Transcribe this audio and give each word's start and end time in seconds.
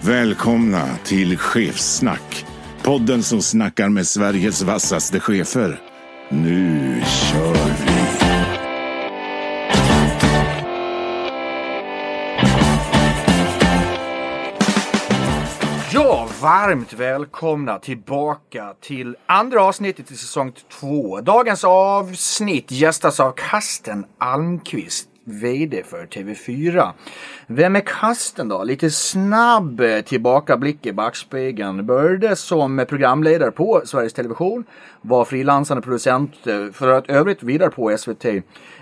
Välkomna 0.00 0.96
till 1.04 1.38
Chefssnack. 1.38 2.46
Podden 2.82 3.22
som 3.22 3.42
snackar 3.42 3.88
med 3.88 4.06
Sveriges 4.06 4.62
vassaste 4.62 5.20
chefer. 5.20 5.80
Nu 6.28 7.02
kör 7.04 7.54
vi! 7.54 7.96
Ja, 15.92 16.28
varmt 16.42 16.92
välkomna 16.92 17.78
tillbaka 17.78 18.74
till 18.80 19.16
andra 19.26 19.62
avsnittet 19.62 20.10
i 20.10 20.16
säsong 20.16 20.52
2. 20.80 21.20
Dagens 21.20 21.64
avsnitt 21.64 22.70
gästas 22.70 23.20
av 23.20 23.32
Kasten 23.32 24.04
Almqvist. 24.18 25.08
VD 25.28 25.82
för 25.82 26.06
TV4. 26.06 26.90
Vem 27.46 27.76
är 27.76 27.80
kasten 27.80 28.48
då? 28.48 28.64
Lite 28.64 28.90
snabb 28.90 29.82
tillbakablick 30.04 30.86
i 30.86 30.92
backspegeln. 30.92 31.86
Började 31.86 32.36
som 32.36 32.84
programledare 32.88 33.50
på 33.50 33.82
Sveriges 33.84 34.12
Television. 34.12 34.64
Var 35.00 35.24
frilansande 35.24 35.82
producent 35.82 36.34
för 36.72 36.88
att 36.88 37.10
övrigt 37.10 37.42
vidare 37.42 37.70
på 37.70 37.96
SVT. 37.98 38.24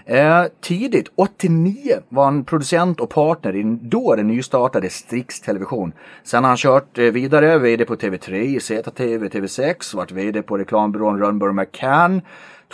Eh, 0.07 0.45
tidigt, 0.61 1.09
89, 1.15 2.01
var 2.09 2.25
han 2.25 2.45
producent 2.45 3.01
och 3.01 3.11
partner 3.11 3.57
i 3.57 3.79
då 3.83 4.15
den 4.15 4.29
nystartade 4.29 4.91
Strix 4.91 5.41
Television. 5.41 5.93
Sen 6.25 6.45
har 6.45 6.49
han 6.49 6.57
kört 6.57 6.99
eh, 6.99 7.05
vidare, 7.05 7.59
VD 7.59 7.85
på 7.85 7.97
TV3, 7.97 8.59
ZTV, 8.59 9.29
TV6, 9.29 9.97
varit 9.97 10.13
VD 10.13 10.43
på 10.43 10.59
reklambyrån 10.59 11.19
Rönnberg 11.19 11.53
McCann. 11.53 12.21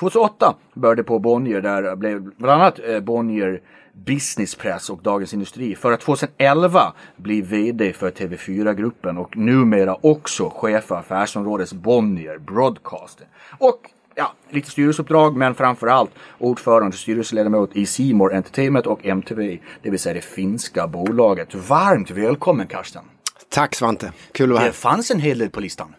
2008 0.00 0.54
började 0.74 1.02
på 1.02 1.18
Bonnier, 1.18 1.60
där 1.60 1.96
blev 1.96 2.22
bland 2.22 2.62
annat 2.62 2.80
eh, 2.88 3.00
Bonnier 3.00 3.60
Business 3.92 4.54
Press 4.54 4.90
och 4.90 5.02
Dagens 5.02 5.34
Industri 5.34 5.74
för 5.74 5.92
att 5.92 6.00
2011 6.00 6.92
bli 7.16 7.42
VD 7.42 7.92
för 7.92 8.10
TV4-gruppen 8.10 9.18
och 9.18 9.36
numera 9.36 9.96
också 10.00 10.50
chef 10.50 10.84
för 10.84 10.96
affärsområdets 10.96 11.72
Bonnier 11.72 12.38
Broadcast. 12.38 13.20
Och 13.58 13.80
ja, 14.14 14.32
lite 14.50 14.70
styrelseuppdrag 14.70 15.36
men 15.36 15.54
framförallt 15.54 16.10
ordförande 16.38 16.88
och 16.88 16.94
styrelseledamot 16.94 17.76
i 17.76 17.86
Seymour 17.86 18.34
Entertainment 18.34 18.86
och 18.86 19.06
MTV, 19.06 19.58
det 19.82 19.90
vill 19.90 20.00
säga 20.00 20.14
det 20.14 20.20
finska 20.20 20.86
bolaget. 20.86 21.54
Varmt 21.54 22.10
välkommen 22.10 22.66
Karsten! 22.66 23.02
Tack 23.48 23.74
Svante, 23.74 24.12
kul 24.32 24.50
att 24.50 24.50
vara 24.50 24.60
här. 24.60 24.66
Det 24.66 24.72
fanns 24.72 25.10
en 25.10 25.20
hel 25.20 25.38
del 25.38 25.50
på 25.50 25.60
listan. 25.60 25.94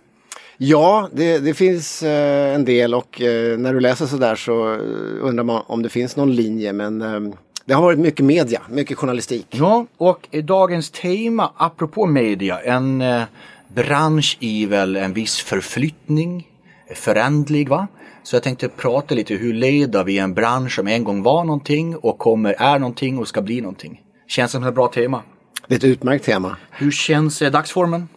Ja, 0.63 1.09
det, 1.13 1.39
det 1.39 1.53
finns 1.53 2.03
eh, 2.03 2.55
en 2.55 2.65
del 2.65 2.93
och 2.93 3.21
eh, 3.21 3.57
när 3.57 3.73
du 3.73 3.79
läser 3.79 4.05
sådär 4.05 4.35
så 4.35 4.73
eh, 4.73 4.79
undrar 5.21 5.43
man 5.43 5.63
om 5.67 5.81
det 5.81 5.89
finns 5.89 6.15
någon 6.15 6.35
linje 6.35 6.73
men 6.73 7.01
eh, 7.01 7.33
det 7.65 7.73
har 7.73 7.81
varit 7.81 7.99
mycket 7.99 8.25
media, 8.25 8.61
mycket 8.69 8.97
journalistik. 8.97 9.47
Ja, 9.49 9.85
och 9.97 10.27
dagens 10.43 10.91
tema 10.91 11.51
apropå 11.57 12.05
media, 12.05 12.59
en 12.59 13.01
eh, 13.01 13.23
bransch 13.67 14.37
i 14.39 14.65
väl 14.65 14.95
en 14.95 15.13
viss 15.13 15.39
förflyttning, 15.41 16.47
förändlig 16.95 17.69
va? 17.69 17.87
Så 18.23 18.35
jag 18.35 18.43
tänkte 18.43 18.69
prata 18.69 19.15
lite 19.15 19.33
hur 19.33 19.53
leder 19.53 20.03
vi 20.03 20.17
en 20.17 20.33
bransch 20.33 20.75
som 20.75 20.87
en 20.87 21.03
gång 21.03 21.23
var 21.23 21.43
någonting 21.43 21.95
och 21.95 22.17
kommer, 22.17 22.55
är 22.57 22.79
någonting 22.79 23.19
och 23.19 23.27
ska 23.27 23.41
bli 23.41 23.61
någonting. 23.61 24.01
Känns 24.27 24.51
som 24.51 24.63
ett 24.63 24.75
bra 24.75 24.87
tema. 24.87 25.21
Det 25.67 25.73
är 25.73 25.77
ett 25.77 25.83
utmärkt 25.83 26.25
tema. 26.25 26.57
Hur 26.71 26.91
känns 26.91 27.41
eh, 27.41 27.51
dagsformen? 27.51 28.07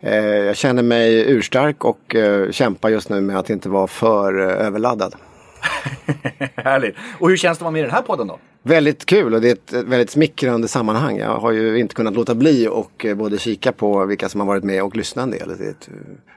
Eh, 0.00 0.14
jag 0.24 0.56
känner 0.56 0.82
mig 0.82 1.30
urstark 1.30 1.84
och 1.84 2.14
eh, 2.14 2.50
kämpar 2.50 2.88
just 2.88 3.08
nu 3.08 3.20
med 3.20 3.38
att 3.38 3.50
inte 3.50 3.68
vara 3.68 3.86
för 3.86 4.40
eh, 4.40 4.66
överladdad. 4.66 5.14
Härligt. 6.54 6.96
Och 7.18 7.28
hur 7.28 7.36
känns 7.36 7.58
det 7.58 7.62
att 7.62 7.64
vara 7.64 7.72
med 7.72 7.78
i 7.80 7.82
den 7.82 7.90
här 7.90 8.02
podden 8.02 8.26
då? 8.26 8.38
Väldigt 8.62 9.06
kul 9.06 9.34
och 9.34 9.40
det 9.40 9.48
är 9.48 9.52
ett 9.52 9.72
väldigt 9.72 10.10
smickrande 10.10 10.68
sammanhang. 10.68 11.18
Jag 11.18 11.38
har 11.38 11.52
ju 11.52 11.78
inte 11.78 11.94
kunnat 11.94 12.14
låta 12.14 12.34
bli 12.34 12.68
och 12.68 13.06
både 13.16 13.38
kika 13.38 13.72
på 13.72 14.04
vilka 14.04 14.28
som 14.28 14.40
har 14.40 14.46
varit 14.46 14.64
med 14.64 14.82
och 14.82 14.96
lyssna 14.96 15.22
en 15.22 15.30
del. 15.30 15.56
Det 15.58 15.64
är 15.64 15.70
ett 15.70 15.88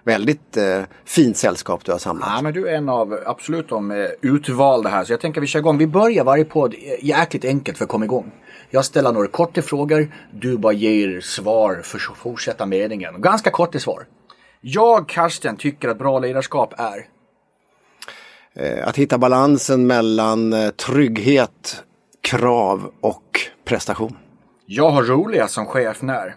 väldigt 0.03 0.57
fint 1.05 1.37
sällskap 1.37 1.85
du 1.85 1.91
har 1.91 1.99
samlat. 1.99 2.29
Ja, 2.35 2.41
men 2.41 2.53
du 2.53 2.67
är 2.67 2.73
en 2.73 2.89
av 2.89 3.19
absolut 3.25 3.69
de 3.69 4.07
utvalda 4.21 4.89
här. 4.89 5.03
Så 5.03 5.13
jag 5.13 5.19
tänker 5.19 5.39
att 5.39 5.43
vi 5.43 5.47
kör 5.47 5.59
igång. 5.59 5.77
Vi 5.77 5.87
börjar 5.87 6.23
varje 6.23 6.45
podd 6.45 6.75
jäkligt 7.01 7.45
enkelt 7.45 7.77
för 7.77 7.85
att 7.85 7.91
komma 7.91 8.05
igång. 8.05 8.31
Jag 8.69 8.85
ställer 8.85 9.11
några 9.11 9.27
korta 9.27 9.61
frågor. 9.61 10.11
Du 10.33 10.57
bara 10.57 10.73
ger 10.73 11.21
svar 11.21 11.81
för 11.83 11.97
att 12.11 12.17
fortsätta 12.17 12.65
meningen. 12.65 13.21
Ganska 13.21 13.51
korta 13.51 13.79
svar. 13.79 14.05
Jag, 14.61 15.09
Karsten, 15.09 15.57
tycker 15.57 15.89
att 15.89 15.97
bra 15.97 16.19
ledarskap 16.19 16.73
är 16.77 17.05
Eh, 18.53 18.87
Att 18.87 18.95
hitta 18.97 19.17
balansen 19.17 19.87
mellan 19.87 20.53
eh, 20.53 20.69
trygghet, 20.69 21.83
krav 22.21 22.91
och 23.01 23.39
prestation. 23.65 24.17
Jag 24.65 24.89
har 24.89 25.03
roligast 25.03 25.53
som 25.53 25.65
chef 25.65 26.01
när 26.01 26.35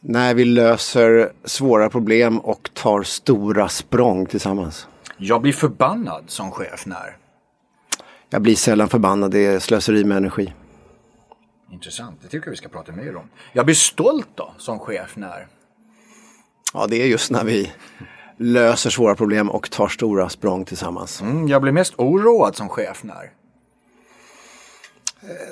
När 0.00 0.34
vi 0.34 0.44
löser 0.44 1.32
svåra 1.44 1.90
problem 1.90 2.38
och 2.38 2.70
tar 2.74 3.02
stora 3.02 3.68
språng 3.68 4.26
tillsammans. 4.26 4.88
jag 5.16 5.42
blir 5.42 5.52
förbannad 5.52 6.24
som 6.26 6.50
chef 6.50 6.86
när. 6.86 7.16
Jag 8.36 8.42
blir 8.42 8.56
sällan 8.56 8.88
förbannad, 8.88 9.30
det 9.30 9.46
är 9.46 9.58
slöseri 9.58 10.04
med 10.04 10.16
energi. 10.16 10.52
Intressant, 11.72 12.18
det 12.22 12.28
tycker 12.28 12.46
jag 12.46 12.50
vi 12.50 12.56
ska 12.56 12.68
prata 12.68 12.92
mer 12.92 13.16
om. 13.16 13.28
Jag 13.52 13.64
blir 13.64 13.74
stolt 13.74 14.28
då 14.34 14.54
som 14.58 14.78
chef 14.78 15.16
när. 15.16 15.46
Ja, 16.72 16.86
det 16.86 17.02
är 17.02 17.06
just 17.06 17.30
när 17.30 17.44
vi 17.44 17.72
löser 18.36 18.90
svåra 18.90 19.14
problem 19.14 19.50
och 19.50 19.70
tar 19.70 19.88
stora 19.88 20.28
språng 20.28 20.64
tillsammans. 20.64 21.20
Mm, 21.22 21.48
jag 21.48 21.62
blir 21.62 21.72
mest 21.72 21.94
oroad 21.96 22.56
som 22.56 22.68
chef 22.68 23.04
när. 23.04 23.30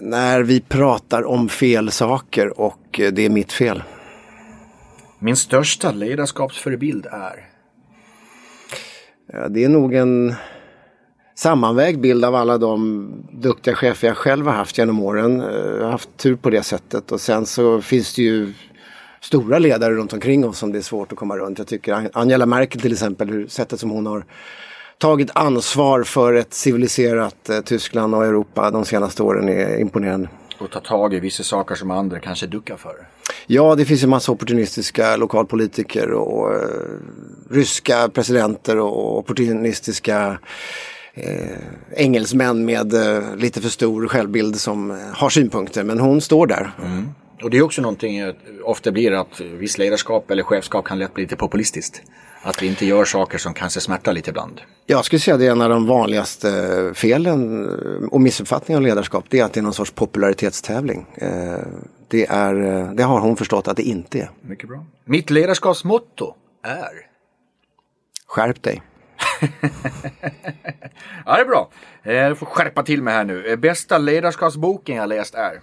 När 0.00 0.42
vi 0.42 0.60
pratar 0.60 1.22
om 1.26 1.48
fel 1.48 1.90
saker 1.90 2.60
och 2.60 3.00
eh, 3.00 3.12
det 3.12 3.22
är 3.22 3.30
mitt 3.30 3.52
fel. 3.52 3.82
Min 5.18 5.36
största 5.36 5.92
ledarskapsförebild 5.92 7.06
är. 7.06 7.48
Ja, 9.32 9.48
det 9.48 9.64
är 9.64 9.68
nog 9.68 9.94
en 9.94 10.34
sammanvägd 11.34 12.00
bild 12.00 12.24
av 12.24 12.34
alla 12.34 12.58
de 12.58 13.08
duktiga 13.32 13.74
chefer 13.74 14.08
jag 14.08 14.16
själv 14.16 14.46
har 14.46 14.52
haft 14.54 14.78
genom 14.78 15.00
åren. 15.02 15.40
Eh, 15.40 15.46
Jag 15.56 15.84
har 15.84 15.90
haft 15.90 16.16
tur 16.16 16.36
på 16.36 16.50
det 16.50 16.62
sättet 16.62 17.12
och 17.12 17.20
sen 17.20 17.46
så 17.46 17.80
finns 17.80 18.14
det 18.14 18.22
ju 18.22 18.52
stora 19.20 19.58
ledare 19.58 19.94
runt 19.94 20.12
omkring 20.12 20.48
oss 20.48 20.58
som 20.58 20.72
det 20.72 20.78
är 20.78 20.82
svårt 20.82 21.12
att 21.12 21.18
komma 21.18 21.36
runt. 21.36 21.58
Jag 21.58 21.66
tycker 21.66 21.92
An- 21.92 22.08
Angela 22.12 22.46
Merkel 22.46 22.80
till 22.80 22.92
exempel, 22.92 23.28
hur, 23.30 23.46
sättet 23.46 23.80
som 23.80 23.90
hon 23.90 24.06
har 24.06 24.24
tagit 24.98 25.30
ansvar 25.34 26.02
för 26.02 26.34
ett 26.34 26.54
civiliserat 26.54 27.48
eh, 27.48 27.60
Tyskland 27.60 28.14
och 28.14 28.24
Europa 28.24 28.70
de 28.70 28.84
senaste 28.84 29.22
åren 29.22 29.48
är 29.48 29.80
imponerande. 29.80 30.28
Och 30.60 30.70
ta 30.70 30.80
tag 30.80 31.14
i 31.14 31.20
vissa 31.20 31.42
saker 31.42 31.74
som 31.74 31.90
andra 31.90 32.18
kanske 32.20 32.46
duckar 32.46 32.76
för. 32.76 33.08
Ja, 33.46 33.74
det 33.74 33.84
finns 33.84 34.02
ju 34.02 34.06
massa 34.06 34.32
opportunistiska 34.32 35.16
lokalpolitiker 35.16 36.10
och 36.10 36.54
eh, 36.54 36.60
ryska 37.50 38.08
presidenter 38.08 38.78
och 38.78 39.18
opportunistiska 39.18 40.38
engelsmän 41.96 42.64
med 42.64 42.94
eh, 42.94 43.36
lite 43.36 43.60
för 43.60 43.68
stor 43.68 44.08
självbild 44.08 44.56
som 44.60 44.90
eh, 44.90 44.96
har 45.12 45.30
synpunkter. 45.30 45.84
Men 45.84 45.98
hon 46.00 46.20
står 46.20 46.46
där. 46.46 46.70
Och 47.42 47.50
det 47.50 47.56
är 47.58 47.62
också 47.62 47.82
någonting 47.82 48.18
eh, 48.18 48.34
ofta 48.64 48.92
blir 48.92 49.12
att 49.12 49.40
viss 49.40 49.78
ledarskap 49.78 50.30
eller 50.30 50.42
chefskap 50.42 50.84
kan 50.84 50.98
lätt 50.98 51.14
bli 51.14 51.22
lite 51.24 51.36
populistiskt. 51.36 52.02
Att 52.42 52.62
vi 52.62 52.66
inte 52.66 52.86
gör 52.86 53.04
saker 53.04 53.38
som 53.38 53.54
kanske 53.54 53.80
smärtar 53.80 54.12
lite 54.12 54.30
ibland. 54.30 54.60
Jag 54.86 55.04
skulle 55.04 55.20
säga 55.20 55.34
att 55.34 55.40
det 55.40 55.46
är 55.46 55.50
en 55.52 55.60
av 55.62 55.70
de 55.70 55.86
vanligaste 55.86 56.50
eh, 56.88 56.92
felen 56.94 57.64
eh, 57.64 58.08
och 58.08 58.20
missuppfattningar 58.20 58.78
om 58.78 58.84
ledarskap. 58.86 59.24
Det 59.28 59.40
är 59.40 59.44
att 59.44 59.52
det 59.52 59.60
är 59.60 59.62
någon 59.62 59.74
sorts 59.74 59.90
popularitetstävling. 59.90 61.06
Eh, 61.14 61.58
Det, 62.08 62.26
är, 62.26 62.54
eh, 62.54 62.92
det 62.92 63.02
har 63.02 63.20
hon 63.20 63.36
förstått 63.36 63.68
att 63.68 63.76
det 63.76 63.82
inte 63.82 64.18
är. 64.18 64.30
Mycket 64.40 64.68
bra. 64.68 64.84
Mitt 65.04 65.30
ledarskapsmotto 65.30 66.34
är? 66.62 67.06
Skärp 68.26 68.62
dig. 68.62 68.82
Ja, 71.26 71.34
det 71.36 71.40
är 71.40 71.44
bra. 71.44 71.68
Eh, 72.02 72.12
Jag 72.14 72.38
får 72.38 72.46
skärpa 72.46 72.82
till 72.82 73.02
mig 73.02 73.14
här 73.14 73.24
nu. 73.24 73.46
Eh, 73.46 73.56
Bästa 73.56 73.98
ledarskapsboken 73.98 74.96
jag 74.96 75.08
läst 75.08 75.34
är? 75.34 75.60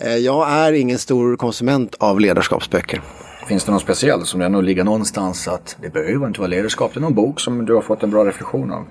Eh, 0.00 0.16
Jag 0.16 0.50
är 0.50 0.72
ingen 0.72 0.98
stor 0.98 1.36
konsument 1.36 1.94
av 2.00 2.20
ledarskapsböcker. 2.20 3.00
Finns 3.48 3.64
det 3.64 3.70
någon 3.70 3.80
speciell 3.80 4.24
som 4.24 4.40
ändå 4.40 4.60
ligger 4.60 4.84
någonstans 4.84 5.48
att 5.48 5.76
det 5.82 5.88
behöver 5.90 6.26
inte 6.26 6.40
vara 6.40 6.48
ledarskap? 6.48 6.90
Det 6.94 6.98
är 6.98 7.02
någon 7.02 7.14
bok 7.14 7.40
som 7.40 7.66
du 7.66 7.74
har 7.74 7.82
fått 7.82 8.02
en 8.02 8.10
bra 8.10 8.24
reflektion 8.24 8.72
av? 8.72 8.86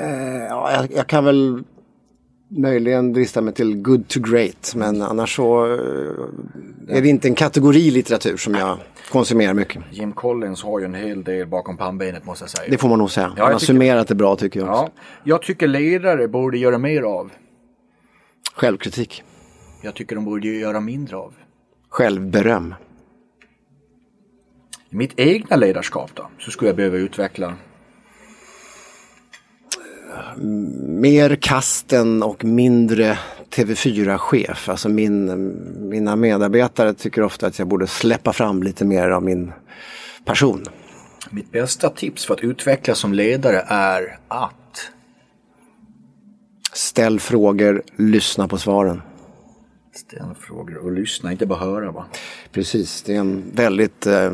Eh, 0.00 0.44
Ja, 0.48 0.72
jag, 0.72 0.92
jag 0.92 1.06
kan 1.06 1.24
väl 1.24 1.64
möjligen 2.48 3.12
drista 3.12 3.40
mig 3.40 3.54
till 3.54 3.76
good 3.76 4.08
to 4.08 4.20
great. 4.20 4.72
Men 4.76 5.02
annars 5.02 5.36
så 5.36 5.64
eh, 5.66 6.96
är 6.96 7.02
det 7.02 7.08
inte 7.08 7.28
en 7.28 7.34
kategori 7.34 7.90
litteratur 7.90 8.36
som 8.36 8.54
jag 8.54 8.78
konsumerar 9.10 9.54
mycket. 9.54 9.82
Jim 9.90 10.12
Collins 10.12 10.62
har 10.62 10.78
ju 10.80 10.84
en 10.84 10.94
hel 10.94 11.24
del 11.24 11.46
bakom 11.46 11.76
pannbenet 11.76 12.24
måste 12.24 12.42
jag 12.42 12.50
säga. 12.50 12.70
Det 12.70 12.78
får 12.78 12.88
man 12.88 12.98
nog 12.98 13.10
säga. 13.10 13.32
jag 13.36 13.44
Han 13.44 13.52
har 13.52 13.58
tycker- 13.58 13.72
summerat 13.72 14.08
det 14.08 14.14
bra 14.14 14.36
tycker 14.36 14.60
jag 14.60 14.68
också. 14.68 14.82
Ja, 14.82 15.02
jag 15.24 15.42
tycker 15.42 15.66
ledare 15.66 16.28
borde 16.28 16.58
göra 16.58 16.78
mer 16.78 17.02
av. 17.02 17.30
Självkritik. 18.54 19.22
Jag 19.82 19.94
tycker 19.94 20.16
de 20.16 20.24
borde 20.24 20.48
göra 20.48 20.80
mindre 20.80 21.16
av. 21.16 21.34
Självberöm. 21.88 22.74
I 24.90 24.96
mitt 24.96 25.12
egna 25.16 25.56
ledarskap 25.56 26.10
då, 26.14 26.26
så 26.38 26.50
skulle 26.50 26.68
jag 26.68 26.76
behöva 26.76 26.96
utveckla. 26.96 27.54
Mer 30.82 31.36
kasten 31.36 32.22
och 32.22 32.44
mindre 32.44 33.18
TV4-chef. 33.50 34.68
Alltså 34.68 34.88
min, 34.88 35.26
mina 35.90 36.16
medarbetare 36.16 36.94
tycker 36.94 37.22
ofta 37.22 37.46
att 37.46 37.58
jag 37.58 37.68
borde 37.68 37.86
släppa 37.86 38.32
fram 38.32 38.62
lite 38.62 38.84
mer 38.84 39.10
av 39.10 39.22
min 39.22 39.52
person. 40.24 40.64
Mitt 41.30 41.52
bästa 41.52 41.90
tips 41.90 42.26
för 42.26 42.34
att 42.34 42.40
utvecklas 42.40 42.98
som 42.98 43.12
ledare 43.12 43.64
är 43.68 44.18
att 44.28 44.90
Ställ 46.72 47.20
frågor, 47.20 47.82
lyssna 47.96 48.48
på 48.48 48.58
svaren. 48.58 49.02
ställa 49.94 50.34
frågor 50.34 50.76
och 50.76 50.92
lyssna, 50.92 51.32
inte 51.32 51.46
bara 51.46 51.58
höra 51.58 51.90
va. 51.90 52.06
Precis, 52.52 53.02
det 53.02 53.14
är 53.14 53.20
en 53.20 53.44
väldigt 53.54 54.06
eh, 54.06 54.32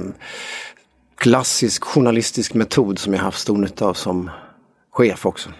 klassisk 1.16 1.84
journalistisk 1.84 2.54
metod 2.54 2.98
som 2.98 3.12
jag 3.14 3.20
haft 3.20 3.38
stor 3.38 3.58
nytta 3.58 3.86
av 3.86 3.94
som 3.94 4.30
chef 4.90 5.26
också. 5.26 5.50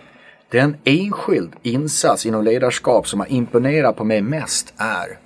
Den 0.53 0.77
enskild 0.85 1.53
insats 1.63 2.27
inom 2.27 2.45
ledarskap 2.45 3.09
som 3.09 3.21
har 3.21 3.33
imponerat 3.33 3.97
på 3.97 4.05
mig 4.05 4.23
mest 4.23 4.75
är 4.77 5.19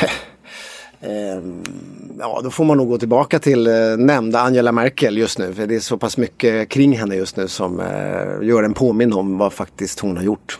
Ja, 2.18 2.40
då 2.44 2.50
får 2.50 2.64
man 2.64 2.76
nog 2.76 2.88
gå 2.88 2.98
tillbaka 2.98 3.38
till 3.38 3.66
eh, 3.66 3.96
nämnda 3.98 4.40
Angela 4.40 4.72
Merkel 4.72 5.18
just 5.18 5.38
nu. 5.38 5.54
För 5.54 5.66
det 5.66 5.74
är 5.74 5.80
så 5.80 5.98
pass 5.98 6.16
mycket 6.16 6.68
kring 6.68 6.98
henne 6.98 7.14
just 7.14 7.36
nu 7.36 7.48
som 7.48 7.80
eh, 7.80 8.48
gör 8.48 8.62
en 8.62 8.74
påminn 8.74 9.12
om 9.12 9.38
vad 9.38 9.52
faktiskt 9.52 10.00
hon 10.00 10.16
har 10.16 10.24
gjort. 10.24 10.58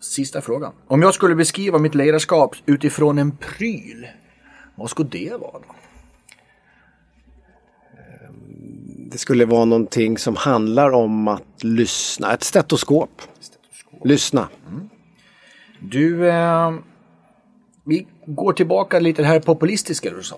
Sista 0.00 0.40
frågan. 0.40 0.72
Om 0.86 1.02
jag 1.02 1.14
skulle 1.14 1.34
beskriva 1.34 1.78
mitt 1.78 1.94
ledarskap 1.94 2.56
utifrån 2.66 3.18
en 3.18 3.36
pryl, 3.36 4.06
vad 4.74 4.90
skulle 4.90 5.08
det 5.08 5.30
vara 5.30 5.52
då? 5.52 5.74
Det 9.10 9.18
skulle 9.18 9.44
vara 9.44 9.64
någonting 9.64 10.18
som 10.18 10.36
handlar 10.36 10.90
om 10.90 11.28
att 11.28 11.64
lyssna. 11.64 12.32
Ett 12.32 12.44
stetoskop. 12.44 13.22
Lyssna. 14.04 14.48
Du, 15.80 16.28
eh, 16.28 16.74
vi 17.84 18.06
går 18.26 18.52
tillbaka 18.52 18.98
lite 18.98 19.22
det 19.22 19.28
här 19.28 19.40
populistiska 19.40 20.10
du 20.10 20.22
sa. 20.22 20.36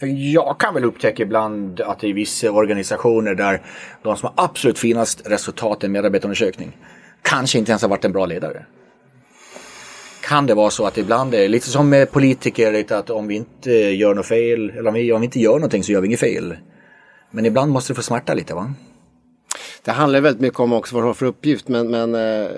För 0.00 0.06
jag 0.06 0.60
kan 0.60 0.74
väl 0.74 0.84
upptäcka 0.84 1.22
ibland 1.22 1.80
att 1.80 2.00
det 2.00 2.08
är 2.08 2.14
vissa 2.14 2.50
organisationer 2.50 3.34
där 3.34 3.62
de 4.02 4.16
som 4.16 4.30
har 4.34 4.44
absolut 4.44 4.78
finast 4.78 5.22
resultat 5.26 5.82
i 5.82 5.86
en 5.86 5.92
medarbetarundersökning 5.92 6.76
kanske 7.22 7.58
inte 7.58 7.72
ens 7.72 7.82
har 7.82 7.88
varit 7.88 8.04
en 8.04 8.12
bra 8.12 8.26
ledare. 8.26 8.64
Kan 10.22 10.46
det 10.46 10.54
vara 10.54 10.70
så 10.70 10.86
att 10.86 10.98
ibland 10.98 11.34
är 11.34 11.38
det 11.38 11.48
lite 11.48 11.70
som 11.70 11.88
med 11.88 12.10
politiker, 12.10 12.72
lite 12.72 12.98
att 12.98 13.10
om 13.10 13.28
vi 13.28 13.34
inte 13.34 13.70
gör 13.70 14.14
något 14.14 14.26
fel, 14.26 14.70
eller 14.70 14.88
om 14.88 14.94
vi, 14.94 15.12
om 15.12 15.20
vi 15.20 15.24
inte 15.24 15.40
gör 15.40 15.54
någonting 15.54 15.84
så 15.84 15.92
gör 15.92 16.00
vi 16.00 16.06
inget 16.06 16.20
fel. 16.20 16.56
Men 17.30 17.46
ibland 17.46 17.72
måste 17.72 17.92
det 17.92 17.96
få 17.96 18.02
smärta 18.02 18.34
lite 18.34 18.54
va? 18.54 18.72
Det 19.84 19.90
handlar 19.90 20.20
väldigt 20.20 20.40
mycket 20.40 20.60
om 20.60 20.72
också 20.72 20.94
vad 20.94 21.04
du 21.04 21.06
har 21.06 21.14
för 21.14 21.26
uppgift 21.26 21.68
men, 21.68 21.90
men 21.90 22.14
eh, 22.14 22.50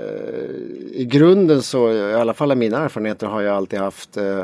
i 0.92 1.08
grunden 1.10 1.62
så, 1.62 1.92
i 1.92 2.14
alla 2.14 2.34
fall 2.34 2.52
i 2.52 2.54
mina 2.54 2.84
erfarenheter 2.84 3.26
har 3.26 3.40
jag 3.40 3.56
alltid 3.56 3.78
haft 3.78 4.16
eh, 4.16 4.42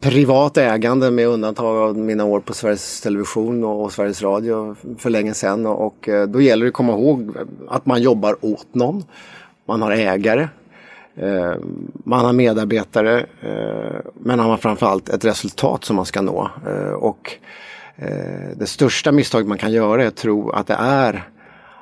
privat 0.00 0.56
ägande 0.56 1.10
med 1.10 1.28
undantag 1.28 1.76
av 1.76 1.98
mina 1.98 2.24
år 2.24 2.40
på 2.40 2.54
Sveriges 2.54 3.00
Television 3.00 3.64
och, 3.64 3.82
och 3.82 3.92
Sveriges 3.92 4.22
Radio 4.22 4.76
för 4.98 5.10
länge 5.10 5.34
sedan 5.34 5.66
och, 5.66 5.86
och 5.86 6.08
då 6.28 6.40
gäller 6.40 6.64
det 6.64 6.68
att 6.68 6.74
komma 6.74 6.92
ihåg 6.92 7.36
att 7.68 7.86
man 7.86 8.02
jobbar 8.02 8.36
åt 8.40 8.74
någon. 8.74 9.04
Man 9.66 9.82
har 9.82 9.90
ägare. 9.90 10.48
Eh, 11.16 11.54
man 12.04 12.24
har 12.24 12.32
medarbetare 12.32 13.26
eh, 13.40 14.10
men 14.14 14.38
man 14.38 14.58
framförallt 14.58 15.08
ett 15.08 15.24
resultat 15.24 15.84
som 15.84 15.96
man 15.96 16.06
ska 16.06 16.22
nå. 16.22 16.50
Eh, 16.66 16.92
och 16.92 17.32
Eh, 17.96 18.56
det 18.56 18.66
största 18.66 19.12
misstaget 19.12 19.48
man 19.48 19.58
kan 19.58 19.72
göra 19.72 20.02
är 20.02 20.06
att 20.06 20.16
tro 20.16 20.50
att 20.50 20.66
det 20.66 20.76
är 20.78 21.28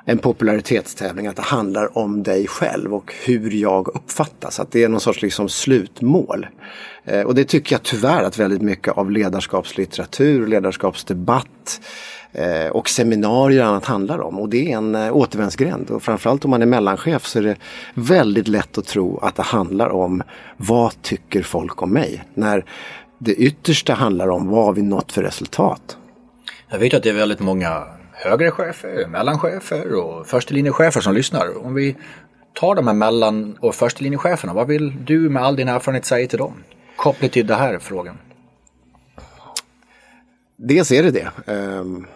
en 0.04 0.18
popularitetstävling, 0.18 1.26
att 1.26 1.36
det 1.36 1.42
handlar 1.42 1.98
om 1.98 2.22
dig 2.22 2.46
själv 2.46 2.94
och 2.94 3.14
hur 3.24 3.50
jag 3.50 3.88
uppfattas. 3.88 4.60
Att 4.60 4.70
det 4.70 4.84
är 4.84 4.88
någon 4.88 5.00
sorts 5.00 5.22
liksom 5.22 5.48
slutmål. 5.48 6.46
Eh, 7.04 7.20
och 7.20 7.34
det 7.34 7.44
tycker 7.44 7.74
jag 7.74 7.82
tyvärr 7.82 8.22
att 8.22 8.38
väldigt 8.38 8.62
mycket 8.62 8.98
av 8.98 9.10
ledarskapslitteratur, 9.10 10.46
ledarskapsdebatt 10.46 11.80
eh, 12.32 12.66
och 12.66 12.88
seminarier 12.88 13.62
och 13.62 13.68
annat 13.68 13.84
handlar 13.84 14.20
om. 14.20 14.38
Och 14.38 14.48
det 14.48 14.72
är 14.72 14.76
en 14.76 14.94
eh, 14.94 15.16
återvändsgränd. 15.16 15.90
Och 15.90 16.02
framförallt 16.02 16.44
om 16.44 16.50
man 16.50 16.62
är 16.62 16.66
mellanchef 16.66 17.26
så 17.26 17.38
är 17.38 17.42
det 17.42 17.56
väldigt 17.94 18.48
lätt 18.48 18.78
att 18.78 18.86
tro 18.86 19.18
att 19.18 19.34
det 19.34 19.42
handlar 19.42 19.88
om 19.88 20.22
vad 20.56 21.02
tycker 21.02 21.42
folk 21.42 21.82
om 21.82 21.92
mig? 21.92 22.24
När 22.34 22.64
det 23.18 23.34
yttersta 23.34 23.94
handlar 23.94 24.28
om 24.28 24.48
vad 24.48 24.64
har 24.64 24.72
vi 24.72 24.82
nått 24.82 25.12
för 25.12 25.22
resultat? 25.22 25.96
Jag 26.72 26.78
vet 26.78 26.94
att 26.94 27.02
det 27.02 27.08
är 27.08 27.14
väldigt 27.14 27.40
många 27.40 27.86
högre 28.12 28.50
chefer, 28.50 29.06
mellanchefer 29.06 29.94
och 29.94 30.26
förstelinjechefer 30.26 31.00
som 31.00 31.14
lyssnar. 31.14 31.64
Om 31.66 31.74
vi 31.74 31.96
tar 32.54 32.74
de 32.74 32.86
här 32.86 32.94
mellan 32.94 33.56
och 33.60 33.74
förstelinjecheferna, 33.74 34.54
vad 34.54 34.66
vill 34.66 35.04
du 35.04 35.18
med 35.30 35.42
all 35.42 35.56
din 35.56 35.68
erfarenhet 35.68 36.04
säga 36.04 36.28
till 36.28 36.38
dem? 36.38 36.54
Kopplat 36.96 37.32
till 37.32 37.46
den 37.46 37.58
här 37.58 37.78
frågan. 37.78 38.18
Dels 40.56 40.92
är 40.92 41.02
det 41.02 41.10
det. 41.10 41.52
Ehm, 41.52 42.06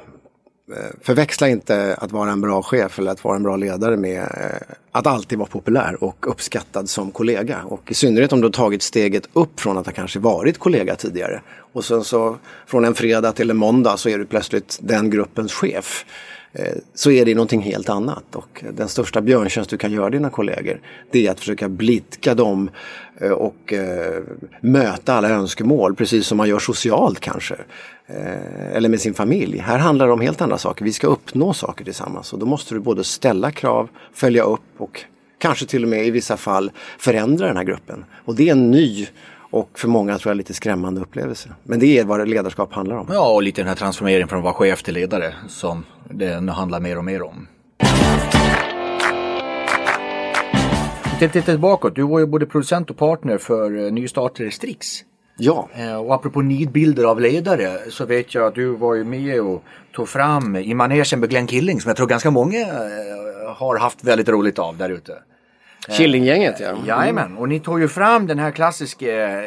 Eh, 0.73 0.91
förväxla 1.03 1.49
inte 1.49 1.95
att 1.95 2.13
vara 2.13 2.31
en 2.31 2.41
bra 2.41 2.63
chef 2.63 2.99
eller 2.99 3.11
att 3.11 3.25
vara 3.25 3.37
en 3.37 3.43
bra 3.43 3.57
ledare 3.57 3.97
med 3.97 4.19
eh, 4.19 4.75
att 4.93 5.07
alltid 5.07 5.39
vara 5.39 5.49
populär 5.49 6.05
och 6.05 6.31
uppskattad 6.31 6.89
som 6.89 7.11
kollega. 7.11 7.63
Och 7.63 7.91
i 7.91 7.95
synnerhet 7.95 8.33
om 8.33 8.41
du 8.41 8.47
har 8.47 8.53
tagit 8.53 8.83
steget 8.83 9.29
upp 9.33 9.61
från 9.61 9.79
att 9.79 9.87
ha 9.87 9.93
kanske 9.93 10.19
varit 10.19 10.59
kollega 10.59 10.97
tidigare. 10.97 11.41
Och 11.73 11.85
sen 11.85 12.05
så 12.05 12.37
från 12.67 12.85
en 12.85 12.95
fredag 12.95 13.33
till 13.33 13.51
en 13.51 13.57
måndag 13.57 13.97
så 13.97 14.09
är 14.09 14.19
du 14.19 14.27
plötsligt 14.27 14.79
den 14.83 15.11
gruppens 15.11 15.53
chef. 15.53 16.05
Eh, 16.59 16.75
så 16.95 17.11
är 17.11 17.25
det 17.25 17.35
någonting 17.35 17.63
helt 17.63 17.89
annat 17.89 18.37
och 18.37 18.65
den 18.73 18.89
största 18.89 19.21
björntjänst 19.21 19.71
du 19.71 19.77
kan 19.77 19.93
göra 19.93 20.11
dina 20.11 20.31
kollegor 20.31 20.81
det 21.11 21.27
är 21.27 21.31
att 21.31 21.41
försöka 21.41 21.69
blidka 21.69 22.35
dem 22.35 22.71
eh, 23.21 23.31
och 23.31 23.73
eh, 23.73 24.23
möta 24.61 25.15
alla 25.15 25.31
önskemål 25.31 25.95
precis 25.95 26.27
som 26.27 26.39
man 26.39 26.49
gör 26.49 26.59
socialt 26.59 27.21
kanske. 27.21 27.57
Eller 28.73 28.89
med 28.89 29.01
sin 29.01 29.15
familj. 29.15 29.59
Här 29.59 29.79
handlar 29.79 30.07
det 30.07 30.13
om 30.13 30.21
helt 30.21 30.41
andra 30.41 30.59
saker. 30.59 30.85
Vi 30.85 30.93
ska 30.93 31.07
uppnå 31.07 31.53
saker 31.53 31.85
tillsammans 31.85 32.33
och 32.33 32.39
då 32.39 32.47
måste 32.47 32.75
du 32.75 32.81
både 32.81 33.05
ställa 33.05 33.51
krav, 33.51 33.89
följa 34.13 34.43
upp 34.43 34.61
och 34.79 35.05
kanske 35.39 35.67
till 35.67 35.83
och 35.83 35.89
med 35.89 36.07
i 36.07 36.11
vissa 36.11 36.37
fall 36.37 36.71
förändra 36.99 37.47
den 37.47 37.57
här 37.57 37.65
gruppen. 37.65 38.05
Och 38.25 38.35
det 38.35 38.49
är 38.49 38.53
en 38.53 38.71
ny 38.71 39.09
och 39.59 39.79
för 39.79 39.89
många 39.89 40.19
tror 40.19 40.31
jag 40.31 40.37
lite 40.37 40.55
skrämmande 40.55 41.01
upplevelse. 41.01 41.49
Men 41.63 41.81
det 41.81 41.99
är 41.99 42.05
vad 42.05 42.29
ledarskap 42.29 42.73
handlar 42.73 42.97
om. 42.97 43.07
Ja, 43.13 43.33
och 43.35 43.43
lite 43.43 43.61
den 43.61 43.69
här 43.69 43.75
transformeringen 43.75 44.29
från 44.29 44.39
att 44.39 44.45
vara 44.45 44.55
chef 44.55 44.83
till 44.83 44.95
ledare 44.95 45.35
som 45.49 45.85
det 46.11 46.41
nu 46.41 46.53
handlar 46.53 46.81
mer 46.81 46.99
och 46.99 47.05
mer 47.05 47.23
om. 47.23 47.47
Tittar 51.19 51.57
bakåt, 51.57 51.95
du 51.95 52.03
var 52.03 52.19
ju 52.19 52.27
både 52.27 52.47
producent 52.47 52.91
och 52.91 52.97
partner 52.97 53.39
för 53.39 53.85
eh, 53.87 53.93
nystartade 53.93 54.51
Strix. 54.51 54.87
Ja, 55.39 55.69
Eh, 55.75 55.97
Och 55.97 56.15
apropå 56.15 56.41
nidbilder 56.41 57.05
av 57.05 57.21
ledare 57.21 57.79
så 57.91 58.05
vet 58.05 58.35
jag 58.35 58.47
att 58.47 58.55
du 58.55 58.67
var 58.77 58.95
ju 58.95 59.05
med 59.05 59.41
och 59.41 59.63
tog 59.95 60.09
fram 60.09 60.57
i 60.57 60.75
manegen 60.75 61.21
med 61.21 61.31
Glenn 61.31 61.47
Killing 61.47 61.81
som 61.81 61.89
jag 61.89 61.97
tror 61.97 62.07
ganska 62.07 62.31
många 62.31 62.61
eh, 62.61 63.55
har 63.57 63.79
haft 63.79 64.05
väldigt 64.05 64.29
roligt 64.29 64.59
av 64.59 64.77
där 64.77 64.89
ute. 64.91 65.13
Killinggänget 65.91 66.61
ja. 66.61 66.77
Jajamän, 66.87 67.37
och 67.37 67.49
ni 67.49 67.61
tog 67.61 67.81
ju 67.81 67.89
fram 67.89 68.27
den 68.27 68.39
här 68.39 68.51
klassiska 68.51 69.41
eh, 69.43 69.47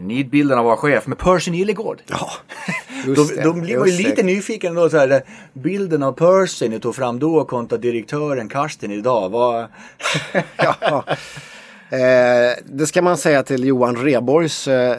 nidbilden 0.00 0.58
av 0.58 0.64
vara 0.64 0.76
chef 0.76 1.06
med 1.06 1.18
Percy 1.18 1.50
Nilegård. 1.50 2.02
Ja, 2.06 2.30
just 3.06 3.36
det, 3.36 3.42
då 3.42 3.52
blir 3.52 3.78
man 3.78 3.86
ju 3.86 3.92
just 3.92 4.06
lite 4.06 4.22
nyfiken 4.22 4.74
då 4.74 4.90
så 4.90 4.98
här, 4.98 5.08
det- 5.08 5.22
bilden 5.52 6.02
av 6.02 6.12
Percy 6.12 6.68
ni 6.68 6.80
tog 6.80 6.94
fram 6.94 7.18
då 7.18 7.44
kontra 7.44 7.78
direktören 7.78 8.48
Karsten 8.48 8.90
idag. 8.92 9.28
Vad... 9.28 9.66
ja. 10.56 11.04
eh, 11.90 12.56
det 12.64 12.86
ska 12.86 13.02
man 13.02 13.16
säga 13.16 13.42
till 13.42 13.64
Johan 13.64 13.96
Reborgs 13.96 14.68
eh, 14.68 14.96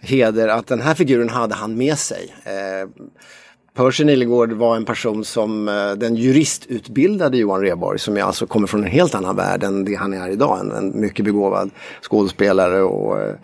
heder 0.00 0.48
att 0.48 0.66
den 0.66 0.80
här 0.80 0.94
figuren 0.94 1.28
hade 1.28 1.54
han 1.54 1.76
med 1.76 1.98
sig. 1.98 2.34
Eh, 2.44 2.88
Percy 3.76 4.04
Nilegård 4.04 4.52
var 4.52 4.76
en 4.76 4.84
person 4.84 5.24
som 5.24 5.68
eh, 5.68 5.92
den 5.92 6.16
juristutbildade 6.16 7.36
Johan 7.36 7.60
Rheborg 7.60 7.98
som 7.98 8.22
alltså 8.22 8.46
kommer 8.46 8.66
från 8.66 8.84
en 8.84 8.90
helt 8.90 9.14
annan 9.14 9.36
värld 9.36 9.62
än 9.62 9.84
det 9.84 9.94
han 9.94 10.12
är 10.12 10.28
idag. 10.28 10.60
En, 10.60 10.70
en 10.70 11.00
mycket 11.00 11.24
begåvad 11.24 11.70
skådespelare 12.02 12.82
och 12.82 13.20
eh, 13.20 13.34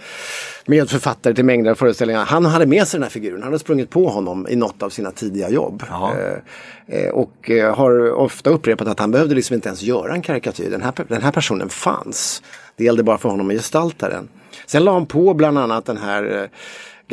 medförfattare 0.66 1.34
till 1.34 1.44
mängder 1.44 1.70
av 1.70 1.74
föreställningar. 1.74 2.24
Han 2.24 2.44
hade 2.44 2.66
med 2.66 2.88
sig 2.88 2.98
den 2.98 3.02
här 3.02 3.10
figuren. 3.10 3.42
Han 3.42 3.52
hade 3.52 3.58
sprungit 3.58 3.90
på 3.90 4.08
honom 4.08 4.46
i 4.50 4.56
något 4.56 4.82
av 4.82 4.90
sina 4.90 5.10
tidiga 5.10 5.50
jobb. 5.50 5.82
Eh, 5.90 6.98
eh, 6.98 7.10
och 7.10 7.50
har 7.74 8.12
ofta 8.12 8.50
upprepat 8.50 8.88
att 8.88 9.00
han 9.00 9.10
behövde 9.10 9.34
liksom 9.34 9.54
inte 9.54 9.68
ens 9.68 9.82
göra 9.82 10.14
en 10.14 10.22
karikatyr. 10.22 10.70
Den 10.70 10.82
här, 10.82 10.92
den 11.08 11.22
här 11.22 11.32
personen 11.32 11.68
fanns. 11.68 12.42
Det 12.76 12.84
gällde 12.84 13.02
bara 13.02 13.18
för 13.18 13.28
honom 13.28 13.50
att 13.50 13.56
gestalta 13.56 14.08
den. 14.08 14.28
Sen 14.66 14.84
la 14.84 14.92
han 14.92 15.06
på 15.06 15.34
bland 15.34 15.58
annat 15.58 15.84
den 15.84 15.96
här 15.96 16.48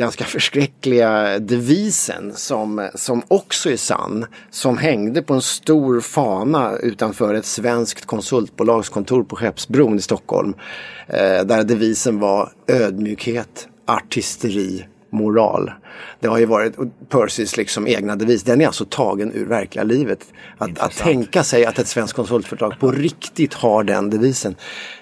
ganska 0.00 0.24
förskräckliga 0.24 1.38
devisen 1.38 2.32
som, 2.34 2.88
som 2.94 3.22
också 3.28 3.70
är 3.70 3.76
sann. 3.76 4.26
Som 4.50 4.78
hängde 4.78 5.22
på 5.22 5.34
en 5.34 5.42
stor 5.42 6.00
fana 6.00 6.76
utanför 6.76 7.34
ett 7.34 7.44
svenskt 7.44 8.06
konsultbolags 8.06 8.88
kontor 8.88 9.24
på 9.24 9.36
Skeppsbron 9.36 9.96
i 9.96 10.00
Stockholm. 10.00 10.54
Eh, 11.06 11.44
där 11.44 11.64
devisen 11.64 12.18
var 12.18 12.52
ödmjukhet, 12.66 13.68
artisteri, 13.86 14.86
moral. 15.10 15.72
Det 16.20 16.28
har 16.28 16.38
ju 16.38 16.46
varit 16.46 16.76
Percys 17.08 17.56
liksom 17.56 17.86
egna 17.86 18.16
devis. 18.16 18.42
Den 18.42 18.60
är 18.60 18.66
alltså 18.66 18.84
tagen 18.84 19.32
ur 19.34 19.46
verkliga 19.46 19.84
livet. 19.84 20.26
Att, 20.58 20.78
att 20.78 20.96
tänka 20.96 21.42
sig 21.42 21.64
att 21.64 21.78
ett 21.78 21.88
svenskt 21.88 22.16
konsultföretag 22.16 22.78
på 22.78 22.92
riktigt 22.92 23.54
har 23.54 23.84
den 23.84 24.10
devisen. 24.10 24.54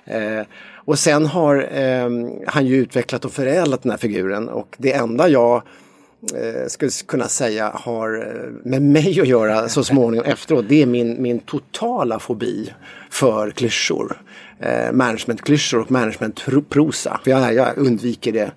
Eh, 0.04 0.46
och 0.88 0.98
sen 0.98 1.26
har 1.26 1.68
eh, 1.72 2.08
han 2.46 2.66
ju 2.66 2.76
utvecklat 2.76 3.24
och 3.24 3.32
förädlat 3.32 3.82
den 3.82 3.90
här 3.90 3.98
figuren 3.98 4.48
och 4.48 4.76
det 4.78 4.92
enda 4.92 5.28
jag 5.28 5.62
eh, 6.34 6.66
skulle 6.68 6.90
kunna 7.06 7.28
säga 7.28 7.70
har 7.74 8.26
eh, 8.26 8.70
med 8.70 8.82
mig 8.82 9.20
att 9.20 9.28
göra 9.28 9.68
så 9.68 9.84
småningom 9.84 10.26
efteråt 10.32 10.64
det 10.68 10.82
är 10.82 10.86
min, 10.86 11.22
min 11.22 11.38
totala 11.38 12.18
fobi 12.18 12.72
för 13.10 13.50
klyschor. 13.50 14.22
Eh, 14.60 14.92
managementklyschor 14.92 15.80
och 15.80 15.90
managementprosa. 15.90 17.20
Jag, 17.24 17.54
jag 17.54 17.78
undviker 17.78 18.32
det 18.32 18.50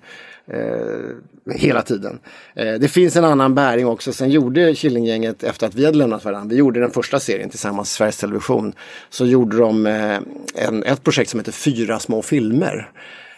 eh, 0.46 1.54
hela 1.54 1.82
tiden. 1.82 2.18
Eh, 2.54 2.74
det 2.74 2.88
finns 2.88 3.16
en 3.16 3.24
annan 3.24 3.54
bäring 3.54 3.86
också. 3.86 4.12
Sen 4.12 4.30
gjorde 4.30 4.74
Killinggänget, 4.74 5.42
efter 5.42 5.66
att 5.66 5.74
vi 5.74 5.84
hade 5.84 5.98
lämnat 5.98 6.24
varandra, 6.24 6.48
vi 6.48 6.56
gjorde 6.56 6.80
den 6.80 6.90
första 6.90 7.20
serien 7.20 7.50
tillsammans, 7.50 7.92
Sveriges 7.92 8.16
Television, 8.16 8.72
så 9.10 9.26
gjorde 9.26 9.56
de 9.56 9.86
eh, 9.86 10.18
en, 10.54 10.82
ett 10.82 11.04
projekt 11.04 11.30
som 11.30 11.40
heter 11.40 11.52
Fyra 11.52 11.98
små 11.98 12.22
filmer. 12.22 12.90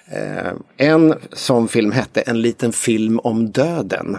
Eh, 0.07 0.53
en 0.77 1.15
sån 1.33 1.69
film 1.69 1.93
hette 1.93 2.21
En 2.21 2.43
liten 2.43 2.73
film 2.73 3.19
om 3.19 3.51
döden. 3.51 4.19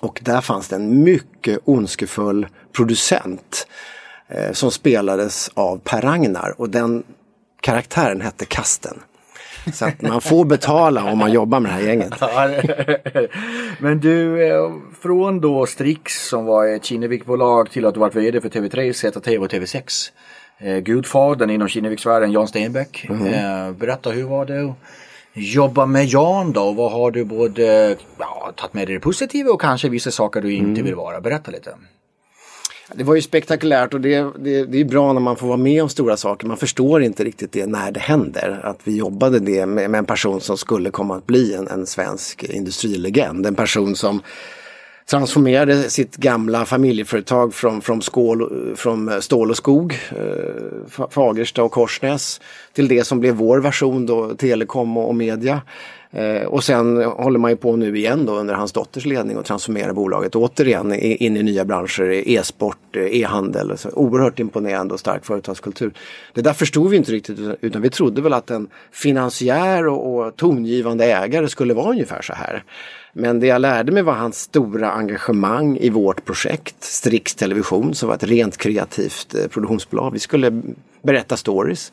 Och 0.00 0.20
där 0.22 0.40
fanns 0.40 0.68
det 0.68 0.76
en 0.76 1.02
mycket 1.02 1.58
ondskefull 1.64 2.46
producent 2.72 3.66
eh, 4.28 4.52
som 4.52 4.70
spelades 4.70 5.50
av 5.54 5.78
Per 5.78 6.00
Ragnar 6.00 6.54
och 6.60 6.70
den 6.70 7.02
karaktären 7.60 8.20
hette 8.20 8.44
Kasten. 8.44 9.00
Så 9.72 9.84
att 9.84 10.02
man 10.02 10.20
får 10.20 10.44
betala 10.44 11.04
om 11.04 11.18
man 11.18 11.32
jobbar 11.32 11.60
med 11.60 11.70
det 11.70 11.74
här 11.74 11.82
gänget. 11.82 12.14
Men 13.78 14.00
du, 14.00 14.46
eh, 14.48 14.72
från 15.02 15.40
då 15.40 15.66
Strix 15.66 16.28
som 16.28 16.44
var 16.44 16.66
ett 16.66 16.84
Kinnevikbolag 16.84 17.70
till 17.70 17.86
att 17.86 17.94
du 17.94 18.00
varit 18.00 18.14
VD 18.14 18.40
för 18.40 18.48
TV3, 18.48 18.92
ZTV 18.92 19.38
och 19.38 19.50
TV6. 19.50 20.10
Eh, 20.58 20.78
Gudfadern 20.78 21.50
inom 21.50 21.68
Kinneviksvärlden, 21.68 22.32
Jan 22.32 22.48
Stenbeck. 22.48 23.06
Mm. 23.08 23.74
Berätta, 23.78 24.10
hur 24.10 24.24
var 24.24 24.46
det 24.46 24.64
att 24.64 24.76
jobba 25.32 25.86
med 25.86 26.06
Jan 26.06 26.52
då? 26.52 26.72
Vad 26.72 26.92
har 26.92 27.10
du 27.10 27.24
både 27.24 27.96
ja, 28.18 28.52
tagit 28.56 28.74
med 28.74 28.88
dig 28.88 28.94
det 28.94 29.00
positiva 29.00 29.50
och 29.50 29.60
kanske 29.60 29.88
vissa 29.88 30.10
saker 30.10 30.40
du 30.40 30.52
inte 30.52 30.70
mm. 30.70 30.84
vill 30.84 30.94
vara? 30.94 31.20
Berätta 31.20 31.50
lite. 31.50 31.74
Det 32.94 33.04
var 33.04 33.14
ju 33.14 33.22
spektakulärt 33.22 33.94
och 33.94 34.00
det, 34.00 34.26
det, 34.38 34.64
det 34.64 34.80
är 34.80 34.84
bra 34.84 35.12
när 35.12 35.20
man 35.20 35.36
får 35.36 35.46
vara 35.46 35.56
med 35.56 35.82
om 35.82 35.88
stora 35.88 36.16
saker. 36.16 36.46
Man 36.46 36.56
förstår 36.56 37.02
inte 37.02 37.24
riktigt 37.24 37.52
det 37.52 37.66
när 37.66 37.90
det 37.90 38.00
händer. 38.00 38.60
Att 38.62 38.80
vi 38.84 38.96
jobbade 38.96 39.38
det 39.38 39.66
med, 39.66 39.90
med 39.90 39.98
en 39.98 40.04
person 40.04 40.40
som 40.40 40.58
skulle 40.58 40.90
komma 40.90 41.16
att 41.16 41.26
bli 41.26 41.54
en, 41.54 41.68
en 41.68 41.86
svensk 41.86 42.44
industrilegend. 42.44 43.46
En 43.46 43.54
person 43.54 43.96
som 43.96 44.20
transformerade 45.10 45.90
sitt 45.90 46.16
gamla 46.16 46.64
familjeföretag 46.64 47.54
från, 47.54 47.80
från, 47.80 48.02
skål, 48.02 48.72
från 48.76 49.22
stål 49.22 49.50
och 49.50 49.56
skog, 49.56 49.98
eh, 50.10 51.08
Fagersta 51.10 51.62
och 51.62 51.72
Korsnäs, 51.72 52.40
till 52.72 52.88
det 52.88 53.04
som 53.04 53.20
blev 53.20 53.34
vår 53.34 53.58
version 53.58 54.06
då, 54.06 54.34
telekom 54.34 54.96
och, 54.96 55.08
och 55.08 55.14
media. 55.14 55.60
Eh, 56.14 56.46
och 56.46 56.64
sen 56.64 57.04
håller 57.04 57.38
man 57.38 57.50
ju 57.50 57.56
på 57.56 57.76
nu 57.76 57.96
igen 57.96 58.26
då 58.26 58.34
under 58.34 58.54
hans 58.54 58.72
dotters 58.72 59.06
ledning 59.06 59.36
och 59.36 59.44
transformerar 59.44 59.92
bolaget 59.92 60.36
återigen 60.36 60.94
in 60.94 61.36
i 61.36 61.42
nya 61.42 61.64
branscher, 61.64 62.28
e-sport, 62.28 62.96
eh, 62.96 63.20
e-handel. 63.20 63.78
Så 63.78 63.90
oerhört 63.90 64.38
imponerande 64.38 64.94
och 64.94 65.00
stark 65.00 65.24
företagskultur. 65.24 65.92
Det 66.34 66.40
där 66.40 66.52
förstod 66.52 66.90
vi 66.90 66.96
inte 66.96 67.12
riktigt 67.12 67.38
utan 67.60 67.82
vi 67.82 67.90
trodde 67.90 68.22
väl 68.22 68.32
att 68.32 68.50
en 68.50 68.68
finansiär 68.92 69.86
och, 69.86 70.14
och 70.14 70.36
tongivande 70.36 71.04
ägare 71.04 71.48
skulle 71.48 71.74
vara 71.74 71.90
ungefär 71.90 72.22
så 72.22 72.32
här. 72.32 72.64
Men 73.12 73.40
det 73.40 73.46
jag 73.46 73.60
lärde 73.60 73.92
mig 73.92 74.02
var 74.02 74.12
hans 74.12 74.40
stora 74.40 74.90
engagemang 74.90 75.76
i 75.76 75.90
vårt 75.90 76.24
projekt 76.24 76.84
Strix 76.84 77.34
Television 77.34 77.94
som 77.94 78.08
var 78.08 78.16
ett 78.16 78.24
rent 78.24 78.56
kreativt 78.56 79.34
eh, 79.34 79.46
produktionsbolag. 79.48 80.10
Vi 80.10 80.18
skulle 80.18 80.62
berätta 81.02 81.36
stories. 81.36 81.92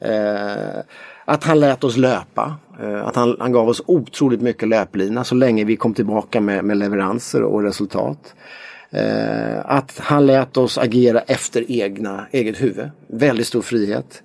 Eh, 0.00 0.80
att 1.28 1.44
han 1.44 1.60
lät 1.60 1.84
oss 1.84 1.96
löpa. 1.96 2.56
Eh, 2.80 3.06
att 3.06 3.16
han, 3.16 3.36
han, 3.38 3.52
gav 3.52 3.68
oss 3.68 3.82
otroligt 3.86 4.40
mycket 4.40 4.68
löplina 4.68 5.24
så 5.24 5.34
länge 5.34 5.64
vi 5.64 5.76
kom 5.76 5.94
tillbaka 5.94 6.40
med, 6.40 6.64
med 6.64 6.76
leveranser 6.76 7.42
och 7.42 7.62
resultat. 7.62 8.34
Eh, 8.90 9.58
att 9.64 9.98
han 9.98 10.26
lät 10.26 10.56
oss 10.56 10.78
agera 10.78 11.20
efter 11.20 11.70
egna, 11.70 12.26
eget 12.32 12.62
huvud. 12.62 12.90
Väldigt 13.06 13.46
stor 13.46 13.62
frihet. 13.62 14.22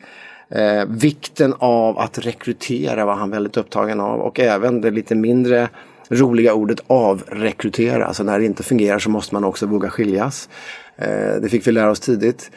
Eh, 0.49 0.85
vikten 0.87 1.53
av 1.59 1.99
att 1.99 2.17
rekrytera 2.17 3.05
var 3.05 3.15
han 3.15 3.29
väldigt 3.29 3.57
upptagen 3.57 3.99
av 3.99 4.19
och 4.19 4.39
även 4.39 4.81
det 4.81 4.91
lite 4.91 5.15
mindre 5.15 5.69
roliga 6.09 6.53
ordet 6.53 6.79
avrekrytera. 6.87 8.05
Alltså 8.05 8.23
när 8.23 8.39
det 8.39 8.45
inte 8.45 8.63
fungerar 8.63 8.99
så 8.99 9.09
måste 9.09 9.35
man 9.35 9.43
också 9.43 9.65
våga 9.65 9.89
skiljas. 9.89 10.49
Eh, 10.95 11.41
det 11.41 11.49
fick 11.49 11.67
vi 11.67 11.71
lära 11.71 11.91
oss 11.91 11.99
tidigt. 11.99 12.51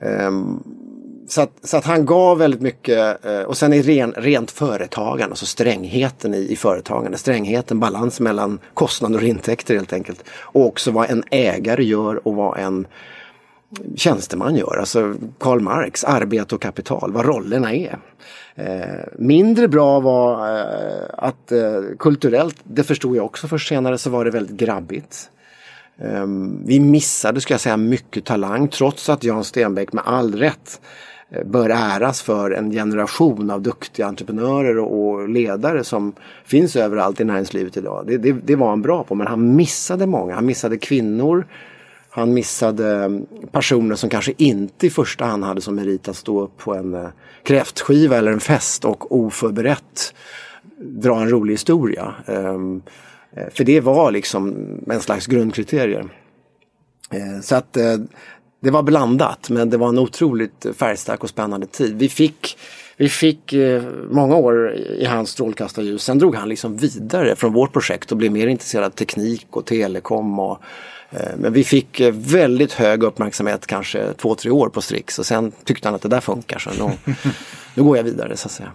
Ehm, 0.00 0.62
så 1.34 1.40
att, 1.40 1.50
så 1.62 1.76
att 1.76 1.84
han 1.84 2.06
gav 2.06 2.38
väldigt 2.38 2.60
mycket 2.60 3.24
eh, 3.24 3.40
och 3.40 3.56
sen 3.56 3.72
är 3.72 3.82
ren, 3.82 4.12
rent 4.16 4.50
företagande, 4.50 5.32
alltså 5.32 5.46
strängheten 5.46 6.34
i, 6.34 6.52
i 6.52 6.56
företagande, 6.56 7.18
strängheten, 7.18 7.80
balans 7.80 8.20
mellan 8.20 8.58
kostnader 8.74 9.18
och 9.18 9.24
intäkter 9.24 9.74
helt 9.74 9.92
enkelt. 9.92 10.24
Och 10.30 10.66
också 10.66 10.90
vad 10.90 11.10
en 11.10 11.24
ägare 11.30 11.84
gör 11.84 12.28
och 12.28 12.34
vad 12.34 12.58
en 12.58 12.86
tjänsteman 13.96 14.56
gör. 14.56 14.76
Alltså 14.76 15.14
Karl 15.38 15.60
Marx, 15.60 16.04
arbete 16.04 16.54
och 16.54 16.62
kapital, 16.62 17.12
vad 17.12 17.26
rollerna 17.26 17.74
är. 17.74 17.98
Eh, 18.54 19.04
mindre 19.18 19.68
bra 19.68 20.00
var 20.00 20.58
eh, 20.58 21.08
att 21.18 21.52
eh, 21.52 21.82
kulturellt, 21.98 22.56
det 22.62 22.84
förstod 22.84 23.16
jag 23.16 23.24
också 23.24 23.48
först 23.48 23.68
senare, 23.68 23.98
så 23.98 24.10
var 24.10 24.24
det 24.24 24.30
väldigt 24.30 24.56
grabbigt. 24.56 25.30
Ehm, 25.98 26.66
vi 26.66 26.80
missade, 26.80 27.40
ska 27.40 27.54
jag 27.54 27.60
säga, 27.60 27.76
mycket 27.76 28.24
talang 28.24 28.68
trots 28.68 29.08
att 29.08 29.24
Jan 29.24 29.44
Stenbeck 29.44 29.92
med 29.92 30.04
all 30.06 30.34
rätt 30.34 30.80
Eh, 31.30 31.44
bör 31.44 31.70
äras 31.70 32.22
för 32.22 32.50
en 32.50 32.70
generation 32.70 33.50
av 33.50 33.62
duktiga 33.62 34.06
entreprenörer 34.06 34.78
och 34.78 35.28
ledare 35.28 35.84
som 35.84 36.12
finns 36.44 36.76
överallt 36.76 37.20
i 37.20 37.24
näringslivet 37.24 37.76
idag. 37.76 38.04
Det, 38.06 38.16
det, 38.16 38.32
det 38.32 38.56
var 38.56 38.68
han 38.68 38.82
bra 38.82 39.04
på 39.04 39.14
men 39.14 39.26
han 39.26 39.56
missade 39.56 40.06
många. 40.06 40.34
Han 40.34 40.46
missade 40.46 40.76
kvinnor. 40.76 41.46
Han 42.10 42.34
missade 42.34 43.04
mm, 43.04 43.26
personer 43.52 43.94
som 43.94 44.10
kanske 44.10 44.32
inte 44.36 44.86
i 44.86 44.90
första 44.90 45.24
hand 45.24 45.44
hade 45.44 45.60
som 45.60 45.74
merit 45.74 46.08
att 46.08 46.16
stå 46.16 46.40
upp 46.40 46.58
på 46.58 46.74
en 46.74 46.94
eh, 46.94 47.08
kräftskiva 47.42 48.16
eller 48.16 48.32
en 48.32 48.40
fest 48.40 48.84
och 48.84 49.16
oförberett 49.16 50.14
dra 50.78 51.20
en 51.20 51.30
rolig 51.30 51.54
historia. 51.54 52.14
Ehm, 52.26 52.82
eh, 53.32 53.48
för 53.54 53.64
det 53.64 53.80
var 53.80 54.10
liksom 54.10 54.54
en 54.86 55.00
slags 55.00 55.26
grundkriterier. 55.26 56.08
Så 57.42 57.54
att 57.54 57.76
det 58.64 58.70
var 58.70 58.82
blandat 58.82 59.50
men 59.50 59.70
det 59.70 59.76
var 59.76 59.88
en 59.88 59.98
otroligt 59.98 60.66
färgstark 60.76 61.22
och 61.22 61.28
spännande 61.28 61.66
tid. 61.66 61.96
Vi 61.98 62.08
fick, 62.08 62.58
vi 62.96 63.08
fick 63.08 63.52
eh, 63.52 63.82
många 64.10 64.36
år 64.36 64.74
i 64.74 65.04
hans 65.04 65.30
strålkastarljus. 65.30 66.02
Sen 66.02 66.18
drog 66.18 66.34
han 66.34 66.48
liksom 66.48 66.76
vidare 66.76 67.36
från 67.36 67.52
vårt 67.52 67.72
projekt 67.72 68.12
och 68.12 68.18
blev 68.18 68.32
mer 68.32 68.46
intresserad 68.46 68.84
av 68.84 68.90
teknik 68.90 69.46
och 69.50 69.66
telekom. 69.66 70.38
Och, 70.38 70.58
eh, 71.10 71.28
men 71.36 71.52
vi 71.52 71.64
fick 71.64 72.00
eh, 72.00 72.12
väldigt 72.12 72.72
hög 72.72 73.02
uppmärksamhet 73.02 73.66
kanske 73.66 74.12
två, 74.12 74.34
tre 74.34 74.50
år 74.50 74.68
på 74.68 74.80
Strix 74.80 75.18
och 75.18 75.26
sen 75.26 75.52
tyckte 75.64 75.88
han 75.88 75.94
att 75.94 76.02
det 76.02 76.08
där 76.08 76.20
funkar 76.20 76.58
så 76.58 76.70
nu, 76.70 77.14
nu 77.74 77.82
går 77.82 77.96
jag 77.96 78.04
vidare 78.04 78.36
så 78.36 78.46
att 78.46 78.52
säga. 78.52 78.72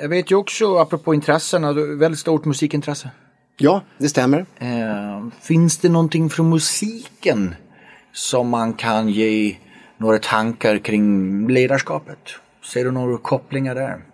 Jag 0.00 0.08
vet 0.08 0.30
ju 0.30 0.36
också, 0.36 0.76
apropå 0.76 1.14
intressena, 1.14 1.72
väldigt 1.72 2.20
stort 2.20 2.44
musikintresse. 2.44 3.10
Ja, 3.56 3.82
det 3.98 4.08
stämmer. 4.08 4.46
Eh, 4.58 5.26
finns 5.40 5.78
det 5.78 5.88
någonting 5.88 6.30
från 6.30 6.50
musiken 6.50 7.54
som 8.12 8.48
man 8.48 8.72
kan 8.72 9.08
ge 9.08 9.56
några 9.96 10.18
tankar 10.18 10.78
kring 10.78 11.48
ledarskapet? 11.48 12.18
Ser 12.72 12.84
du 12.84 12.90
några 12.90 13.18
kopplingar 13.18 13.74
där? 13.74 14.04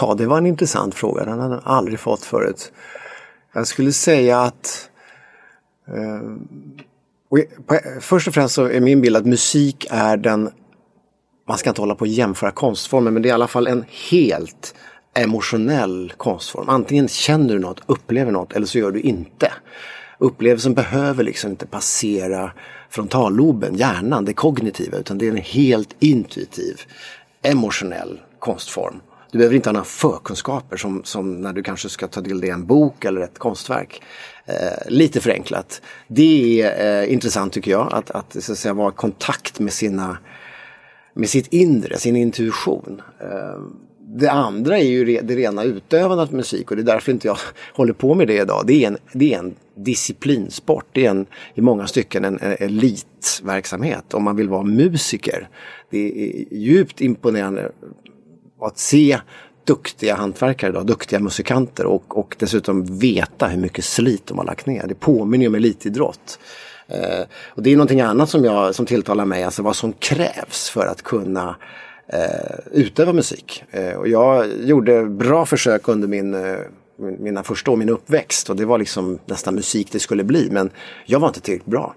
Ja, 0.00 0.14
det 0.14 0.26
var 0.26 0.38
en 0.38 0.46
intressant 0.46 0.94
fråga. 0.94 1.24
Den 1.24 1.38
hade 1.38 1.54
jag 1.54 1.62
aldrig 1.64 2.00
fått 2.00 2.24
förut. 2.24 2.72
Jag 3.52 3.66
skulle 3.66 3.92
säga 3.92 4.40
att 4.40 4.90
Eh, 5.88 6.20
på, 7.66 7.78
först 8.00 8.28
och 8.28 8.34
främst 8.34 8.54
så 8.54 8.64
är 8.64 8.80
min 8.80 9.00
bild 9.00 9.16
att 9.16 9.26
musik 9.26 9.86
är 9.90 10.16
den, 10.16 10.50
man 11.48 11.58
ska 11.58 11.70
inte 11.70 11.82
hålla 11.82 11.94
på 11.94 12.04
att 12.04 12.10
jämföra 12.10 12.50
konstformer, 12.50 13.10
men 13.10 13.22
det 13.22 13.28
är 13.28 13.30
i 13.30 13.34
alla 13.34 13.48
fall 13.48 13.66
en 13.66 13.84
helt 14.10 14.74
emotionell 15.14 16.12
konstform. 16.16 16.68
Antingen 16.68 17.08
känner 17.08 17.54
du 17.54 17.58
något, 17.60 17.80
upplever 17.86 18.32
något 18.32 18.52
eller 18.52 18.66
så 18.66 18.78
gör 18.78 18.90
du 18.90 19.00
inte. 19.00 19.52
Upplevelsen 20.18 20.74
behöver 20.74 21.24
liksom 21.24 21.50
inte 21.50 21.66
passera 21.66 22.52
frontalloben, 22.90 23.76
hjärnan, 23.76 24.24
det 24.24 24.32
kognitiva, 24.32 24.98
utan 24.98 25.18
det 25.18 25.26
är 25.26 25.30
en 25.30 25.36
helt 25.36 25.96
intuitiv, 25.98 26.80
emotionell 27.42 28.20
konstform. 28.38 29.00
Du 29.30 29.38
behöver 29.38 29.56
inte 29.56 29.68
ha 29.68 29.72
några 29.72 29.84
förkunskaper 29.84 30.76
som, 30.76 31.04
som 31.04 31.40
när 31.40 31.52
du 31.52 31.62
kanske 31.62 31.88
ska 31.88 32.06
ta 32.08 32.20
del 32.20 32.36
av 32.36 32.44
en 32.44 32.66
bok 32.66 33.04
eller 33.04 33.20
ett 33.20 33.38
konstverk. 33.38 34.02
Eh, 34.46 34.88
lite 34.88 35.20
förenklat. 35.20 35.82
Det 36.06 36.62
är 36.62 37.02
eh, 37.02 37.12
intressant 37.12 37.52
tycker 37.52 37.70
jag 37.70 37.92
att, 37.92 38.10
att, 38.10 38.36
så 38.44 38.52
att 38.52 38.58
säga, 38.58 38.74
vara 38.74 38.92
i 38.92 38.96
kontakt 38.96 39.60
med, 39.60 39.72
sina, 39.72 40.18
med 41.14 41.28
sitt 41.28 41.46
inre, 41.46 41.98
sin 41.98 42.16
intuition. 42.16 43.02
Eh, 43.20 43.60
det 44.16 44.30
andra 44.30 44.78
är 44.78 44.84
ju 44.84 45.04
det 45.04 45.36
rena 45.36 45.64
utövandet 45.64 46.28
av 46.28 46.34
musik 46.34 46.70
och 46.70 46.76
det 46.76 46.82
är 46.82 46.84
därför 46.84 47.12
inte 47.12 47.26
jag 47.26 47.38
håller 47.74 47.92
på 47.92 48.14
med 48.14 48.26
det 48.26 48.36
idag. 48.36 48.64
Det 48.66 48.84
är 48.84 48.88
en, 48.88 48.98
det 49.12 49.34
är 49.34 49.38
en 49.38 49.54
disciplinsport. 49.74 50.86
Det 50.92 51.06
är 51.06 51.10
en, 51.10 51.26
i 51.54 51.60
många 51.60 51.86
stycken 51.86 52.24
en, 52.24 52.38
en 52.42 52.56
elitverksamhet 52.58 54.14
om 54.14 54.24
man 54.24 54.36
vill 54.36 54.48
vara 54.48 54.62
musiker. 54.62 55.48
Det 55.90 55.98
är 55.98 56.54
djupt 56.54 57.00
imponerande 57.00 57.72
att 58.60 58.78
se 58.78 59.18
duktiga 59.64 60.14
hantverkare 60.14 60.70
idag, 60.70 60.86
duktiga 60.86 61.20
musikanter 61.20 61.86
och, 61.86 62.18
och 62.18 62.36
dessutom 62.38 62.98
veta 62.98 63.46
hur 63.46 63.60
mycket 63.60 63.84
slit 63.84 64.26
de 64.26 64.38
har 64.38 64.44
lagt 64.44 64.66
ner. 64.66 64.86
Det 64.86 64.94
påminner 64.94 65.44
ju 65.44 65.48
om 65.48 65.54
elitidrott. 65.54 66.38
Eh, 66.88 67.24
och 67.46 67.62
det 67.62 67.70
är 67.70 67.76
någonting 67.76 68.00
annat 68.00 68.30
som, 68.30 68.44
jag, 68.44 68.74
som 68.74 68.86
tilltalar 68.86 69.24
mig, 69.24 69.44
alltså 69.44 69.62
vad 69.62 69.76
som 69.76 69.92
krävs 69.92 70.70
för 70.70 70.86
att 70.86 71.02
kunna 71.02 71.56
eh, 72.12 72.58
utöva 72.72 73.12
musik. 73.12 73.64
Eh, 73.70 73.92
och 73.92 74.08
jag 74.08 74.46
gjorde 74.64 75.04
bra 75.04 75.46
försök 75.46 75.88
under 75.88 76.08
min, 76.08 76.34
eh, 76.34 76.58
mina 76.98 77.42
första 77.42 77.70
år, 77.70 77.76
min 77.76 77.88
uppväxt 77.88 78.50
och 78.50 78.56
det 78.56 78.64
var 78.64 78.78
liksom 78.78 79.18
nästan 79.26 79.54
musik 79.54 79.88
det 79.92 79.98
skulle 79.98 80.24
bli 80.24 80.48
men 80.50 80.70
jag 81.06 81.20
var 81.20 81.28
inte 81.28 81.40
tillräckligt 81.40 81.70
bra. 81.70 81.94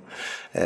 Eh, 0.51 0.63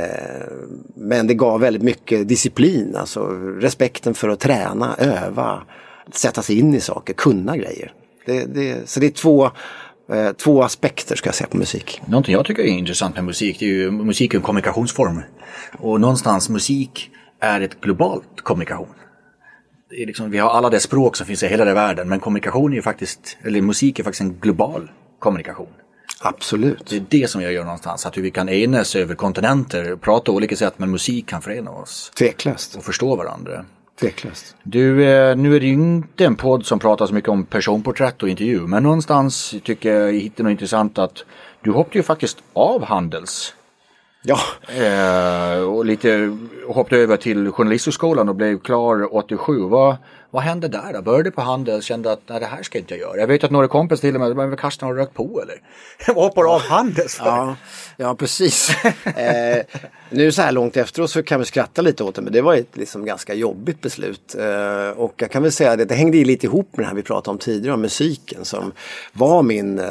men 0.95 1.27
det 1.27 1.33
gav 1.33 1.59
väldigt 1.59 1.83
mycket 1.83 2.27
disciplin, 2.27 2.95
alltså 2.95 3.27
respekten 3.59 4.13
för 4.13 4.29
att 4.29 4.39
träna, 4.39 4.95
öva, 4.97 5.63
sätta 6.11 6.41
sig 6.41 6.59
in 6.59 6.75
i 6.75 6.79
saker, 6.79 7.13
kunna 7.13 7.57
grejer. 7.57 7.93
Det, 8.25 8.45
det, 8.45 8.89
så 8.89 8.99
det 8.99 9.05
är 9.05 9.11
två, 9.11 9.45
eh, 10.11 10.31
två 10.31 10.63
aspekter 10.63 11.15
ska 11.15 11.27
jag 11.27 11.35
säga 11.35 11.47
på 11.47 11.57
musik. 11.57 12.01
Någonting 12.07 12.33
jag 12.33 12.45
tycker 12.45 12.63
är 12.63 12.67
intressant 12.67 13.15
med 13.15 13.23
musik, 13.23 13.59
det 13.59 13.65
är 13.65 13.69
ju 13.69 13.91
musik 13.91 14.33
är 14.33 14.37
en 14.37 14.43
kommunikationsform. 14.43 15.21
Och 15.79 16.01
någonstans 16.01 16.49
musik 16.49 17.11
är 17.39 17.61
ett 17.61 17.81
globalt 17.81 18.41
kommunikation. 18.43 18.87
Liksom, 19.89 20.31
vi 20.31 20.37
har 20.37 20.49
alla 20.49 20.69
det 20.69 20.79
språk 20.79 21.15
som 21.15 21.25
finns 21.25 21.43
i 21.43 21.47
hela 21.47 21.73
världen 21.73 22.09
men 22.09 22.19
kommunikation 22.19 22.71
är 22.71 22.75
ju 22.75 22.81
faktiskt, 22.81 23.37
eller 23.43 23.61
musik 23.61 23.99
är 23.99 24.03
faktiskt 24.03 24.21
en 24.21 24.39
global 24.39 24.91
kommunikation. 25.19 25.67
Absolut. 26.21 26.87
Det 26.89 26.95
är 26.95 27.05
det 27.09 27.29
som 27.29 27.41
jag 27.41 27.53
gör 27.53 27.63
någonstans, 27.63 28.05
att 28.05 28.17
vi 28.17 28.31
kan 28.31 28.49
enas 28.49 28.95
över 28.95 29.15
kontinenter, 29.15 29.95
prata 29.95 30.31
olika 30.31 30.55
sätt 30.55 30.73
men 30.77 30.91
musik 30.91 31.27
kan 31.27 31.41
förena 31.41 31.71
oss. 31.71 32.11
Tveklöst. 32.17 32.75
Och 32.75 32.83
förstå 32.83 33.15
varandra. 33.15 33.65
Tveklöst. 33.99 34.55
Du, 34.63 35.03
eh, 35.03 35.35
nu 35.35 35.55
är 35.55 35.59
det 35.59 35.65
ju 35.65 35.73
inte 35.73 36.25
en 36.25 36.35
podd 36.35 36.65
som 36.65 36.79
pratar 36.79 37.05
så 37.05 37.13
mycket 37.13 37.29
om 37.29 37.45
personporträtt 37.45 38.23
och 38.23 38.29
intervju, 38.29 38.59
men 38.59 38.83
någonstans 38.83 39.55
tycker 39.63 39.93
jag 39.93 40.07
jag 40.07 40.13
hittar 40.21 40.43
något 40.43 40.51
intressant 40.51 40.97
att 40.97 41.25
du 41.61 41.71
hoppade 41.71 41.97
ju 41.97 42.03
faktiskt 42.03 42.37
av 42.53 42.83
Handels. 42.83 43.53
Ja. 44.27 44.37
Eh, 44.67 45.63
och 45.63 45.85
lite 45.85 46.37
hoppade 46.67 47.01
över 47.01 47.17
till 47.17 47.51
Journalisthögskolan 47.51 48.29
och 48.29 48.35
blev 48.35 48.59
klar 48.59 49.15
87. 49.15 49.59
Vad, 49.59 49.95
vad 50.35 50.43
hände 50.43 50.67
där 50.67 50.93
då? 50.93 51.01
Började 51.01 51.31
på 51.31 51.41
Handels 51.41 51.77
och 51.77 51.83
kände 51.83 52.11
att 52.11 52.21
nej, 52.27 52.39
det 52.39 52.45
här 52.45 52.63
ska 52.63 52.77
inte 52.77 52.93
jag 52.93 53.01
göra. 53.01 53.19
Jag 53.19 53.27
vet 53.27 53.43
att 53.43 53.51
några 53.51 53.67
kompis 53.67 53.99
till 53.99 54.15
och 54.15 54.21
med, 54.21 54.35
men 54.35 54.57
Karsten 54.57 54.87
har 54.87 54.95
rökt 54.95 55.13
på 55.13 55.41
eller? 55.41 55.61
Vad 56.15 56.23
hoppar 56.23 56.55
av 56.55 56.61
Handels 56.61 57.15
för? 57.15 57.25
Ja, 57.25 57.55
ja 57.97 58.15
precis. 58.15 58.69
eh, 59.03 59.63
nu 60.09 60.31
så 60.31 60.41
här 60.41 60.51
långt 60.51 60.77
efteråt 60.77 61.11
så 61.11 61.23
kan 61.23 61.39
vi 61.39 61.45
skratta 61.45 61.81
lite 61.81 62.03
åt 62.03 62.15
det 62.15 62.21
men 62.21 62.33
det 62.33 62.41
var 62.41 62.55
ett 62.55 62.77
liksom 62.77 63.05
ganska 63.05 63.33
jobbigt 63.33 63.81
beslut. 63.81 64.35
Eh, 64.39 64.89
och 64.89 65.13
jag 65.17 65.31
kan 65.31 65.43
väl 65.43 65.51
säga 65.51 65.71
att 65.71 65.87
det 65.89 65.95
hängde 65.95 66.17
lite 66.17 66.45
ihop 66.45 66.77
med 66.77 66.85
det 66.85 66.87
här 66.87 66.95
vi 66.95 67.03
pratade 67.03 67.31
om 67.31 67.37
tidigare 67.37 67.73
om 67.73 67.81
musiken 67.81 68.45
som 68.45 68.71
var 69.13 69.43
min 69.43 69.79
eh, 69.79 69.85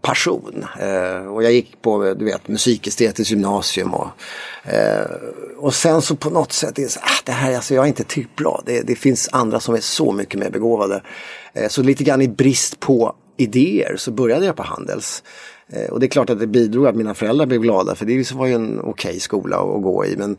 passion. 0.00 0.64
Eh, 0.80 1.26
och 1.26 1.42
jag 1.42 1.52
gick 1.52 1.82
på 1.82 2.14
du 2.14 2.24
vet, 2.24 2.48
musikestetiskt 2.48 3.30
gymnasium 3.30 3.94
och, 3.94 4.08
eh, 4.72 5.06
och 5.58 5.74
sen 5.74 6.02
så 6.02 6.16
på 6.16 6.30
något 6.30 6.52
sätt, 6.52 6.74
det, 6.74 6.82
är 6.82 6.88
så, 6.88 7.00
ah, 7.00 7.22
det 7.24 7.32
här 7.32 7.54
alltså, 7.54 7.74
jag 7.74 7.84
är 7.84 7.88
inte 7.88 8.04
tillräckligt 8.04 8.36
bra. 8.36 8.62
Det, 8.66 8.80
det 8.80 8.94
finns 8.94 9.28
andra 9.32 9.60
som 9.60 9.74
är 9.74 9.80
så 9.82 10.12
mycket 10.12 10.40
mer 10.40 10.50
begåvade. 10.50 11.02
Eh, 11.52 11.68
så 11.68 11.82
lite 11.82 12.04
grann 12.04 12.22
i 12.22 12.28
brist 12.28 12.80
på 12.80 13.14
idéer 13.36 13.96
så 13.96 14.10
började 14.10 14.46
jag 14.46 14.56
på 14.56 14.62
Handels. 14.62 15.22
Eh, 15.68 15.90
och 15.90 16.00
det 16.00 16.06
är 16.06 16.08
klart 16.08 16.30
att 16.30 16.40
det 16.40 16.46
bidrog 16.46 16.86
att 16.86 16.96
mina 16.96 17.14
föräldrar 17.14 17.46
blev 17.46 17.60
glada 17.60 17.94
för 17.94 18.06
det 18.06 18.16
liksom 18.16 18.38
var 18.38 18.46
ju 18.46 18.54
en 18.54 18.80
okej 18.80 18.90
okay 18.90 19.20
skola 19.20 19.56
att 19.56 19.82
gå 19.82 20.06
i. 20.06 20.16
Men, 20.16 20.36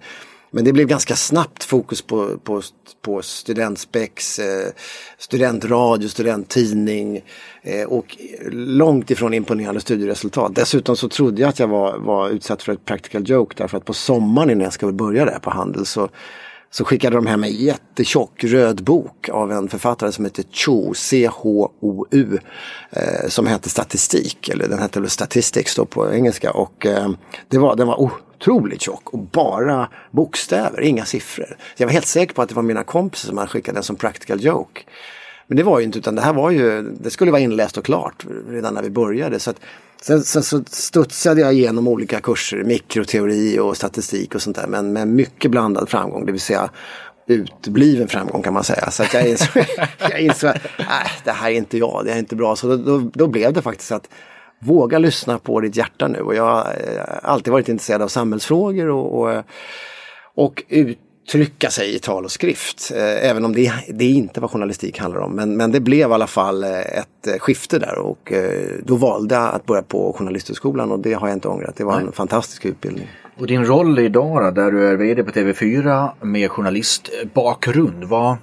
men 0.52 0.66
det 0.66 0.74
blev 0.74 0.88
ganska 0.88 1.16
snabbt 1.16 1.64
fokus 1.64 2.02
på, 2.02 2.38
på, 2.38 2.62
på 3.02 3.22
studentspex, 3.22 4.40
eh, 4.40 4.70
studentradio, 5.18 6.08
studenttidning 6.08 7.22
och 7.88 8.18
långt 8.52 9.12
ifrån 9.12 9.34
imponerande 9.34 9.82
studieresultat. 9.82 10.56
Dessutom 10.56 10.96
så 10.96 11.10
trodde 11.10 11.42
jag 11.42 11.50
att 11.50 11.60
jag 11.60 11.68
var, 11.68 11.98
var 11.98 12.30
utsatt 12.30 12.64
för 12.64 12.74
ett 12.74 12.86
practical 12.86 13.30
joke 13.30 13.56
därför 13.58 13.78
att 13.78 13.86
på 13.86 13.94
sommaren 13.94 14.50
innan 14.50 14.64
jag 14.64 14.74
skulle 14.74 14.92
börja 14.92 15.26
där 15.26 15.40
på 15.40 15.50
Handels 15.50 15.90
så 15.90 16.10
så 16.74 16.86
skickade 16.86 17.16
de 17.16 17.28
hem 17.28 17.44
en 17.44 17.52
jättetjock 17.52 18.44
röd 18.44 18.84
bok 18.84 19.30
av 19.30 19.52
en 19.52 19.70
författare 19.70 20.12
som 20.12 20.26
heter 20.26 20.44
Cho, 20.52 20.94
C-H-O-U, 20.94 22.38
eh, 22.92 23.28
som 23.28 23.48
hette 23.48 23.70
Statistik, 23.70 24.50
eller 24.50 24.68
den 24.68 24.80
hette 24.80 25.00
väl 25.00 25.10
Statistics 25.10 25.76
då 25.76 25.86
på 25.86 26.14
engelska. 26.14 26.52
Och 26.52 26.86
eh, 26.86 27.10
det 27.48 27.58
var, 27.58 27.76
den 27.76 27.88
var 27.88 28.02
otroligt 28.02 28.82
tjock 28.82 29.14
och 29.14 29.20
bara 29.20 29.90
bokstäver, 30.12 30.82
inga 30.82 31.06
siffror. 31.06 31.58
Jag 31.78 31.88
var 31.88 31.94
helt 31.94 32.08
säker 32.08 32.34
på 32.34 32.42
att 32.42 32.50
det 32.50 32.56
var 32.56 32.64
mina 32.64 32.84
kompisar 32.84 33.28
som 33.28 33.38
hade 33.38 33.50
skickat 33.50 33.76
den 33.76 33.84
som 33.84 33.96
practical 33.96 34.44
joke. 34.44 34.82
Men 35.48 35.58
det 35.58 35.64
var 35.64 35.80
ju 35.80 35.86
inte 35.86 36.00
utan 36.00 36.16
det 36.16 36.22
här 36.22 36.34
var 36.34 36.52
ju, 36.52 36.82
det 36.82 37.10
skulle 37.10 37.32
vara 37.32 37.42
inläst 37.42 37.78
och 37.78 37.86
klart 37.86 38.26
redan 38.50 38.74
när 38.74 38.82
vi 38.82 38.90
började. 38.90 39.40
Så 39.40 39.50
att, 39.50 39.60
sen, 40.02 40.24
sen 40.24 40.44
så 40.44 40.64
studsade 40.68 41.42
jag 41.42 41.54
igenom 41.54 41.88
olika 41.88 42.20
kurser, 42.20 42.64
mikroteori 42.64 43.60
och 43.60 43.78
statistik 43.78 44.36
och 44.36 44.42
sånt 44.42 44.56
där. 44.56 44.68
Men 44.68 44.94
med 44.94 45.08
mycket 45.08 45.52
blandad 45.52 45.90
framgång, 45.90 46.26
det 46.26 46.32
vill 46.32 46.42
säga 46.42 46.70
utbliven 47.28 48.08
framgång 48.08 48.42
kan 48.42 48.54
man 48.54 48.64
säga. 48.64 48.92
Så 48.92 49.04
att 49.04 49.14
jag 49.14 49.30
insåg, 49.30 49.66
jag 50.10 50.22
insåg 50.22 50.50
att 50.50 50.58
äh, 50.80 51.12
det 51.24 51.32
här 51.32 51.50
är 51.50 51.56
inte 51.56 51.78
jag, 51.78 52.02
det 52.06 52.12
är 52.12 52.20
inte 52.20 52.36
bra. 52.36 52.56
Så 52.56 52.68
då, 52.68 52.78
då, 52.78 53.12
då 53.14 53.28
blev 53.28 53.54
det 53.54 53.62
faktiskt 53.62 53.92
att 53.92 54.10
våga 54.60 55.00
lyssna 55.00 55.40
på 55.40 55.60
ditt 55.60 55.76
hjärta 55.76 56.08
nu. 56.08 56.20
Och 56.20 56.36
jag 56.36 56.44
har 56.44 56.76
alltid 57.24 57.54
varit 57.54 57.70
intresserad 57.70 58.02
av 58.02 58.08
samhällsfrågor 58.08 58.88
och, 58.88 59.22
och, 59.22 59.44
och 60.36 60.64
ut 60.70 61.00
trycka 61.32 61.70
sig 61.70 61.96
i 61.96 62.00
tal 62.00 62.26
och 62.26 62.32
skrift. 62.32 62.92
Eh, 62.96 63.30
även 63.30 63.46
om 63.46 63.56
det, 63.56 63.74
det 63.88 64.06
inte 64.06 64.42
vad 64.42 64.52
journalistik 64.52 65.00
handlar 65.00 65.22
om. 65.22 65.32
Men, 65.32 65.58
men 65.58 65.72
det 65.72 65.80
blev 65.80 66.10
i 66.10 66.14
alla 66.14 66.28
fall 66.28 66.64
eh, 66.64 66.80
ett 66.80 67.28
eh, 67.28 67.34
skifte 67.40 67.80
där 67.80 67.98
och 67.98 68.34
då 68.84 68.96
valde 68.96 69.36
jag 69.36 69.56
att 69.56 69.66
börja 69.66 69.82
på 69.84 70.14
Journalisthögskolan 70.14 70.92
och 70.92 71.00
det 71.00 71.14
har 71.14 71.28
jag 71.28 71.36
inte 71.36 71.48
ångrat. 71.48 71.76
Det 71.76 71.84
var 71.84 71.96
Nej. 71.96 72.06
en 72.06 72.12
fantastisk 72.12 72.66
utbildning. 72.66 73.08
Och 73.38 73.48
din 73.48 73.66
roll 73.66 74.00
idag 74.00 74.56
där 74.56 74.72
du 74.72 74.88
är 74.88 74.96
VD 74.96 75.24
på 75.24 75.32
TV4 75.32 76.10
med 76.22 76.52
journalistbakgrund. 76.52 78.04
Vad, 78.04 78.38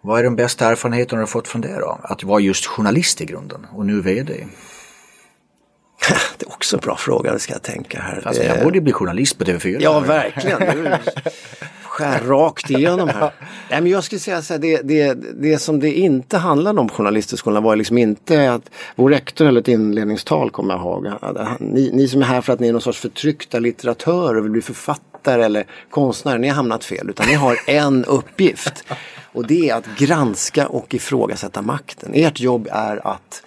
vad 0.00 0.20
är 0.20 0.24
de 0.24 0.36
bästa 0.36 0.70
erfarenheterna 0.70 1.18
du 1.18 1.22
har 1.22 1.26
fått 1.26 1.48
från 1.48 1.60
det 1.60 1.78
då? 1.80 2.00
Att 2.02 2.24
vara 2.24 2.40
just 2.40 2.66
journalist 2.66 3.20
i 3.20 3.24
grunden 3.24 3.66
och 3.72 3.86
nu 3.86 4.00
VD? 4.00 4.32
Det 6.38 6.46
är 6.46 6.52
också 6.52 6.76
en 6.76 6.80
bra 6.80 6.96
fråga, 6.96 7.32
det 7.32 7.38
ska 7.38 7.52
jag 7.52 7.62
tänka 7.62 8.00
här. 8.00 8.22
Alltså, 8.24 8.42
jag 8.42 8.64
borde 8.64 8.80
bli 8.80 8.92
journalist 8.92 9.38
på 9.38 9.44
TV4. 9.44 9.76
Ja, 9.80 10.00
verkligen. 10.00 10.92
Skär 12.02 12.20
rakt 12.20 12.70
igenom 12.70 13.08
här. 13.08 13.20
Nej, 13.70 13.80
men 13.80 13.86
jag 13.86 14.04
skulle 14.04 14.18
säga 14.18 14.42
så 14.42 14.54
här, 14.54 14.60
det, 14.60 14.82
det, 14.82 15.14
det 15.14 15.58
som 15.58 15.80
det 15.80 15.92
inte 15.92 16.38
handlade 16.38 16.80
om 16.80 16.88
Journalisthögskolan 16.88 17.62
var 17.62 17.76
liksom 17.76 17.98
inte 17.98 18.52
att 18.52 18.70
vår 18.96 19.10
rektor 19.10 19.44
höll 19.44 19.56
ett 19.56 19.68
inledningstal 19.68 20.50
kommer 20.50 20.74
jag 20.74 20.80
ihåg. 20.80 21.08
Ni, 21.60 21.90
ni 21.92 22.08
som 22.08 22.22
är 22.22 22.26
här 22.26 22.40
för 22.40 22.52
att 22.52 22.60
ni 22.60 22.68
är 22.68 22.72
någon 22.72 22.82
sorts 22.82 22.98
förtryckta 22.98 23.58
litteratörer 23.58 24.38
och 24.38 24.44
vill 24.44 24.52
bli 24.52 24.62
författare 24.62 25.44
eller 25.44 25.66
konstnärer, 25.90 26.38
ni 26.38 26.48
har 26.48 26.54
hamnat 26.54 26.84
fel. 26.84 27.10
Utan 27.10 27.26
ni 27.26 27.34
har 27.34 27.56
en 27.66 28.04
uppgift. 28.04 28.84
Och 29.32 29.46
det 29.46 29.68
är 29.68 29.74
att 29.74 29.98
granska 29.98 30.66
och 30.66 30.94
ifrågasätta 30.94 31.62
makten. 31.62 32.10
Ert 32.14 32.40
jobb 32.40 32.68
är 32.72 33.06
att 33.06 33.42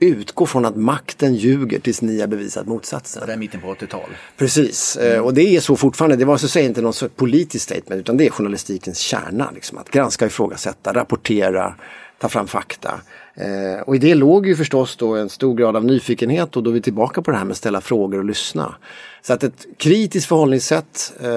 utgå 0.00 0.46
från 0.46 0.64
att 0.64 0.76
makten 0.76 1.34
ljuger 1.34 1.78
tills 1.78 2.02
ni 2.02 2.20
har 2.20 2.26
bevisat 2.26 2.66
motsatsen. 2.66 3.22
Det 3.26 3.32
är 3.32 3.36
mitten 3.36 3.60
på 3.60 3.74
80-tal. 3.74 4.10
Precis, 4.36 4.96
mm. 4.96 5.24
och 5.24 5.34
det 5.34 5.56
är 5.56 5.60
så 5.60 5.76
fortfarande. 5.76 6.16
Det 6.16 6.24
var 6.24 6.36
så 6.36 6.46
att 6.46 6.52
säga 6.52 6.66
inte 6.66 6.82
någon 6.82 6.92
politisk 7.16 7.64
statement 7.64 8.00
utan 8.00 8.16
det 8.16 8.26
är 8.26 8.30
journalistikens 8.30 8.98
kärna. 8.98 9.50
Liksom, 9.54 9.78
att 9.78 9.90
granska, 9.90 10.26
ifrågasätta, 10.26 10.92
rapportera, 10.92 11.74
ta 12.18 12.28
fram 12.28 12.46
fakta. 12.46 13.00
Eh, 13.34 13.80
och 13.80 13.96
i 13.96 13.98
det 13.98 14.14
låg 14.14 14.46
ju 14.46 14.56
förstås 14.56 14.96
då 14.96 15.16
en 15.16 15.28
stor 15.28 15.54
grad 15.54 15.76
av 15.76 15.84
nyfikenhet 15.84 16.56
och 16.56 16.62
då 16.62 16.70
är 16.70 16.74
vi 16.74 16.82
tillbaka 16.82 17.22
på 17.22 17.30
det 17.30 17.36
här 17.36 17.44
med 17.44 17.52
att 17.52 17.58
ställa 17.58 17.80
frågor 17.80 18.18
och 18.18 18.24
lyssna. 18.24 18.74
Så 19.22 19.32
att 19.32 19.44
ett 19.44 19.66
kritiskt 19.76 20.28
förhållningssätt 20.28 21.12
eh, 21.20 21.30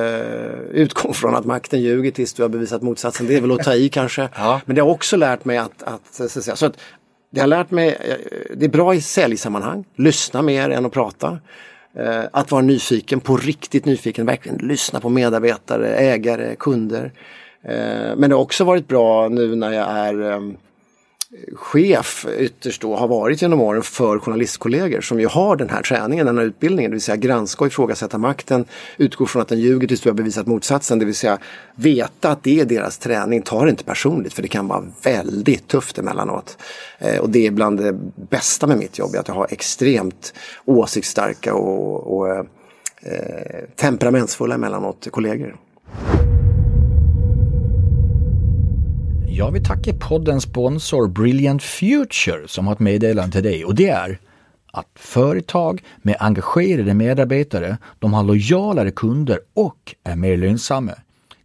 utgår 0.72 1.14
från 1.14 1.36
att 1.36 1.46
makten 1.46 1.82
ljuger 1.82 2.12
tills 2.12 2.34
du 2.34 2.42
har 2.42 2.50
bevisat 2.50 2.82
motsatsen. 2.82 3.28
Det 3.28 3.38
är 3.38 3.42
väl 3.42 3.52
att 3.52 3.64
ta 3.64 3.76
i 3.76 3.90
kanske. 3.90 4.30
Ja. 4.36 4.62
Men 4.66 4.76
det 4.76 4.82
har 4.82 4.90
också 4.90 5.18
lärt 5.18 5.46
mig 5.46 5.58
att, 5.58 5.84
att, 5.84 6.02
så 6.12 6.24
att, 6.24 6.32
säga, 6.32 6.56
så 6.56 6.66
att 6.66 6.78
det 7.34 7.42
har 7.42 7.48
lärt 7.48 7.72
mig, 7.72 7.90
eh, 7.90 8.16
det 8.56 8.66
är 8.66 8.70
bra 8.70 8.96
i 8.96 9.02
säljsammanhang, 9.02 9.86
lyssna 9.96 10.42
mer 10.42 10.70
än 10.70 10.86
att 10.86 10.92
prata. 10.92 11.40
Eh, 11.96 12.24
att 12.32 12.52
vara 12.52 12.62
nyfiken, 12.62 13.20
på 13.20 13.38
riktigt 13.38 13.86
nyfiken, 13.86 14.26
verkligen 14.26 14.58
lyssna 14.58 15.00
på 15.00 15.10
medarbetare, 15.10 15.96
ägare, 15.96 16.56
kunder. 16.56 17.12
Eh, 17.64 18.16
men 18.18 18.30
det 18.30 18.36
har 18.36 18.42
också 18.42 18.64
varit 18.64 18.88
bra 18.88 19.30
nu 19.30 19.56
när 19.56 19.72
jag 19.72 19.90
är 19.90 20.32
ehm, 20.32 20.58
chef 21.56 22.26
ytterst 22.38 22.82
då 22.82 22.96
har 22.96 23.08
varit 23.08 23.42
genom 23.42 23.62
åren 23.62 23.84
för 23.84 24.20
journalistkollegor 24.20 25.02
som 25.02 25.20
ju 25.20 25.28
har 25.28 25.56
den 25.56 25.70
här 25.70 25.82
träningen, 25.82 26.26
den 26.26 26.38
här 26.38 26.46
utbildningen, 26.46 26.92
det 26.92 26.96
vill 26.96 27.02
säga 27.02 27.16
granska 27.16 27.64
och 27.64 27.68
ifrågasätta 27.68 28.18
makten, 28.18 28.66
utgå 28.98 29.26
från 29.26 29.42
att 29.42 29.48
den 29.48 29.60
ljuger 29.60 29.88
tills 29.88 30.02
du 30.02 30.10
har 30.10 30.14
bevisat 30.14 30.48
motsatsen, 30.48 31.00
det 31.00 31.06
vill 31.06 31.16
säga 31.16 31.38
veta 31.76 32.32
att 32.32 32.44
det 32.44 32.60
är 32.60 32.66
deras 32.66 32.98
träning, 32.98 33.42
ta 33.42 33.64
det 33.64 33.70
inte 33.70 33.84
personligt 33.84 34.34
för 34.34 34.42
det 34.42 34.48
kan 34.48 34.68
vara 34.68 34.84
väldigt 35.04 35.68
tufft 35.68 35.98
emellanåt. 35.98 36.58
Eh, 37.00 37.20
och 37.20 37.30
det 37.30 37.48
är 37.48 37.52
bland 37.52 37.80
det 37.80 37.94
bästa 38.30 38.68
med 38.68 38.78
mitt 38.78 39.00
jobb, 39.00 39.16
att 39.16 39.28
jag 39.28 39.36
har 39.36 39.48
extremt 39.50 40.34
åsiktsstarka 40.66 41.54
och, 41.54 42.18
och 42.18 42.30
eh, 42.30 42.46
eh 43.02 43.66
temperamentsfulla 43.76 44.56
emellanåt 44.56 45.08
kollegor. 45.12 45.56
Jag 49.36 49.52
vill 49.52 49.64
tacka 49.64 49.94
poddens 49.94 50.44
sponsor 50.44 51.08
Brilliant 51.08 51.64
Future 51.64 52.48
som 52.48 52.68
har 52.68 52.74
ett 52.74 52.80
meddelande 52.80 53.32
till 53.32 53.44
dig 53.44 53.66
och 53.66 53.76
det 53.76 53.90
är 53.90 54.20
att 54.72 54.88
företag 54.96 55.84
med 55.98 56.16
engagerade 56.20 56.94
medarbetare, 56.94 57.78
de 58.00 58.14
har 58.14 58.24
lojalare 58.24 58.92
kunder 58.92 59.40
och 59.54 59.96
är 60.04 60.16
mer 60.16 60.38
lönsamma. 60.38 60.92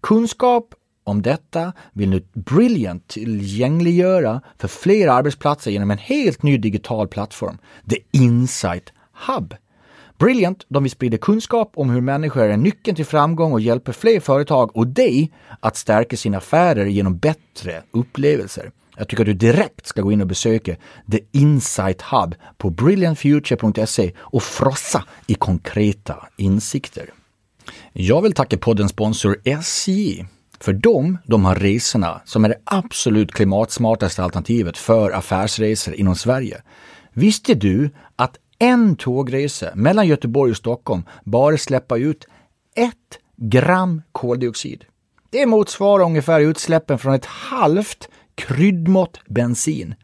Kunskap 0.00 0.74
om 1.04 1.22
detta 1.22 1.72
vill 1.92 2.08
nu 2.08 2.22
Brilliant 2.32 3.08
tillgängliggöra 3.08 4.40
för 4.58 4.68
fler 4.68 5.08
arbetsplatser 5.08 5.70
genom 5.70 5.90
en 5.90 5.98
helt 5.98 6.42
ny 6.42 6.58
digital 6.58 7.08
plattform, 7.08 7.58
The 7.90 7.98
Insight 8.10 8.92
Hub. 9.26 9.54
Brilliant, 10.18 10.66
de 10.68 10.82
vill 10.82 10.90
sprida 10.90 11.18
kunskap 11.18 11.72
om 11.74 11.90
hur 11.90 12.00
människor 12.00 12.42
är 12.42 12.56
nyckeln 12.56 12.96
till 12.96 13.06
framgång 13.06 13.52
och 13.52 13.60
hjälper 13.60 13.92
fler 13.92 14.20
företag 14.20 14.76
och 14.76 14.86
dig 14.86 15.32
att 15.60 15.76
stärka 15.76 16.16
sina 16.16 16.38
affärer 16.38 16.86
genom 16.86 17.18
bättre 17.18 17.82
upplevelser. 17.90 18.70
Jag 18.96 19.08
tycker 19.08 19.22
att 19.22 19.26
du 19.26 19.34
direkt 19.34 19.86
ska 19.86 20.02
gå 20.02 20.12
in 20.12 20.20
och 20.20 20.26
besöka 20.26 20.76
The 21.12 21.20
Insight 21.32 22.02
Hub 22.02 22.34
på 22.56 22.70
brilliantfuture.se 22.70 24.12
och 24.18 24.42
frossa 24.42 25.04
i 25.26 25.34
konkreta 25.34 26.28
insikter. 26.36 27.10
Jag 27.92 28.22
vill 28.22 28.32
tacka 28.32 28.58
poddens 28.58 28.90
sponsor 28.90 29.36
SJ. 29.44 30.24
För 30.60 30.72
dem, 30.72 31.18
de 31.26 31.44
har 31.44 31.54
resorna 31.54 32.20
som 32.24 32.44
är 32.44 32.48
det 32.48 32.58
absolut 32.64 33.32
klimatsmartaste 33.32 34.22
alternativet 34.22 34.78
för 34.78 35.10
affärsresor 35.10 35.94
inom 35.94 36.16
Sverige. 36.16 36.62
Visste 37.12 37.54
du 37.54 37.90
att 38.16 38.38
en 38.58 38.96
tågresa 38.96 39.70
mellan 39.74 40.06
Göteborg 40.06 40.50
och 40.50 40.56
Stockholm 40.56 41.02
bara 41.24 41.58
släppa 41.58 41.96
ut 41.96 42.26
ett 42.76 43.18
gram 43.36 44.02
koldioxid. 44.12 44.84
Det 45.30 45.46
motsvarar 45.46 46.04
ungefär 46.04 46.40
utsläppen 46.40 46.98
från 46.98 47.14
ett 47.14 47.24
halvt 47.26 48.08
kryddmått 48.34 49.20
bensin. 49.26 49.94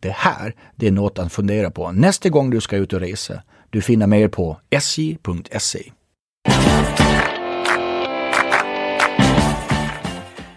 Det 0.00 0.10
här, 0.10 0.54
det 0.76 0.86
är 0.86 0.92
något 0.92 1.18
att 1.18 1.32
fundera 1.32 1.70
på 1.70 1.92
nästa 1.92 2.28
gång 2.28 2.50
du 2.50 2.60
ska 2.60 2.76
ut 2.76 2.92
och 2.92 3.00
resa. 3.00 3.42
Du 3.70 3.80
finner 3.80 4.06
mer 4.06 4.28
på 4.28 4.60
sj.se. 4.70 5.92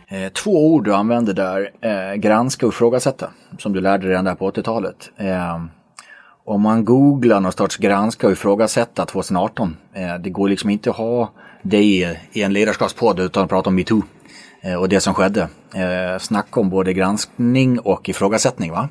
Eh, 0.07 0.29
två 0.29 0.73
ord 0.73 0.85
du 0.85 0.95
använder 0.95 1.33
där, 1.33 1.71
eh, 1.81 2.15
granska 2.15 2.65
och 2.65 2.73
ifrågasätta, 2.73 3.29
som 3.57 3.73
du 3.73 3.81
lärde 3.81 4.03
dig 4.03 4.09
redan 4.09 4.25
där 4.25 4.35
på 4.35 4.51
80-talet. 4.51 5.11
Eh, 5.17 5.65
om 6.47 6.61
man 6.61 6.85
googlar 6.85 7.39
någon 7.39 7.51
sorts 7.51 7.77
granska 7.77 8.27
och 8.27 8.33
ifrågasätta 8.33 9.05
2018, 9.05 9.77
eh, 9.93 10.15
det 10.15 10.29
går 10.29 10.49
liksom 10.49 10.69
inte 10.69 10.89
att 10.89 10.95
ha 10.95 11.31
det 11.61 11.83
i 12.31 12.41
en 12.43 12.53
ledarskapspodd 12.53 13.19
utan 13.19 13.43
att 13.43 13.49
prata 13.49 13.69
om 13.69 13.75
metoo 13.75 14.03
eh, 14.61 14.75
och 14.75 14.89
det 14.89 14.99
som 14.99 15.13
skedde. 15.13 15.41
Eh, 15.73 16.19
snacka 16.19 16.59
om 16.59 16.69
både 16.69 16.93
granskning 16.93 17.79
och 17.79 18.09
ifrågasättning. 18.09 18.71
Va? 18.71 18.89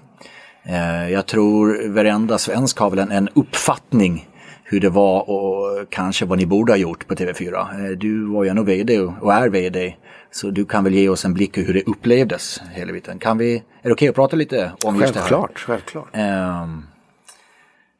Jag 1.10 1.26
tror 1.26 1.88
varenda 1.88 2.38
svensk 2.38 2.78
har 2.78 2.90
väl 2.90 2.98
en, 2.98 3.12
en 3.12 3.28
uppfattning 3.34 4.28
hur 4.64 4.80
det 4.80 4.88
var 4.88 5.30
och 5.30 5.90
kanske 5.90 6.24
vad 6.24 6.38
ni 6.38 6.46
borde 6.46 6.72
ha 6.72 6.76
gjort 6.76 7.06
på 7.06 7.14
TV4. 7.14 7.86
Eh, 7.86 7.98
du 7.98 8.26
var 8.26 8.44
ju 8.44 8.50
ändå 8.50 8.62
VD 8.62 9.00
och 9.00 9.32
är 9.32 9.48
VD. 9.48 9.94
Så 10.30 10.50
du 10.50 10.64
kan 10.64 10.84
väl 10.84 10.94
ge 10.94 11.08
oss 11.08 11.24
en 11.24 11.34
blick 11.34 11.58
hur 11.58 11.74
det 11.74 11.82
upplevdes 11.82 12.60
hela 12.72 12.92
biten. 12.92 13.18
Kan 13.18 13.38
vi, 13.38 13.54
är 13.54 13.58
det 13.58 13.62
okej 13.82 13.92
okay 13.92 14.08
att 14.08 14.14
prata 14.14 14.36
lite 14.36 14.72
om 14.84 15.00
just 15.00 15.14
det 15.14 15.20
här? 15.20 15.28
Självklart, 15.28 15.58
självklart. 15.58 16.08
Um, 16.14 16.86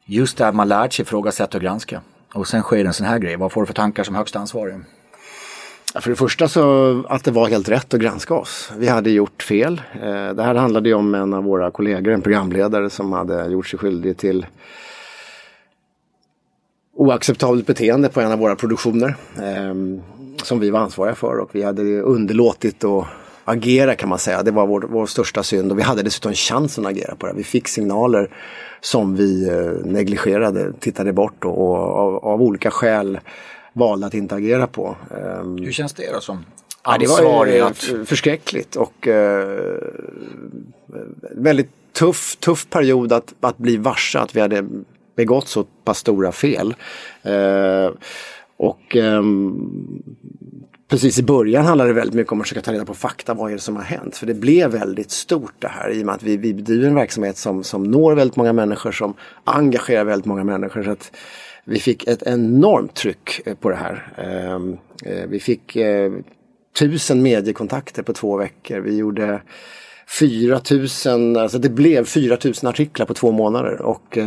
just 0.07 0.37
det 0.37 0.45
här 0.45 0.51
man 0.51 0.67
lärt 0.67 0.93
sig 0.93 1.03
ifrågasätta 1.03 1.57
och 1.57 1.61
granska. 1.63 2.01
Och 2.33 2.47
sen 2.47 2.61
sker 2.61 2.85
en 2.85 2.93
sån 2.93 3.07
här 3.07 3.19
grej. 3.19 3.35
Vad 3.35 3.51
får 3.51 3.61
du 3.61 3.67
för 3.67 3.73
tankar 3.73 4.03
som 4.03 4.15
högsta 4.15 4.39
ansvarig? 4.39 4.75
För 5.95 6.09
det 6.09 6.15
första 6.15 6.47
så 6.47 7.03
att 7.09 7.23
det 7.23 7.31
var 7.31 7.47
helt 7.47 7.69
rätt 7.69 7.93
att 7.93 7.99
granska 7.99 8.33
oss. 8.33 8.71
Vi 8.77 8.87
hade 8.87 9.09
gjort 9.09 9.43
fel. 9.43 9.81
Eh, 9.93 10.29
det 10.29 10.43
här 10.43 10.55
handlade 10.55 10.89
ju 10.89 10.95
om 10.95 11.15
en 11.15 11.33
av 11.33 11.43
våra 11.43 11.71
kollegor, 11.71 12.13
en 12.13 12.21
programledare 12.21 12.89
som 12.89 13.11
hade 13.11 13.47
gjort 13.47 13.67
sig 13.67 13.79
skyldig 13.79 14.17
till 14.17 14.45
oacceptabelt 16.95 17.65
beteende 17.65 18.09
på 18.09 18.21
en 18.21 18.31
av 18.31 18.39
våra 18.39 18.55
produktioner. 18.55 19.15
Eh, 19.37 19.73
som 20.43 20.59
vi 20.59 20.69
var 20.69 20.79
ansvariga 20.79 21.15
för 21.15 21.37
och 21.37 21.49
vi 21.51 21.63
hade 21.63 22.01
underlåtit 22.01 22.83
att 22.83 23.05
agera 23.47 23.95
kan 23.95 24.09
man 24.09 24.19
säga. 24.19 24.43
Det 24.43 24.51
var 24.51 24.67
vår, 24.67 24.81
vår 24.89 25.05
största 25.05 25.43
synd 25.43 25.71
och 25.71 25.79
vi 25.79 25.83
hade 25.83 26.03
dessutom 26.03 26.33
chansen 26.33 26.85
att 26.85 26.91
agera 26.91 27.15
på 27.15 27.27
det. 27.27 27.33
Vi 27.33 27.43
fick 27.43 27.67
signaler 27.67 28.29
som 28.81 29.15
vi 29.15 29.49
eh, 29.49 29.91
negligerade, 29.91 30.73
tittade 30.79 31.13
bort 31.13 31.45
och, 31.45 31.57
och 31.57 31.75
av, 31.75 32.15
av, 32.15 32.41
olika 32.41 32.71
skäl 32.71 33.19
valde 33.73 34.07
att 34.07 34.13
inte 34.13 34.35
agera 34.35 34.67
på. 34.67 34.95
Um, 35.41 35.57
Hur 35.57 35.71
känns 35.71 35.93
det 35.93 36.13
då 36.13 36.19
som 36.19 36.45
ja, 36.83 36.97
Det 36.99 37.07
var 37.07 37.47
att... 37.47 37.77
förskräckligt 38.05 38.75
och 38.75 39.07
uh, 39.07 39.77
väldigt 41.31 41.69
tuff, 41.93 42.35
tuff 42.35 42.69
period 42.69 43.13
att, 43.13 43.33
att 43.39 43.57
bli 43.57 43.77
varse 43.77 44.19
att 44.19 44.35
vi 44.35 44.39
hade 44.39 44.67
begått 45.15 45.47
så 45.47 45.63
pass 45.63 45.97
stora 45.97 46.31
fel. 46.31 46.75
Uh, 47.25 47.91
och 48.57 48.95
um, 48.95 50.03
precis 50.87 51.19
i 51.19 51.23
början 51.23 51.65
handlade 51.65 51.89
det 51.89 51.93
väldigt 51.93 52.15
mycket 52.15 52.31
om 52.31 52.41
att 52.41 52.47
försöka 52.47 52.61
ta 52.61 52.73
reda 52.73 52.85
på 52.85 52.93
fakta. 52.93 53.33
Vad 53.33 53.51
är 53.51 53.55
det 53.55 53.61
som 53.61 53.75
har 53.75 53.83
hänt? 53.83 54.17
För 54.17 54.25
det 54.25 54.33
blev 54.33 54.71
väldigt 54.71 55.11
stort 55.11 55.53
det 55.59 55.67
här 55.67 55.91
i 55.91 56.01
och 56.01 56.05
med 56.05 56.15
att 56.15 56.23
vi, 56.23 56.37
vi 56.37 56.53
bedriver 56.53 56.87
en 56.87 56.95
verksamhet 56.95 57.37
som, 57.37 57.63
som 57.63 57.83
når 57.83 58.15
väldigt 58.15 58.35
många 58.35 58.53
människor, 58.53 58.91
som 58.91 59.13
engagerar 59.43 60.03
väldigt 60.03 60.25
många 60.25 60.43
människor. 60.43 60.83
Så 60.83 60.91
att 60.91 61.11
vi 61.69 61.79
fick 61.79 62.07
ett 62.07 62.23
enormt 62.23 62.95
tryck 62.95 63.41
eh, 63.45 63.55
på 63.55 63.69
det 63.69 63.75
här. 63.75 64.13
Ehm, 64.17 64.77
eh, 65.05 65.27
vi 65.27 65.39
fick 65.39 65.75
eh, 65.75 66.11
tusen 66.79 67.21
mediekontakter 67.21 68.03
på 68.03 68.13
två 68.13 68.37
veckor. 68.37 68.79
Vi 68.79 68.97
gjorde 68.97 69.41
4000, 70.19 71.37
alltså 71.37 71.59
det 71.59 71.69
blev 71.69 72.05
4000 72.05 72.69
artiklar 72.69 73.05
på 73.05 73.13
två 73.13 73.31
månader 73.31 73.81
och 73.81 74.17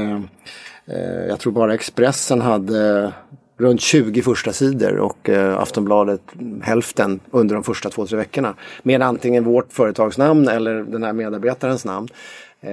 jag 1.29 1.39
tror 1.39 1.53
bara 1.53 1.75
Expressen 1.75 2.41
hade 2.41 3.13
runt 3.61 3.81
20 3.81 4.23
första 4.23 4.53
sidor 4.53 4.97
och 4.97 5.29
eh, 5.29 5.59
Aftonbladet 5.59 6.21
hälften 6.63 7.21
under 7.31 7.55
de 7.55 7.65
första 7.65 7.91
två, 7.91 8.07
tre 8.07 8.17
veckorna. 8.17 8.55
Med 8.83 9.03
antingen 9.03 9.45
vårt 9.45 9.73
företagsnamn 9.73 10.49
eller 10.49 10.75
den 10.75 11.03
här 11.03 11.13
medarbetarens 11.13 11.85
namn. 11.85 12.09
Eh, 12.63 12.71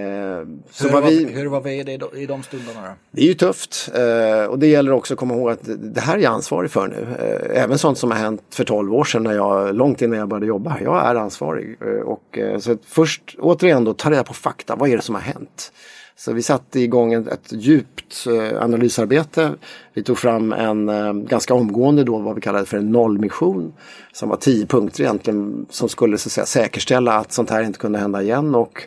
hur, 0.81 0.89
var 0.91 1.01
vi, 1.01 1.25
hur 1.25 1.45
var 1.45 1.61
VD 1.61 1.99
i 2.13 2.25
de 2.25 2.43
stunderna? 2.43 2.81
Då? 2.81 2.93
Det 3.11 3.21
är 3.21 3.25
ju 3.25 3.33
tufft 3.33 3.89
eh, 3.95 4.45
och 4.45 4.59
det 4.59 4.67
gäller 4.67 4.91
också 4.91 5.13
att 5.13 5.19
komma 5.19 5.33
ihåg 5.33 5.49
att 5.49 5.59
det 5.63 6.01
här 6.01 6.17
är 6.17 6.21
jag 6.21 6.33
ansvarig 6.33 6.71
för 6.71 6.87
nu. 6.87 7.07
Eh, 7.19 7.63
även 7.63 7.77
sånt 7.77 7.97
som 7.97 8.11
har 8.11 8.17
hänt 8.17 8.41
för 8.49 8.63
12 8.63 8.93
år 8.93 9.03
sedan 9.03 9.23
när 9.23 9.33
jag, 9.33 9.75
långt 9.75 10.01
innan 10.01 10.19
jag 10.19 10.27
började 10.27 10.45
jobba. 10.45 10.77
Jag 10.83 11.05
är 11.05 11.15
ansvarig. 11.15 11.77
Eh, 11.81 11.87
och, 11.87 12.37
eh, 12.37 12.59
så 12.59 12.77
först 12.85 13.35
återigen 13.39 13.83
då 13.83 13.93
ta 13.93 14.11
reda 14.11 14.23
på 14.23 14.33
fakta. 14.33 14.75
Vad 14.75 14.89
är 14.89 14.95
det 14.95 15.03
som 15.03 15.15
har 15.15 15.21
hänt? 15.21 15.71
Så 16.19 16.33
vi 16.33 16.41
satte 16.41 16.79
igång 16.79 17.13
ett, 17.13 17.27
ett 17.27 17.51
djupt 17.51 18.27
eh, 18.27 18.63
analysarbete. 18.63 19.51
Vi 19.93 20.03
tog 20.03 20.17
fram 20.17 20.53
en 20.53 20.89
eh, 20.89 21.13
ganska 21.13 21.53
omgående 21.53 22.03
då 22.03 22.17
vad 22.17 22.35
vi 22.35 22.41
kallade 22.41 22.65
för 22.65 22.77
en 22.77 22.91
nollmission. 22.91 23.73
Som 24.13 24.29
var 24.29 24.37
tio 24.37 24.65
punkter 24.65 25.03
egentligen 25.03 25.65
som 25.69 25.89
skulle 25.89 26.17
så 26.17 26.27
att 26.27 26.31
säga, 26.31 26.45
säkerställa 26.45 27.13
att 27.13 27.31
sånt 27.31 27.49
här 27.49 27.63
inte 27.63 27.79
kunde 27.79 27.99
hända 27.99 28.21
igen 28.21 28.55
och 28.55 28.83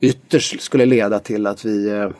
ytterst 0.00 0.60
skulle 0.60 0.86
leda 0.86 1.18
till 1.18 1.46
att 1.46 1.64
vi 1.64 1.88
eh, 1.88 2.10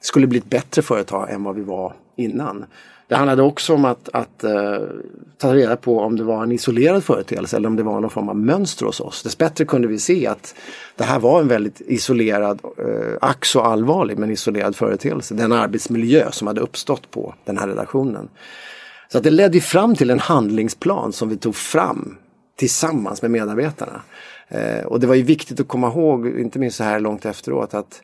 skulle 0.00 0.26
bli 0.26 0.38
ett 0.38 0.50
bättre 0.50 0.82
företag 0.82 1.30
än 1.30 1.44
vad 1.44 1.54
vi 1.54 1.62
var 1.62 1.94
innan. 2.16 2.64
Det 3.12 3.16
handlade 3.16 3.42
också 3.42 3.74
om 3.74 3.84
att, 3.84 4.08
att 4.12 4.44
uh, 4.44 4.78
ta 5.38 5.54
reda 5.54 5.76
på 5.76 6.00
om 6.00 6.16
det 6.16 6.24
var 6.24 6.42
en 6.42 6.52
isolerad 6.52 7.04
företeelse 7.04 7.56
eller 7.56 7.68
om 7.68 7.76
det 7.76 7.82
var 7.82 8.00
någon 8.00 8.10
form 8.10 8.28
av 8.28 8.36
mönster 8.36 8.86
hos 8.86 9.00
oss. 9.00 9.22
Dessbättre 9.22 9.64
kunde 9.64 9.88
vi 9.88 9.98
se 9.98 10.26
att 10.26 10.54
det 10.96 11.04
här 11.04 11.18
var 11.18 11.40
en 11.40 11.48
väldigt 11.48 11.80
isolerad, 11.80 12.60
uh, 12.64 13.16
ack 13.20 13.44
så 13.44 13.60
allvarlig 13.60 14.18
men 14.18 14.30
isolerad 14.30 14.76
företeelse. 14.76 15.34
Den 15.34 15.52
arbetsmiljö 15.52 16.30
som 16.30 16.46
hade 16.46 16.60
uppstått 16.60 17.10
på 17.10 17.34
den 17.44 17.58
här 17.58 17.68
redaktionen. 17.68 18.28
Så 19.08 19.18
att 19.18 19.24
det 19.24 19.30
ledde 19.30 19.60
fram 19.60 19.94
till 19.94 20.10
en 20.10 20.20
handlingsplan 20.20 21.12
som 21.12 21.28
vi 21.28 21.36
tog 21.36 21.56
fram 21.56 22.16
tillsammans 22.56 23.22
med 23.22 23.30
medarbetarna. 23.30 24.00
Eh, 24.48 24.84
och 24.84 25.00
det 25.00 25.06
var 25.06 25.14
ju 25.14 25.22
viktigt 25.22 25.60
att 25.60 25.68
komma 25.68 25.88
ihåg, 25.88 26.38
inte 26.38 26.58
minst 26.58 26.76
så 26.76 26.84
här 26.84 27.00
långt 27.00 27.26
efteråt, 27.26 27.74
att 27.74 28.02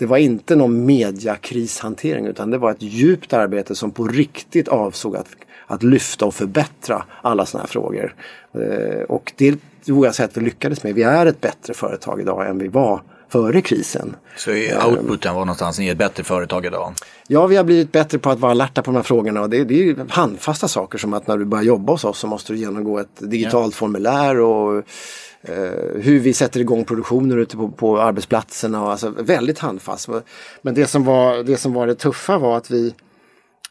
det 0.00 0.06
var 0.06 0.18
inte 0.18 0.56
någon 0.56 0.86
mediakrishantering 0.86 2.26
utan 2.26 2.50
det 2.50 2.58
var 2.58 2.70
ett 2.70 2.82
djupt 2.82 3.32
arbete 3.32 3.74
som 3.74 3.90
på 3.90 4.06
riktigt 4.06 4.68
avsåg 4.68 5.16
att, 5.16 5.26
att 5.66 5.82
lyfta 5.82 6.26
och 6.26 6.34
förbättra 6.34 7.04
alla 7.22 7.46
sådana 7.46 7.62
här 7.62 7.68
frågor. 7.68 8.14
Eh, 8.54 9.02
och 9.02 9.32
det 9.36 9.58
tror 9.86 10.06
jag 10.06 10.14
säga 10.14 10.26
att 10.26 10.36
vi 10.36 10.40
lyckades 10.40 10.82
med. 10.82 10.94
Vi 10.94 11.02
är 11.02 11.26
ett 11.26 11.40
bättre 11.40 11.74
företag 11.74 12.20
idag 12.20 12.48
än 12.48 12.58
vi 12.58 12.68
var 12.68 13.02
före 13.28 13.60
krisen. 13.60 14.16
Så 14.36 14.50
outputen 14.86 15.34
var 15.34 15.40
någonstans, 15.40 15.78
ni 15.78 15.88
är 15.88 15.92
ett 15.92 15.98
bättre 15.98 16.24
företag 16.24 16.66
idag? 16.66 16.92
Ja, 17.26 17.46
vi 17.46 17.56
har 17.56 17.64
blivit 17.64 17.92
bättre 17.92 18.18
på 18.18 18.30
att 18.30 18.40
vara 18.40 18.52
alerta 18.52 18.82
på 18.82 18.90
de 18.90 18.96
här 18.96 19.02
frågorna 19.02 19.40
och 19.40 19.50
det, 19.50 19.64
det 19.64 19.90
är 19.90 19.96
handfasta 20.08 20.68
saker 20.68 20.98
som 20.98 21.14
att 21.14 21.26
när 21.26 21.38
du 21.38 21.44
börjar 21.44 21.64
jobba 21.64 21.92
hos 21.92 22.04
oss 22.04 22.18
så 22.18 22.26
måste 22.26 22.52
du 22.52 22.58
genomgå 22.58 22.98
ett 22.98 23.18
digitalt 23.18 23.74
ja. 23.74 23.78
formulär 23.78 24.40
och 24.40 24.84
eh, 25.42 26.00
hur 26.02 26.18
vi 26.18 26.32
sätter 26.32 26.60
igång 26.60 26.84
produktioner 26.84 27.36
ute 27.36 27.56
på, 27.56 27.68
på 27.68 28.00
arbetsplatserna. 28.00 28.82
Och 28.82 28.90
alltså, 28.90 29.10
väldigt 29.10 29.58
handfast. 29.58 30.08
Men 30.62 30.74
det 30.74 30.86
som, 30.86 31.04
var, 31.04 31.42
det 31.42 31.56
som 31.56 31.72
var 31.72 31.86
det 31.86 31.94
tuffa 31.94 32.38
var 32.38 32.56
att 32.56 32.70
vi 32.70 32.94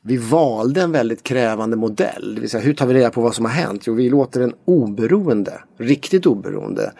vi 0.01 0.17
valde 0.17 0.81
en 0.81 0.91
väldigt 0.91 1.23
krävande 1.23 1.77
modell. 1.77 2.35
Det 2.35 2.41
vill 2.41 2.49
säga 2.49 2.63
hur 2.63 2.73
tar 2.73 2.85
vi 2.85 2.93
reda 2.93 3.09
på 3.09 3.21
vad 3.21 3.35
som 3.35 3.45
har 3.45 3.51
hänt? 3.51 3.87
Jo, 3.87 3.93
vi 3.93 4.09
låter 4.09 4.41
en 4.41 4.53
oberoende, 4.65 5.53
riktigt 5.77 6.25
oberoende 6.25 6.93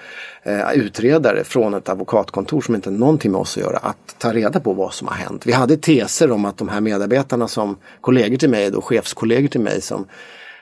eh, 0.44 0.74
utredare 0.74 1.44
från 1.44 1.74
ett 1.74 1.90
advokatkontor 1.90 2.62
som 2.62 2.76
inte 2.76 2.90
har 2.90 2.98
någonting 2.98 3.32
med 3.32 3.42
oss 3.42 3.58
att 3.58 3.64
göra 3.64 3.78
att 3.78 4.16
ta 4.18 4.34
reda 4.34 4.60
på 4.60 4.74
vad 4.74 4.94
som 4.94 5.08
har 5.08 5.16
hänt. 5.16 5.48
Vi 5.48 5.52
hade 5.52 5.78
teser 5.78 6.32
om 6.32 6.46
att 6.46 6.58
de 6.58 6.70
här 6.70 6.82
medarbetarna 6.82 7.48
som 7.48 7.78
kollegor 8.02 8.38
till 8.38 8.50
mig, 8.50 8.72
då, 8.72 8.82
chefskollegor 8.82 9.48
till 9.48 9.62
mig 9.62 9.82
som, 9.82 10.06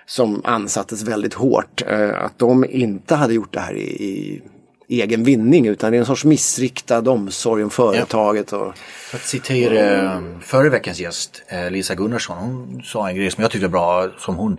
som 0.08 0.42
ansattes 0.44 1.04
väldigt 1.04 1.34
hårt, 1.34 1.84
eh, 1.88 2.24
att 2.24 2.40
de 2.40 2.66
inte 2.70 3.16
hade 3.16 3.34
gjort 3.34 3.54
det 3.54 3.60
här 3.60 3.74
i, 3.74 4.42
i 4.88 5.02
egen 5.02 5.24
vinning 5.24 5.68
utan 5.68 5.92
det 5.92 5.98
är 5.98 6.00
en 6.00 6.06
sorts 6.06 6.26
missriktad 6.26 7.10
omsorg 7.10 7.64
om 7.64 7.70
företaget. 7.70 8.54
Och... 8.54 8.78
För 8.78 9.18
att 9.18 9.24
citera 9.24 10.14
eh, 10.14 10.22
förra 10.42 10.70
veckans 10.70 11.00
gäst 11.00 11.44
eh, 11.48 11.72
Lisa 11.72 11.96
Gunnarsson, 11.96 12.38
hon 12.38 12.82
sa 12.84 13.10
en 13.10 13.16
grej 13.16 13.32
som 13.32 13.42
jag 13.42 13.52
tyckte 13.52 13.68
var 13.68 13.72
bra 13.72 14.10
som 14.20 14.36
hon 14.36 14.58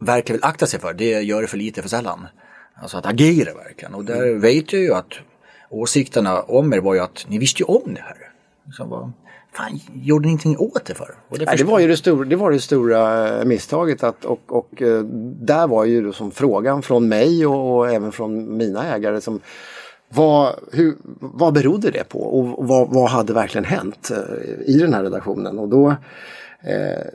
verkligen 0.00 0.36
vill 0.36 0.44
akta 0.44 0.66
sig 0.66 0.80
för. 0.80 0.92
Det 0.92 1.20
gör 1.20 1.42
det 1.42 1.48
för 1.48 1.56
lite 1.56 1.82
för 1.82 1.88
sällan. 1.88 2.26
Alltså 2.82 2.96
att 2.96 3.06
agera 3.06 3.54
verkligen. 3.54 3.94
Och 3.94 4.04
där 4.04 4.22
mm. 4.22 4.40
vet 4.40 4.72
jag 4.72 4.82
ju 4.82 4.94
att 4.94 5.12
åsikterna 5.70 6.42
om 6.42 6.72
er 6.72 6.78
var 6.78 6.94
ju 6.94 7.00
att 7.00 7.26
ni 7.28 7.38
visste 7.38 7.62
ju 7.62 7.64
om 7.64 7.94
det 7.94 8.00
här. 8.00 8.16
Var, 8.86 9.12
fan, 9.58 9.80
gjorde 9.94 10.26
ni 10.26 10.28
ingenting 10.28 10.56
åt 10.58 10.84
det 10.84 10.94
för? 10.94 11.14
Det, 11.30 11.44
Nej, 11.44 11.56
det, 11.56 11.64
var 11.64 11.78
ju 11.78 11.88
det 11.88 11.96
stora, 11.96 12.24
det 12.24 12.36
var 12.36 12.50
det 12.50 12.60
stora 12.60 13.28
eh, 13.38 13.44
misstaget 13.44 14.02
att, 14.02 14.24
och, 14.24 14.40
och 14.46 14.82
eh, 14.82 15.02
där 15.40 15.66
var 15.66 15.84
ju 15.84 16.02
då 16.02 16.12
som 16.12 16.30
frågan 16.30 16.82
från 16.82 17.08
mig 17.08 17.46
och, 17.46 17.76
och 17.76 17.90
även 17.90 18.12
från 18.12 18.56
mina 18.56 18.94
ägare 18.94 19.20
som 19.20 19.40
vad, 20.08 20.54
hur, 20.72 20.96
vad 21.20 21.54
berodde 21.54 21.90
det 21.90 22.08
på 22.08 22.18
och 22.18 22.68
vad, 22.68 22.88
vad 22.88 23.10
hade 23.10 23.32
verkligen 23.32 23.64
hänt 23.64 24.10
eh, 24.10 24.74
i 24.74 24.78
den 24.78 24.94
här 24.94 25.02
redaktionen? 25.02 25.58
Och 25.58 25.68
då 25.68 25.88
eh, 26.60 27.06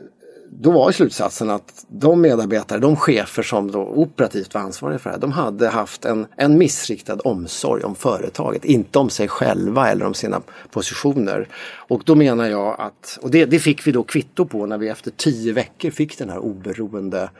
då 0.60 0.70
var 0.70 0.92
slutsatsen 0.92 1.50
att 1.50 1.84
de 1.88 2.20
medarbetare, 2.20 2.78
de 2.78 2.96
chefer 2.96 3.42
som 3.42 3.70
då 3.70 3.80
operativt 3.80 4.54
var 4.54 4.60
ansvariga 4.60 4.98
för 4.98 5.10
det 5.10 5.14
här, 5.14 5.20
de 5.20 5.32
hade 5.32 5.68
haft 5.68 6.04
en, 6.04 6.26
en 6.36 6.58
missriktad 6.58 7.16
omsorg 7.24 7.82
om 7.82 7.94
företaget, 7.94 8.64
inte 8.64 8.98
om 8.98 9.10
sig 9.10 9.28
själva 9.28 9.90
eller 9.90 10.06
om 10.06 10.14
sina 10.14 10.40
positioner. 10.70 11.48
Och 11.88 12.02
då 12.06 12.14
menar 12.14 12.46
jag 12.46 12.80
att, 12.80 13.18
och 13.22 13.30
det, 13.30 13.44
det 13.44 13.58
fick 13.58 13.86
vi 13.86 13.92
då 13.92 14.02
kvitto 14.02 14.46
på 14.46 14.66
när 14.66 14.78
vi 14.78 14.88
efter 14.88 15.10
tio 15.10 15.52
veckor 15.52 15.90
fick 15.90 16.18
den 16.18 16.30
här 16.30 16.38
oberoende 16.38 17.30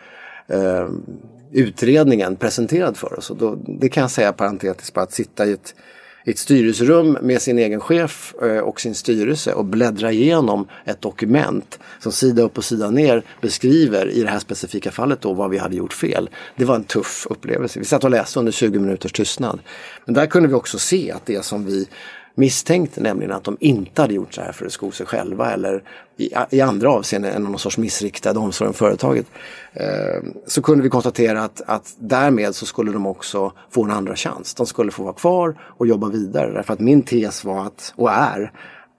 eh, 0.47 0.89
utredningen 1.53 2.37
presenterad 2.37 2.97
för 2.97 3.19
oss. 3.19 3.31
Och 3.31 3.37
då, 3.37 3.59
det 3.67 3.89
kan 3.89 4.01
jag 4.01 4.11
säga 4.11 4.33
parentetiskt 4.33 4.95
bara 4.95 5.03
att 5.03 5.13
sitta 5.13 5.47
i 5.47 5.53
ett 5.53 5.75
i 6.25 6.31
ett 6.31 6.39
styrelserum 6.39 7.19
med 7.23 7.43
sin 7.43 7.59
egen 7.59 7.81
chef 7.81 8.35
eh, 8.43 8.59
och 8.59 8.81
sin 8.81 8.95
styrelse 8.95 9.53
och 9.53 9.65
bläddra 9.65 10.13
igenom 10.13 10.69
ett 10.85 11.01
dokument 11.01 11.79
som 12.01 12.13
sida 12.13 12.43
upp 12.43 12.59
och 12.59 12.65
sida 12.65 12.91
ner 12.91 13.23
beskriver 13.41 14.11
i 14.11 14.23
det 14.23 14.31
här 14.31 14.39
specifika 14.39 14.91
fallet 14.91 15.21
då 15.21 15.33
vad 15.33 15.51
vi 15.51 15.59
hade 15.59 15.77
gjort 15.77 15.93
fel. 15.93 16.31
Det 16.57 16.65
var 16.65 16.75
en 16.75 16.85
tuff 16.85 17.27
upplevelse. 17.31 17.79
Vi 17.79 17.85
satt 17.85 18.05
och 18.05 18.11
läste 18.11 18.39
under 18.39 18.53
20 18.53 18.79
minuters 18.79 19.13
tystnad. 19.13 19.61
Men 20.05 20.15
där 20.15 20.27
kunde 20.27 20.49
vi 20.49 20.55
också 20.55 20.79
se 20.79 21.13
att 21.13 21.27
det 21.27 21.45
som 21.45 21.65
vi 21.65 21.87
misstänkte, 22.35 23.01
nämligen 23.01 23.33
att 23.33 23.45
de 23.45 23.57
inte 23.61 24.03
hade 24.03 24.15
gjort 24.15 24.35
så 24.35 24.41
här 24.41 24.53
för 24.53 24.67
att 24.67 24.73
sko 24.73 24.91
sig 24.91 25.07
själva 25.07 25.53
eller 25.53 25.83
i, 26.17 26.31
i 26.51 26.61
andra 26.61 26.91
avseenden 26.91 27.33
än 27.33 27.43
någon 27.43 27.59
sorts 27.59 27.79
missriktad 27.79 28.39
omsorg 28.39 28.69
om 28.69 28.75
företaget. 28.75 29.27
Eh, 29.73 30.23
så 30.47 30.63
kunde 30.63 30.83
vi 30.83 30.89
konstatera 30.89 31.43
att, 31.43 31.63
att 31.67 31.95
därmed 31.99 32.55
så 32.55 32.67
skulle 32.67 32.93
de 32.93 33.07
också 33.07 33.53
få 33.71 33.85
en 33.85 33.91
andra 33.91 34.17
chans. 34.17 34.55
De 34.55 34.67
skulle 34.67 34.91
få 34.91 35.03
vara 35.03 35.15
kvar 35.15 35.57
och 35.61 35.87
jobba 35.87 36.09
vidare. 36.09 36.53
Därför 36.53 36.73
att 36.73 36.81
min 36.81 37.03
tes 37.03 37.45
var 37.45 37.67
att, 37.67 37.93
och 37.97 38.11
är, 38.11 38.53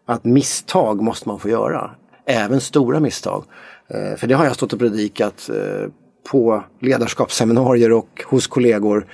att 0.05 0.23
misstag 0.23 1.01
måste 1.01 1.29
man 1.29 1.39
få 1.39 1.49
göra. 1.49 1.91
Även 2.25 2.61
stora 2.61 2.99
misstag. 2.99 3.43
Eh, 3.87 4.17
för 4.17 4.27
det 4.27 4.33
har 4.33 4.45
jag 4.45 4.55
stått 4.55 4.73
och 4.73 4.79
predikat 4.79 5.49
eh, 5.49 5.89
på 6.31 6.63
ledarskapsseminarier 6.79 7.91
och 7.91 8.23
hos 8.25 8.47
kollegor 8.47 9.07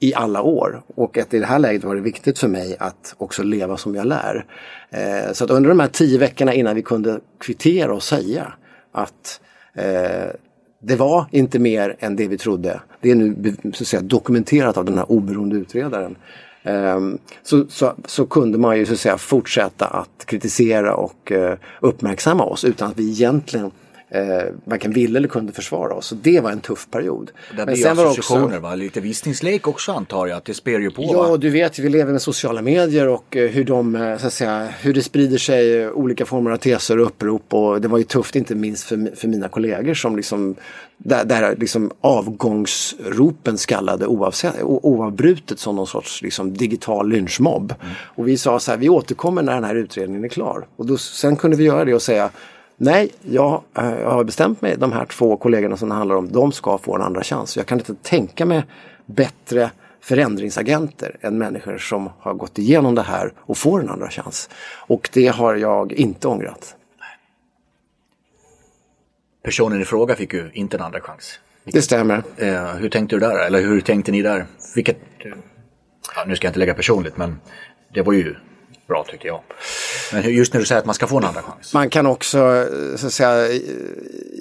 i 0.00 0.14
alla 0.14 0.42
år. 0.42 0.82
Och 0.94 1.18
att 1.18 1.34
i 1.34 1.38
det 1.38 1.46
här 1.46 1.58
läget 1.58 1.84
var 1.84 1.94
det 1.94 2.00
viktigt 2.00 2.38
för 2.38 2.48
mig 2.48 2.76
att 2.78 3.14
också 3.18 3.42
leva 3.42 3.76
som 3.76 3.94
jag 3.94 4.06
lär. 4.06 4.44
Eh, 4.90 5.32
så 5.32 5.44
att 5.44 5.50
under 5.50 5.68
de 5.68 5.80
här 5.80 5.88
tio 5.88 6.18
veckorna 6.18 6.54
innan 6.54 6.74
vi 6.74 6.82
kunde 6.82 7.20
kvittera 7.40 7.94
och 7.94 8.02
säga 8.02 8.52
att 8.92 9.40
eh, 9.74 10.30
det 10.80 10.96
var 10.96 11.26
inte 11.30 11.58
mer 11.58 11.96
än 11.98 12.16
det 12.16 12.28
vi 12.28 12.38
trodde. 12.38 12.80
Det 13.00 13.10
är 13.10 13.14
nu 13.14 13.56
så 13.72 13.82
att 13.82 13.88
säga, 13.88 14.02
dokumenterat 14.02 14.76
av 14.76 14.84
den 14.84 14.98
här 14.98 15.12
oberoende 15.12 15.56
utredaren. 15.56 16.16
Eh, 16.62 17.00
så, 17.42 17.64
så, 17.68 17.94
så, 18.04 18.26
kunde 18.26 18.58
man 18.58 18.78
ju 18.78 18.86
så 18.86 18.92
att 18.92 19.00
säga, 19.00 19.18
fortsätta 19.18 19.86
att 19.86 20.26
kritisera 20.26 20.94
och 20.94 21.32
eh, 21.32 21.58
uppmärksamma 21.80 22.44
oss 22.44 22.64
utan 22.64 22.90
att 22.90 22.98
vi 22.98 23.10
egentligen 23.10 23.70
eh, 24.10 24.22
varken 24.64 24.92
ville 24.92 25.18
eller 25.18 25.28
kunde 25.28 25.52
försvara 25.52 25.94
oss. 25.94 26.06
Så 26.06 26.14
det 26.14 26.40
var 26.40 26.50
en 26.50 26.60
tuff 26.60 26.88
period. 26.90 27.30
Det 27.56 27.66
blir 27.66 27.76
sen 27.76 27.96
var 27.96 28.06
också 28.06 28.46
va? 28.60 28.74
Lite 28.74 29.00
visningslek 29.00 29.68
också 29.68 29.92
antar 29.92 30.26
jag, 30.26 30.36
att 30.36 30.44
det 30.44 30.54
spär 30.54 30.80
ju 30.80 30.90
på 30.90 31.02
Ja, 31.02 31.28
va? 31.28 31.36
du 31.36 31.50
vet 31.50 31.78
vi 31.78 31.88
lever 31.88 32.12
med 32.12 32.22
sociala 32.22 32.62
medier 32.62 33.08
och 33.08 33.36
eh, 33.36 33.50
hur, 33.50 33.64
de, 33.64 33.94
eh, 33.94 34.18
så 34.18 34.26
att 34.26 34.32
säga, 34.32 34.68
hur 34.80 34.94
det 34.94 35.02
sprider 35.02 35.38
sig 35.38 35.82
eh, 35.82 35.90
olika 35.90 36.26
former 36.26 36.50
av 36.50 36.56
teser 36.56 36.98
och 36.98 37.06
upprop. 37.06 37.54
Och 37.54 37.80
det 37.80 37.88
var 37.88 37.98
ju 37.98 38.04
tufft 38.04 38.36
inte 38.36 38.54
minst 38.54 38.84
för, 38.84 39.16
för 39.16 39.28
mina 39.28 39.48
kollegor 39.48 39.94
som 39.94 40.16
liksom 40.16 40.54
där, 40.98 41.24
där 41.24 41.56
liksom 41.56 41.90
avgångsropen 42.00 43.58
skallade 43.58 44.06
oavsett, 44.06 44.62
oavbrutet 44.62 45.58
som 45.58 45.76
någon 45.76 45.86
sorts 45.86 46.22
liksom 46.22 46.54
digital 46.54 47.08
lynchmobb. 47.08 47.74
Mm. 47.80 47.94
Och 47.98 48.28
vi 48.28 48.36
sa 48.36 48.60
så 48.60 48.70
här, 48.70 48.78
vi 48.78 48.88
återkommer 48.88 49.42
när 49.42 49.54
den 49.54 49.64
här 49.64 49.74
utredningen 49.74 50.24
är 50.24 50.28
klar. 50.28 50.66
Och 50.76 50.86
då, 50.86 50.96
sen 50.98 51.36
kunde 51.36 51.56
vi 51.56 51.64
göra 51.64 51.84
det 51.84 51.94
och 51.94 52.02
säga 52.02 52.30
Nej, 52.76 53.12
jag, 53.22 53.62
eh, 53.78 54.00
jag 54.00 54.10
har 54.10 54.24
bestämt 54.24 54.62
mig. 54.62 54.76
De 54.76 54.92
här 54.92 55.04
två 55.04 55.36
kollegorna 55.36 55.76
som 55.76 55.88
det 55.88 55.94
handlar 55.94 56.16
om, 56.16 56.32
de 56.32 56.52
ska 56.52 56.78
få 56.78 56.94
en 56.94 57.02
andra 57.02 57.22
chans. 57.22 57.56
Jag 57.56 57.66
kan 57.66 57.78
inte 57.78 57.94
tänka 57.94 58.46
mig 58.46 58.64
bättre 59.06 59.70
förändringsagenter 60.00 61.16
än 61.20 61.38
människor 61.38 61.78
som 61.78 62.10
har 62.18 62.34
gått 62.34 62.58
igenom 62.58 62.94
det 62.94 63.02
här 63.02 63.32
och 63.36 63.58
får 63.58 63.80
en 63.80 63.88
andra 63.88 64.10
chans. 64.10 64.50
Och 64.76 65.10
det 65.12 65.26
har 65.26 65.54
jag 65.54 65.92
inte 65.92 66.28
ångrat. 66.28 66.76
Personen 69.42 69.82
i 69.82 69.84
fråga 69.84 70.14
fick 70.14 70.34
ju 70.34 70.50
inte 70.52 70.76
en 70.76 70.82
andra 70.82 71.00
chans. 71.00 71.40
Det 71.64 71.82
stämmer. 71.82 72.22
Eh, 72.36 72.74
hur 72.74 72.88
tänkte 72.88 73.16
du 73.16 73.20
där? 73.20 73.46
Eller 73.46 73.60
hur 73.60 73.80
tänkte 73.80 74.12
ni 74.12 74.22
där? 74.22 74.46
Vilket, 74.74 74.98
ja, 76.16 76.24
nu 76.26 76.36
ska 76.36 76.46
jag 76.46 76.50
inte 76.50 76.58
lägga 76.58 76.74
personligt 76.74 77.16
men 77.16 77.40
det 77.94 78.02
var 78.02 78.12
ju 78.12 78.34
bra 78.88 79.04
tycker 79.08 79.28
jag. 79.28 79.40
Men 80.12 80.34
just 80.34 80.52
när 80.52 80.60
du 80.60 80.66
säger 80.66 80.78
att 80.78 80.86
man 80.86 80.94
ska 80.94 81.06
få 81.06 81.18
en 81.18 81.24
andra 81.24 81.42
chans. 81.42 81.74
Man 81.74 81.90
kan 81.90 82.06
också, 82.06 82.66
så 82.96 83.06
att 83.06 83.12
säga, 83.12 83.48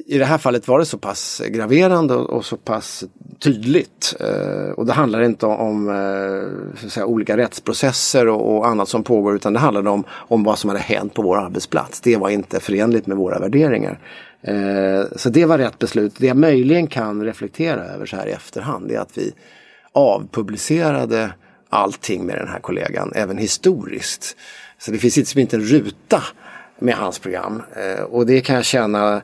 i 0.08 0.18
det 0.18 0.26
här 0.26 0.38
fallet 0.38 0.68
var 0.68 0.80
det 0.80 0.86
så 0.86 0.98
pass 0.98 1.42
graverande 1.48 2.16
och 2.16 2.46
så 2.46 2.58
pass 2.58 3.04
tydligt. 3.40 4.16
Eh, 4.20 4.70
och 4.70 4.86
det 4.86 4.94
handlar 4.94 5.22
inte 5.22 5.46
om 5.46 5.90
eh, 5.90 6.80
så 6.80 6.86
att 6.86 6.92
säga, 6.92 7.06
olika 7.06 7.38
rättsprocesser 7.38 8.28
och 8.28 8.68
annat 8.68 8.90
som 8.90 9.04
pågår 9.04 9.36
utan 9.36 9.54
det 9.54 9.60
handlade 9.60 9.90
om, 9.90 10.04
om 10.10 10.44
vad 10.44 10.60
som 10.60 10.70
hade 10.70 10.80
hänt 10.80 11.14
på 11.14 11.22
vår 11.22 11.38
arbetsplats. 11.38 12.02
Det 12.02 12.18
var 12.18 12.30
inte 12.30 12.60
förenligt 12.60 13.08
med 13.08 13.18
våra 13.18 13.40
värderingar. 13.40 14.00
Eh, 14.42 15.04
så 15.16 15.30
det 15.30 15.46
var 15.46 15.58
rätt 15.58 15.80
beslut. 15.80 16.14
Det 16.18 16.28
jag 16.28 16.38
möjligen 16.38 16.88
kan 16.88 17.24
reflektera 17.24 17.84
över 17.84 18.06
så 18.06 18.16
här 18.16 18.28
i 18.28 18.32
efterhand 18.32 18.92
är 18.92 19.00
att 19.00 19.18
vi 19.18 19.34
avpublicerade 19.92 21.32
allting 21.70 22.26
med 22.26 22.38
den 22.38 22.48
här 22.48 22.60
kollegan, 22.60 23.12
även 23.16 23.38
historiskt. 23.38 24.38
Så 24.78 24.92
det 24.92 24.98
finns 24.98 25.18
liksom 25.18 25.42
inte 25.42 25.56
en 25.56 25.64
ruta 25.64 26.24
med 26.80 26.96
hans 26.96 27.20
program. 27.20 27.62
Eh, 27.76 28.04
och 28.04 28.26
det 28.26 28.42
kan 28.42 28.56
jag 28.56 28.66
känna 28.66 29.22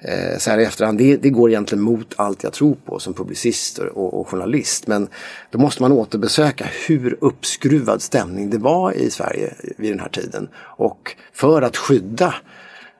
eh, 0.00 0.38
så 0.38 0.50
här 0.50 0.58
i 0.58 0.64
efterhand, 0.64 0.98
det, 0.98 1.16
det, 1.16 1.30
går 1.30 1.50
egentligen 1.50 1.84
mot 1.84 2.14
allt 2.16 2.42
jag 2.42 2.52
tror 2.52 2.74
på 2.84 2.98
som 2.98 3.14
publicist 3.14 3.78
och, 3.78 4.20
och, 4.20 4.28
journalist. 4.28 4.86
Men 4.86 5.08
då 5.50 5.58
måste 5.58 5.82
man 5.82 5.92
återbesöka 5.92 6.66
hur 6.86 7.18
uppskruvad 7.20 8.02
stämning 8.02 8.50
det 8.50 8.58
var 8.58 8.92
i 8.92 9.10
Sverige 9.10 9.54
vid 9.76 9.92
den 9.92 10.00
här 10.00 10.08
tiden. 10.08 10.48
Och 10.56 11.16
för 11.32 11.62
att 11.62 11.76
skydda 11.76 12.34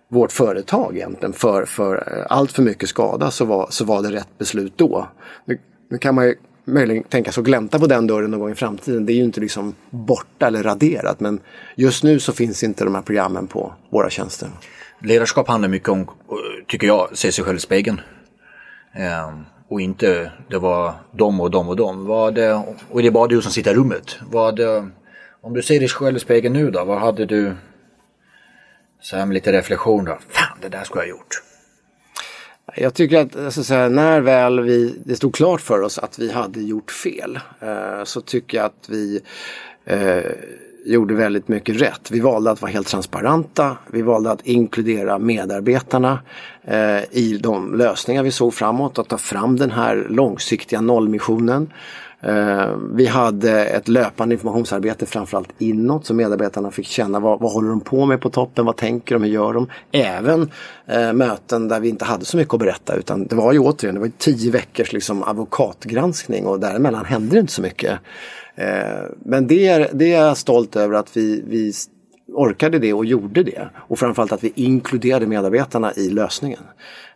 vårt 0.09 0.33
företag 0.33 0.97
egentligen 0.97 1.33
för, 1.33 1.65
för 1.65 2.17
eh, 2.17 2.27
allt 2.29 2.53
för 2.53 2.63
mycket 2.63 2.89
skada 2.89 3.31
så 3.31 3.45
var, 3.45 3.67
så 3.71 3.85
var 3.85 4.03
det 4.03 4.13
rätt 4.13 4.39
beslut 4.39 4.73
då. 4.77 5.09
Nu, 5.45 5.59
nu 5.91 5.99
kan 5.99 6.15
man 6.15 6.27
ju 6.27 6.35
möjligen 6.71 7.03
tänka 7.03 7.33
sig 7.33 7.41
att 7.41 7.47
glänta 7.47 7.79
på 7.79 7.87
den 7.87 8.07
dörren 8.07 8.31
någon 8.31 8.41
gång 8.41 8.51
i 8.51 8.55
framtiden. 8.55 9.07
Det 9.07 9.13
är 9.13 9.15
ju 9.15 9.25
inte 9.25 9.41
liksom 9.41 9.75
borta 9.91 10.47
eller 10.47 10.63
raderat 10.63 11.21
men 11.21 11.41
just 11.77 12.05
nu 12.05 12.21
så 12.21 12.33
finns 12.33 12.63
inte 12.63 12.85
de 12.85 12.95
här 12.95 13.03
programmen 13.03 13.47
på 13.47 13.75
våra 13.91 14.11
tjänster. 14.11 14.49
Ledarskap 15.03 15.49
handlar 15.49 15.69
mycket 15.69 15.89
om, 15.89 16.11
tycker 16.69 16.87
jag, 16.87 17.09
se 17.13 17.33
sig 17.33 17.45
själv 17.45 17.57
i 17.57 17.61
spegeln. 17.61 18.01
Um, 19.29 19.45
och 19.69 19.81
inte 19.81 20.33
det 20.51 20.59
var 20.59 20.95
de 21.13 21.41
och 21.41 21.51
de 21.51 21.69
och 21.69 21.77
de. 21.77 22.07
Vad 22.07 22.35
det, 22.35 22.63
och 22.91 23.03
det 23.03 23.07
är 23.07 23.11
bara 23.11 23.27
du 23.27 23.43
som 23.43 23.53
sitter 23.53 23.71
i 23.71 23.75
rummet. 23.75 24.19
Vad, 24.31 24.61
om 25.41 25.55
du 25.55 25.63
ser 25.63 25.79
dig 25.79 25.89
själv 25.89 26.17
i 26.17 26.21
spegeln 26.21 26.55
nu 26.55 26.71
då, 26.71 26.85
vad 26.85 27.01
hade 27.01 27.27
du 27.27 27.55
så 29.01 29.17
här 29.17 29.27
med 29.27 29.35
lite 29.35 29.53
reflektion 29.53 30.05
då. 30.05 30.19
Fan, 30.29 30.59
det 30.63 30.69
där 30.69 30.85
skulle 30.85 31.05
jag 31.05 31.13
ha 31.13 31.19
gjort. 31.19 31.43
Jag 32.77 32.95
tycker 32.95 33.21
att 33.21 33.37
alltså, 33.37 33.65
så 33.65 33.75
här, 33.75 33.89
när 33.89 34.21
väl 34.21 34.61
vi, 34.61 34.95
det 35.05 35.17
stod 35.17 35.35
klart 35.35 35.61
för 35.61 35.81
oss 35.83 35.99
att 35.99 36.19
vi 36.19 36.33
hade 36.33 36.61
gjort 36.61 36.91
fel 36.91 37.39
eh, 37.61 38.05
så 38.05 38.21
tycker 38.21 38.59
jag 38.59 38.67
att 38.67 38.89
vi 38.89 39.21
eh, 39.85 40.23
gjorde 40.85 41.15
väldigt 41.15 41.49
mycket 41.49 41.81
rätt. 41.81 42.11
Vi 42.11 42.21
valde 42.21 42.51
att 42.51 42.63
vara 42.63 42.73
helt 42.73 42.87
transparenta. 42.87 43.77
Vi 43.87 44.03
valde 44.03 44.31
att 44.31 44.47
inkludera 44.47 45.19
medarbetarna 45.19 46.19
eh, 46.65 47.03
i 47.11 47.39
de 47.43 47.75
lösningar 47.75 48.23
vi 48.23 48.31
såg 48.31 48.55
framåt. 48.55 48.99
Att 48.99 49.09
ta 49.09 49.19
fram 49.19 49.57
den 49.57 49.71
här 49.71 50.07
långsiktiga 50.11 50.81
nollmissionen. 50.81 51.73
Eh, 52.23 52.77
vi 52.93 53.07
hade 53.07 53.65
ett 53.65 53.89
löpande 53.89 54.35
informationsarbete 54.35 55.07
framförallt 55.07 55.49
inåt 55.59 56.07
så 56.07 56.15
medarbetarna 56.15 56.71
fick 56.71 56.87
känna 56.87 57.21
vad, 57.21 57.41
vad 57.41 57.53
håller 57.53 57.69
de 57.69 57.81
på 57.81 58.07
med 58.07 58.21
på 58.21 58.31
toppen, 58.31 58.65
vad 58.65 58.77
tänker 58.77 59.15
de, 59.15 59.23
hur 59.23 59.31
gör 59.31 59.53
de? 59.53 59.67
Även 59.93 60.51
eh, 60.87 61.13
möten 61.13 61.69
där 61.69 61.81
vi 61.81 61.89
inte 61.89 62.05
hade 62.05 62.25
så 62.25 62.37
mycket 62.37 62.55
att 62.55 62.61
berätta 62.61 62.95
utan 62.95 63.27
det 63.27 63.35
var 63.35 63.53
ju 63.53 63.59
återigen 63.59 63.95
det 63.95 64.01
var 64.01 64.11
tio 64.19 64.51
veckors 64.51 64.93
liksom, 64.93 65.23
advokatgranskning 65.23 66.47
och 66.47 66.61
däremellan 66.61 67.05
hände 67.05 67.37
det 67.37 67.41
inte 67.41 67.53
så 67.53 67.63
mycket. 67.63 67.99
Eh, 68.55 69.05
men 69.25 69.47
det 69.47 69.69
är, 69.69 69.89
det 69.93 70.13
är 70.13 70.27
jag 70.27 70.37
stolt 70.37 70.77
över 70.77 70.95
att 70.95 71.17
vi, 71.17 71.45
vi 71.47 71.73
orkade 72.33 72.79
det 72.79 72.93
och 72.93 73.05
gjorde 73.05 73.43
det. 73.43 73.69
Och 73.77 73.99
framförallt 73.99 74.33
att 74.33 74.45
vi 74.45 74.53
inkluderade 74.55 75.27
medarbetarna 75.27 75.93
i 75.97 76.11
lösningen. 76.11 76.63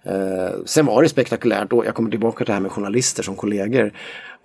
Eh, 0.03 0.55
sen 0.65 0.87
var 0.87 1.03
det 1.03 1.09
spektakulärt 1.09 1.73
och 1.73 1.87
jag 1.87 1.95
kommer 1.95 2.11
tillbaka 2.11 2.37
till 2.37 2.47
det 2.47 2.53
här 2.53 2.61
med 2.61 2.73
journalister 2.73 3.23
som 3.23 3.37
kollegor. 3.37 3.93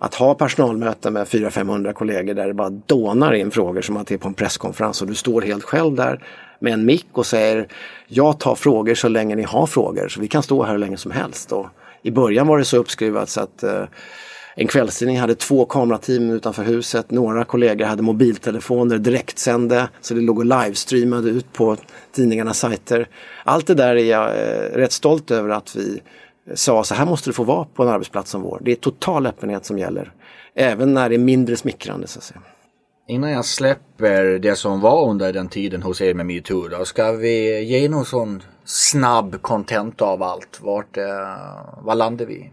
Att 0.02 0.14
ha 0.14 0.34
personalmöten 0.34 1.12
med 1.12 1.26
400-500 1.26 1.92
kollegor 1.92 2.34
där 2.34 2.46
det 2.46 2.54
bara 2.54 2.70
dånar 2.70 3.32
in 3.32 3.50
frågor 3.50 3.82
som 3.82 3.96
att 3.96 4.06
det 4.06 4.14
är 4.14 4.18
på 4.18 4.28
en 4.28 4.34
presskonferens 4.34 5.02
och 5.02 5.08
du 5.08 5.14
står 5.14 5.42
helt 5.42 5.64
själv 5.64 5.94
där 5.94 6.24
med 6.58 6.72
en 6.72 6.84
mick 6.84 7.06
och 7.12 7.26
säger 7.26 7.68
jag 8.06 8.40
tar 8.40 8.54
frågor 8.54 8.94
så 8.94 9.08
länge 9.08 9.36
ni 9.36 9.42
har 9.42 9.66
frågor 9.66 10.08
så 10.08 10.20
vi 10.20 10.28
kan 10.28 10.42
stå 10.42 10.62
här 10.62 10.72
hur 10.72 10.78
länge 10.78 10.96
som 10.96 11.10
helst. 11.10 11.52
Och 11.52 11.66
I 12.02 12.10
början 12.10 12.46
var 12.46 12.58
det 12.58 12.64
så 12.64 12.76
uppskruvat 12.76 13.28
så 13.28 13.40
att 13.40 13.62
eh, 13.62 13.84
en 14.54 14.66
kvällstidning 14.66 15.18
hade 15.18 15.34
två 15.34 15.64
kamerateam 15.64 16.30
utanför 16.30 16.62
huset. 16.62 17.10
Några 17.10 17.44
kollegor 17.44 17.84
hade 17.84 18.02
mobiltelefoner 18.02 18.98
direktsände 18.98 19.88
så 20.00 20.14
det 20.14 20.20
låg 20.20 20.38
och 20.38 20.44
livestreamade 20.44 21.30
ut 21.30 21.52
på 21.52 21.76
tidningarnas 22.12 22.58
sajter. 22.58 23.08
Allt 23.44 23.66
det 23.66 23.74
där 23.74 23.96
är 23.96 24.04
jag 24.04 24.26
eh, 24.26 24.76
rätt 24.76 24.92
stolt 24.92 25.30
över 25.30 25.48
att 25.48 25.76
vi 25.76 26.02
sa 26.54 26.84
så 26.84 26.94
här 26.94 27.06
måste 27.06 27.30
det 27.30 27.34
få 27.34 27.44
vara 27.44 27.64
på 27.64 27.82
en 27.82 27.88
arbetsplats 27.88 28.30
som 28.30 28.42
vår. 28.42 28.60
Det 28.64 28.72
är 28.72 28.76
total 28.76 29.26
öppenhet 29.26 29.64
som 29.64 29.78
gäller. 29.78 30.12
Även 30.54 30.94
när 30.94 31.08
det 31.08 31.14
är 31.14 31.18
mindre 31.18 31.56
smickrande 31.56 32.06
så 32.06 32.18
att 32.18 32.24
säga. 32.24 32.40
Innan 33.08 33.30
jag 33.30 33.44
släpper 33.44 34.38
det 34.38 34.56
som 34.56 34.80
var 34.80 35.10
under 35.10 35.32
den 35.32 35.48
tiden 35.48 35.82
hos 35.82 36.00
er 36.00 36.14
med 36.14 36.26
metoo 36.26 36.68
då, 36.68 36.84
ska 36.84 37.12
vi 37.12 37.62
ge 37.62 37.88
någon 37.88 38.04
sån 38.04 38.42
snabb 38.64 39.42
content 39.42 40.02
av 40.02 40.22
allt? 40.22 40.58
Vart, 40.60 40.96
eh, 40.96 41.04
vad 41.82 41.98
landar 41.98 42.26
vi? 42.26 42.50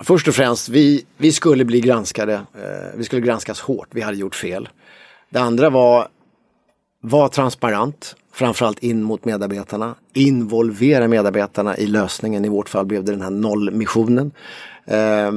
Först 0.00 0.28
och 0.28 0.34
främst, 0.34 0.68
vi, 0.68 1.06
vi 1.16 1.32
skulle 1.32 1.64
bli 1.64 1.80
granskade. 1.80 2.34
Eh, 2.34 2.96
vi 2.96 3.04
skulle 3.04 3.22
granskas 3.22 3.60
hårt. 3.60 3.88
Vi 3.90 4.00
hade 4.00 4.16
gjort 4.16 4.34
fel. 4.34 4.68
Det 5.30 5.38
andra 5.38 5.70
var, 5.70 6.08
var 7.04 7.28
transparent 7.28 8.16
framförallt 8.32 8.78
in 8.78 9.02
mot 9.02 9.24
medarbetarna. 9.24 9.94
Involvera 10.12 11.08
medarbetarna 11.08 11.76
i 11.76 11.86
lösningen. 11.86 12.44
I 12.44 12.48
vårt 12.48 12.68
fall 12.68 12.86
blev 12.86 13.04
det 13.04 13.12
den 13.12 13.22
här 13.22 13.30
nollmissionen. 13.30 14.30
Eh, 14.84 15.32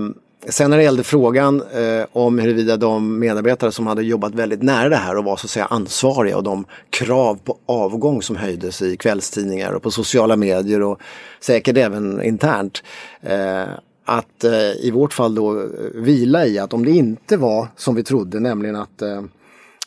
sen 0.50 0.70
när 0.70 0.78
det 0.78 0.84
gällde 0.84 1.04
frågan 1.04 1.62
eh, 1.62 2.06
om 2.12 2.40
huruvida 2.40 2.78
de 2.78 3.20
medarbetare 3.20 3.72
som 3.72 3.88
hade 3.88 4.04
jobbat 4.04 4.36
väldigt 4.36 4.62
nära 4.62 4.90
det 4.90 4.96
här 4.96 5.18
och 5.18 5.24
var 5.24 5.38
så 5.38 5.46
att 5.46 5.52
säga 5.52 5.66
ansvariga 5.66 6.38
och 6.38 6.44
de 6.44 6.66
krav 6.90 7.40
på 7.44 7.58
avgång 7.66 8.22
som 8.22 8.36
höjdes 8.36 8.82
i 8.82 8.98
kvällstidningar 8.98 9.72
och 9.72 9.84
på 9.84 9.92
sociala 9.92 10.36
medier 10.36 10.82
och 10.82 11.00
säkert 11.40 11.78
även 11.78 12.24
internt. 12.24 12.84
Eh, 13.22 13.64
att 14.06 14.44
eh, 14.44 14.86
i 14.86 14.92
vårt 14.94 15.14
fall 15.14 15.36
då 15.36 15.66
vila 15.94 16.46
i 16.46 16.60
att 16.60 16.74
om 16.74 16.86
det 16.86 16.92
inte 16.92 17.38
var 17.38 17.68
som 17.76 17.96
vi 17.96 18.04
trodde, 18.04 18.40
nämligen 18.40 18.76
att 18.76 19.02
eh, 19.02 19.22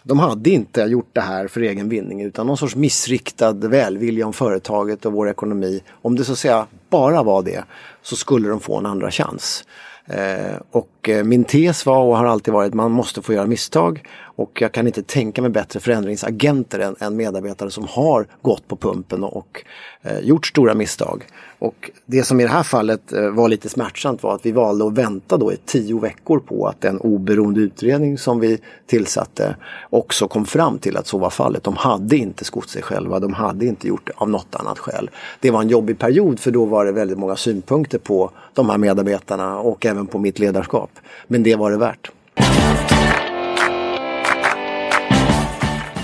de 0.09 0.19
hade 0.19 0.51
inte 0.51 0.81
gjort 0.81 1.11
det 1.13 1.21
här 1.21 1.49
för 1.49 1.61
egen 1.61 1.89
vinning 1.89 2.23
utan 2.23 2.47
någon 2.47 2.57
sorts 2.57 2.77
missriktad 2.77 3.53
välvilja 3.53 4.27
om 4.27 4.33
företaget 4.33 5.07
och 5.07 5.13
vår 5.13 5.31
ekonomi. 5.31 5.83
Om 6.03 6.17
det 6.17 6.25
så 6.25 6.33
att 6.33 6.39
säga 6.39 6.67
bara 6.91 7.23
var 7.23 7.43
det 7.43 7.65
så 8.03 8.17
skulle 8.17 8.49
de 8.49 8.61
få 8.61 8.77
en 8.77 8.87
andra 8.87 9.11
chans. 9.11 9.65
Eh, 10.07 10.57
och 10.71 11.09
eh, 11.09 11.25
min 11.25 11.45
tes 11.45 11.87
var 11.87 11.99
och 11.99 12.17
har 12.17 12.27
alltid 12.27 12.55
varit 12.55 12.69
att 12.69 12.75
man 12.75 12.91
måste 12.91 13.23
få 13.23 13.33
göra 13.33 13.47
misstag 13.47 14.03
och 14.39 14.63
jag 14.63 14.73
kan 14.73 14.87
inte 14.87 15.03
tänka 15.03 15.43
mig 15.43 15.51
bättre 15.51 15.81
förändringsagenter 15.81 16.79
än, 16.79 16.97
än 17.01 17.17
medarbetare 17.17 17.71
som 17.71 17.87
har 17.89 18.27
gått 18.43 18.69
på 18.69 18.77
pumpen 18.77 19.25
och, 19.25 19.37
och 19.37 19.65
eh, 20.03 20.19
gjort 20.19 20.47
stora 20.47 20.75
misstag. 20.75 21.25
Och 21.59 21.91
det 22.07 22.23
som 22.23 22.41
i 22.41 22.43
det 22.43 22.49
här 22.49 22.63
fallet 22.63 23.13
eh, 23.13 23.29
var 23.29 23.49
lite 23.49 23.69
smärtsamt 23.69 24.23
var 24.23 24.35
att 24.35 24.47
vi 24.47 24.53
valde 24.53 24.87
att 24.87 24.93
vänta 24.93 25.37
då 25.37 25.53
i 25.53 25.57
tio 25.57 26.01
veckor 26.01 26.39
på 26.39 26.67
att 26.67 26.85
en 26.85 26.99
oberoende 26.99 27.61
utredning 27.61 28.19
som 28.19 28.41
vi 28.41 28.59
tillsatte 28.87 29.57
också 29.91 30.29
kom 30.29 30.45
fram 30.45 30.79
till 30.79 30.97
att 30.97 31.07
så 31.07 31.19
var 31.19 31.31
fallet. 31.31 31.65
De 31.65 31.77
hade 31.77 32.17
inte 32.17 32.45
skott 32.45 32.69
sig 32.69 32.83
själva, 32.83 33.21
de 33.21 33.33
hade 33.33 33.67
inte 33.67 33.89
gjort 33.89 34.07
det 34.07 34.13
av 34.17 34.31
något 34.31 34.55
annat 34.55 34.79
skäl. 34.79 35.11
Det 35.41 35.51
var 35.51 35.63
en 35.63 35.69
jobbig 35.69 35.99
period 35.99 36.41
för 36.41 36.51
då 36.51 36.65
var 36.65 36.85
det 36.85 36.93
väldigt 36.93 37.19
många 37.19 37.37
synpunkter 37.37 37.99
på 37.99 38.31
de 38.55 38.71
här 38.71 38.79
medarbetarna 38.79 39.59
och 39.59 39.87
även 39.87 40.07
på 40.07 40.19
mitt 40.19 40.39
ledarskap. 40.39 40.91
Men 41.27 41.43
det 41.43 41.57
var 41.57 41.71
det 41.71 41.77
värt. 41.77 42.11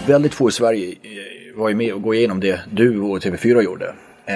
Väldigt 0.06 0.34
få 0.34 0.48
i 0.48 0.52
Sverige 0.52 0.90
eh, 1.02 1.58
var 1.58 1.68
ju 1.68 1.74
med 1.74 1.94
och 1.94 2.02
gå 2.02 2.14
igenom 2.14 2.40
det 2.40 2.60
du 2.72 3.00
och 3.00 3.18
TV4 3.18 3.62
gjorde. 3.62 3.94
Eh, 4.26 4.34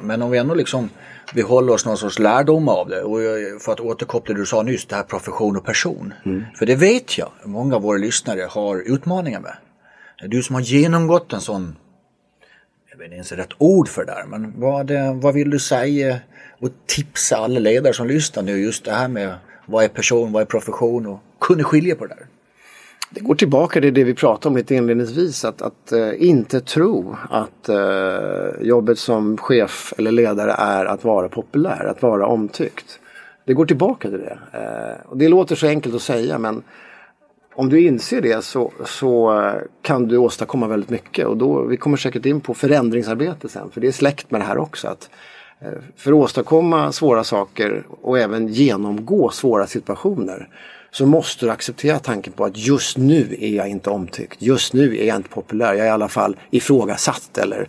men 0.00 0.22
om 0.22 0.30
vi 0.30 0.38
ändå 0.38 0.54
liksom 0.54 0.90
vi 1.34 1.42
håller 1.42 1.72
oss 1.72 1.86
någon 1.86 1.96
sorts 1.96 2.18
lärdom 2.18 2.68
av 2.68 2.88
det. 2.88 3.02
Och 3.02 3.18
för 3.62 3.72
att 3.72 3.80
återkoppla 3.80 4.34
det 4.34 4.40
du 4.40 4.46
sa 4.46 4.62
nyss, 4.62 4.86
det 4.86 4.94
här 4.94 5.02
profession 5.02 5.56
och 5.56 5.64
person. 5.64 6.14
Mm. 6.24 6.44
För 6.54 6.66
det 6.66 6.74
vet 6.74 7.18
jag, 7.18 7.30
många 7.44 7.76
av 7.76 7.82
våra 7.82 7.98
lyssnare 7.98 8.42
har 8.50 8.76
utmaningar 8.76 9.40
med. 9.40 9.56
Du 10.30 10.42
som 10.42 10.54
har 10.54 10.62
genomgått 10.62 11.32
en 11.32 11.40
sån, 11.40 11.76
jag 12.90 12.98
vet 12.98 13.04
inte 13.04 13.14
ens 13.14 13.32
rätt 13.32 13.52
ord 13.58 13.88
för 13.88 14.04
det 14.04 14.12
där, 14.12 14.24
men 14.26 14.60
vad, 14.60 14.90
vad 15.22 15.34
vill 15.34 15.50
du 15.50 15.58
säga 15.58 16.18
och 16.60 16.68
tipsa 16.86 17.36
alla 17.36 17.60
ledare 17.60 17.94
som 17.94 18.06
lyssnar 18.06 18.42
nu 18.42 18.58
just 18.58 18.84
det 18.84 18.92
här 18.92 19.08
med 19.08 19.34
vad 19.66 19.84
är 19.84 19.88
person, 19.88 20.32
vad 20.32 20.42
är 20.42 20.46
profession 20.46 21.06
och 21.06 21.20
kunna 21.40 21.64
skilja 21.64 21.96
på 21.96 22.06
det 22.06 22.14
där? 22.14 22.26
Det 23.12 23.20
går 23.20 23.34
tillbaka 23.34 23.80
till 23.80 23.94
det 23.94 24.04
vi 24.04 24.14
pratade 24.14 24.48
om 24.48 24.56
lite 24.56 24.74
inledningsvis. 24.74 25.44
Att, 25.44 25.62
att 25.62 25.92
uh, 25.92 26.22
inte 26.24 26.60
tro 26.60 27.16
att 27.30 27.68
uh, 27.68 28.66
jobbet 28.66 28.98
som 28.98 29.36
chef 29.36 29.94
eller 29.98 30.12
ledare 30.12 30.52
är 30.52 30.84
att 30.84 31.04
vara 31.04 31.28
populär, 31.28 31.84
att 31.84 32.02
vara 32.02 32.26
omtyckt. 32.26 32.98
Det 33.44 33.54
går 33.54 33.66
tillbaka 33.66 34.08
till 34.08 34.18
det. 34.18 34.38
Uh, 34.54 35.10
och 35.10 35.16
det 35.16 35.28
låter 35.28 35.56
så 35.56 35.66
enkelt 35.66 35.94
att 35.94 36.02
säga 36.02 36.38
men 36.38 36.62
om 37.54 37.68
du 37.68 37.80
inser 37.80 38.20
det 38.20 38.44
så, 38.44 38.72
så 38.84 39.42
kan 39.82 40.08
du 40.08 40.16
åstadkomma 40.16 40.66
väldigt 40.66 40.90
mycket. 40.90 41.26
Och 41.26 41.36
då, 41.36 41.62
vi 41.62 41.76
kommer 41.76 41.96
säkert 41.96 42.26
in 42.26 42.40
på 42.40 42.54
förändringsarbete 42.54 43.48
sen 43.48 43.70
för 43.70 43.80
det 43.80 43.88
är 43.88 43.92
släkt 43.92 44.30
med 44.30 44.40
det 44.40 44.44
här 44.44 44.58
också. 44.58 44.88
Att, 44.88 45.10
för 45.96 46.12
att 46.12 46.16
åstadkomma 46.16 46.92
svåra 46.92 47.24
saker 47.24 47.82
och 47.88 48.18
även 48.18 48.48
genomgå 48.48 49.30
svåra 49.30 49.66
situationer 49.66 50.48
så 50.90 51.06
måste 51.06 51.46
du 51.46 51.50
acceptera 51.50 51.98
tanken 51.98 52.32
på 52.32 52.44
att 52.44 52.56
just 52.56 52.96
nu 52.96 53.36
är 53.40 53.50
jag 53.50 53.68
inte 53.68 53.90
omtyckt. 53.90 54.42
Just 54.42 54.72
nu 54.72 54.98
är 54.98 55.06
jag 55.06 55.16
inte 55.16 55.28
populär. 55.28 55.74
Jag 55.74 55.86
är 55.86 55.86
i 55.86 55.90
alla 55.90 56.08
fall 56.08 56.36
ifrågasatt 56.50 57.38
eller 57.38 57.68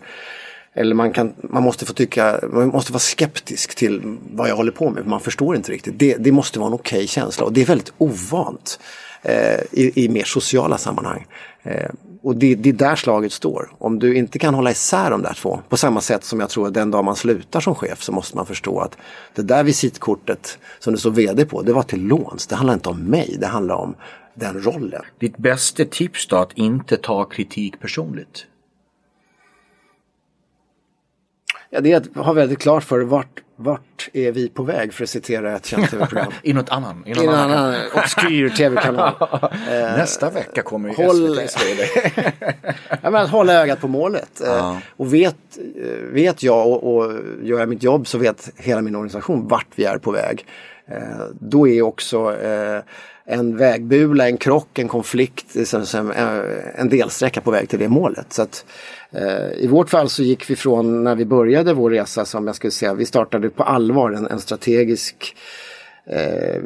eller 0.74 0.95
man, 0.95 1.13
kan, 1.13 1.34
man 1.41 1.63
måste 1.63 1.86
få 1.86 1.93
tycka, 1.93 2.39
man 2.53 2.67
måste 2.67 2.91
vara 2.91 2.99
skeptisk 2.99 3.76
till 3.76 4.17
vad 4.34 4.49
jag 4.49 4.55
håller 4.55 4.72
på 4.72 4.89
med. 4.89 5.07
Man 5.07 5.19
förstår 5.19 5.55
inte 5.55 5.72
riktigt. 5.72 5.99
Det, 5.99 6.15
det 6.19 6.32
måste 6.32 6.59
vara 6.59 6.67
en 6.67 6.74
okej 6.74 6.97
okay 6.97 7.07
känsla 7.07 7.45
och 7.45 7.53
det 7.53 7.61
är 7.61 7.65
väldigt 7.65 7.93
ovant 7.97 8.80
eh, 9.22 9.59
i, 9.72 10.05
i 10.05 10.09
mer 10.09 10.24
sociala 10.24 10.78
sammanhang. 10.78 11.28
Eh, 11.63 11.89
och 12.24 12.36
det, 12.36 12.55
det 12.55 12.69
är 12.69 12.74
där 12.74 12.95
slaget 12.95 13.32
står. 13.32 13.72
Om 13.78 13.99
du 13.99 14.15
inte 14.15 14.39
kan 14.39 14.53
hålla 14.53 14.72
isär 14.72 15.11
de 15.11 15.22
där 15.22 15.34
två, 15.34 15.59
på 15.69 15.78
samma 15.78 16.01
sätt 16.01 16.24
som 16.24 16.39
jag 16.39 16.49
tror 16.49 16.67
att 16.67 16.74
den 16.74 16.91
dag 16.91 17.05
man 17.05 17.15
slutar 17.15 17.59
som 17.59 17.76
chef 17.76 18.03
så 18.03 18.11
måste 18.11 18.38
man 18.38 18.45
förstå 18.45 18.80
att 18.80 18.97
det 19.36 19.41
där 19.41 19.63
visitkortet 19.63 20.57
som 20.80 20.93
det 20.93 20.99
står 20.99 21.11
VD 21.11 21.45
på, 21.45 21.61
det 21.61 21.74
var 21.74 21.84
till 21.84 22.01
låns. 22.01 22.47
Det 22.47 22.55
handlar 22.55 22.74
inte 22.74 22.89
om 22.89 23.03
mig, 23.03 23.38
det 23.39 23.47
handlar 23.47 23.76
om 23.76 23.95
den 24.34 24.63
rollen. 24.63 25.01
Ditt 25.19 25.38
bästa 25.38 25.86
tips 25.86 26.28
då 26.28 26.36
att 26.36 26.53
inte 26.53 26.97
ta 26.97 27.26
kritik 27.26 27.80
personligt? 27.80 28.45
Ja, 31.69 31.82
det 31.82 31.91
är 31.91 31.97
att 31.97 32.26
ha 32.26 32.34
väldigt 32.34 32.59
klart 32.59 32.84
för 32.84 32.99
vart, 32.99 33.39
vart 33.64 34.09
är 34.14 34.32
vi 34.32 34.49
på 34.49 34.64
väg 34.64 34.93
för 34.93 35.03
att 35.03 35.09
citera 35.09 35.55
ett 35.55 35.66
känt 35.66 35.89
tv-program. 35.91 36.32
I 36.43 36.53
något 36.53 36.70
annan. 36.70 37.03
I 37.05 37.14
någon 37.14 37.36
annan 37.36 37.76
obskyr 37.95 38.49
tv-kanal. 38.57 39.14
Nästa 39.97 40.30
vecka 40.30 40.62
kommer 40.62 40.89
ju 40.89 40.95
håll- 40.95 41.39
SVTs 41.39 41.66
VD. 41.66 41.88
ja, 43.01 43.09
men 43.09 43.16
att 43.16 43.30
hålla 43.30 43.53
ögat 43.53 43.82
på 43.82 43.88
målet. 43.88 44.41
Eh, 44.41 44.78
Och 44.97 45.14
vet, 45.14 45.36
eh, 45.57 45.91
vet 46.14 46.43
jag 46.43 46.68
och, 46.68 46.95
och 46.95 47.12
gör 47.43 47.59
jag 47.59 47.70
mitt 47.70 47.84
jobb 47.84 48.07
så 48.07 48.18
vet 48.18 48.49
hela 48.57 48.82
min 48.82 48.95
organisation 48.95 49.47
vart 49.47 49.68
vi 49.76 49.84
är 49.86 49.97
på 49.97 50.12
väg. 50.12 50.45
Eh, 50.88 50.97
Då 51.39 51.68
är 51.68 51.82
också 51.82 52.41
eh, 52.41 52.80
en 53.32 53.57
vägbula, 53.57 54.27
en 54.27 54.38
krock, 54.38 54.79
en 54.79 54.88
konflikt, 54.88 55.55
eh, 55.55 55.86
en 56.75 56.89
delsträcka 56.89 57.41
på 57.41 57.51
väg 57.51 57.69
till 57.69 57.79
det 57.79 57.89
målet. 57.89 58.34
Så 58.34 58.41
att, 58.41 58.65
eh, 59.11 59.63
I 59.63 59.67
vårt 59.67 59.89
fall 59.89 60.09
så 60.09 60.23
gick 60.23 60.49
vi 60.49 60.55
från 60.55 61.03
när 61.03 61.15
vi 61.15 61.25
började 61.25 61.73
vår 61.73 61.89
resa 61.89 62.25
som 62.25 62.47
jag 62.47 62.55
skulle 62.55 62.71
säga, 62.71 62.93
vi 62.93 63.05
startade 63.05 63.49
på 63.49 63.63
allvar 63.63 64.11
en, 64.11 64.27
en 64.27 64.39
strategisk 64.39 65.36
eh, 66.05 66.61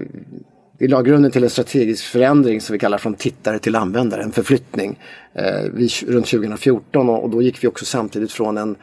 vi 0.77 0.87
la 0.87 1.01
grunden 1.01 1.31
till 1.31 1.43
en 1.43 1.49
strategisk 1.49 2.05
förändring 2.05 2.61
som 2.61 2.73
vi 2.73 2.79
kallar 2.79 2.97
från 2.97 3.13
tittare 3.13 3.59
till 3.59 3.75
användare, 3.75 4.23
en 4.23 4.31
förflyttning 4.31 4.99
eh, 5.33 5.61
vi, 5.73 5.89
runt 6.07 6.27
2014 6.27 7.09
och, 7.09 7.23
och 7.23 7.29
då 7.29 7.41
gick 7.41 7.63
vi 7.63 7.67
också 7.67 7.85
samtidigt 7.85 8.31
från 8.31 8.57
en, 8.57 8.75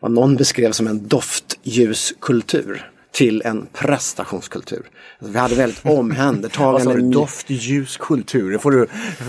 vad 0.00 0.10
någon 0.10 0.36
beskrev 0.36 0.72
som 0.72 0.86
en 0.86 1.08
doftljuskultur 1.08 2.90
till 3.16 3.42
en 3.44 3.66
prestationskultur. 3.72 4.82
Alltså, 5.18 5.32
vi 5.32 5.38
hade 5.38 5.54
väldigt 5.54 5.86
omhändertagande 5.86 6.94
du? 7.00 7.10
Doftljuskultur? 7.10 8.52
Det 8.52 8.58
får 8.58 8.70
du, 8.70 8.86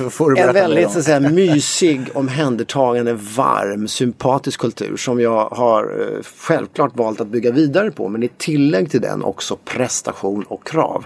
får 0.10 0.32
du 0.32 0.42
en 0.42 0.54
väldigt 0.54 0.92
så 0.92 1.00
att 1.00 1.06
säga, 1.06 1.20
mysig, 1.20 2.02
omhändertagande, 2.14 3.14
varm, 3.14 3.88
sympatisk 3.88 4.60
kultur 4.60 4.98
som 4.98 5.20
jag 5.20 5.50
har 5.50 5.84
eh, 5.84 6.24
självklart 6.38 6.98
valt 6.98 7.22
att 7.22 7.28
bygga 7.28 7.52
vidare 7.52 7.92
på. 7.92 8.10
Men 8.10 8.24
i 8.24 8.30
tillägg 8.38 8.92
till 8.92 9.02
den 9.02 9.24
också 9.24 9.58
prestation 9.66 10.44
och 10.44 10.68
krav. 10.68 11.06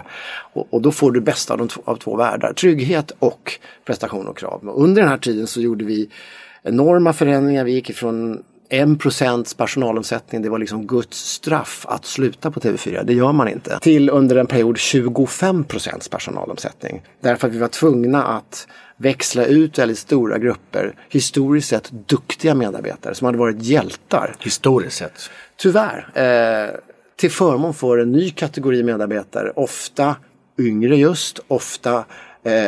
Och, 0.52 0.74
och 0.74 0.82
då 0.82 0.92
får 0.92 1.10
du 1.10 1.20
bästa 1.20 1.54
av, 1.54 1.70
av 1.84 1.96
två 1.96 2.16
världar. 2.16 2.52
Trygghet 2.52 3.12
och 3.18 3.52
prestation 3.86 4.26
och 4.26 4.38
krav. 4.38 4.68
Och 4.68 4.82
under 4.82 5.02
den 5.02 5.10
här 5.10 5.18
tiden 5.18 5.46
så 5.46 5.60
gjorde 5.60 5.84
vi 5.84 6.08
enorma 6.62 7.12
förändringar. 7.12 7.64
Vi 7.64 7.72
gick 7.72 7.90
ifrån 7.90 8.42
1 8.72 9.56
personalomsättning, 9.56 10.42
det 10.42 10.48
var 10.48 10.58
liksom 10.58 10.86
Guds 10.86 11.18
straff 11.18 11.86
att 11.88 12.04
sluta 12.04 12.50
på 12.50 12.60
TV4. 12.60 13.04
Det 13.04 13.12
gör 13.12 13.32
man 13.32 13.48
inte. 13.48 13.78
Till 13.80 14.10
under 14.10 14.36
en 14.36 14.46
period 14.46 14.76
25% 14.76 16.10
personalomsättning. 16.10 17.02
Därför 17.20 17.48
att 17.48 17.54
vi 17.54 17.58
var 17.58 17.68
tvungna 17.68 18.24
att 18.24 18.68
växla 18.96 19.44
ut 19.44 19.78
väldigt 19.78 19.98
stora 19.98 20.38
grupper 20.38 20.94
historiskt 21.08 21.68
sett 21.68 21.90
duktiga 21.90 22.54
medarbetare 22.54 23.14
som 23.14 23.24
hade 23.24 23.38
varit 23.38 23.62
hjältar. 23.62 24.34
Historiskt 24.40 24.96
sett. 24.96 25.30
Tyvärr. 25.56 26.08
Eh, 26.14 26.70
till 27.16 27.30
förmån 27.30 27.74
för 27.74 27.98
en 27.98 28.12
ny 28.12 28.30
kategori 28.30 28.82
medarbetare. 28.82 29.52
Ofta 29.56 30.16
yngre 30.58 30.96
just, 30.96 31.40
ofta 31.48 32.04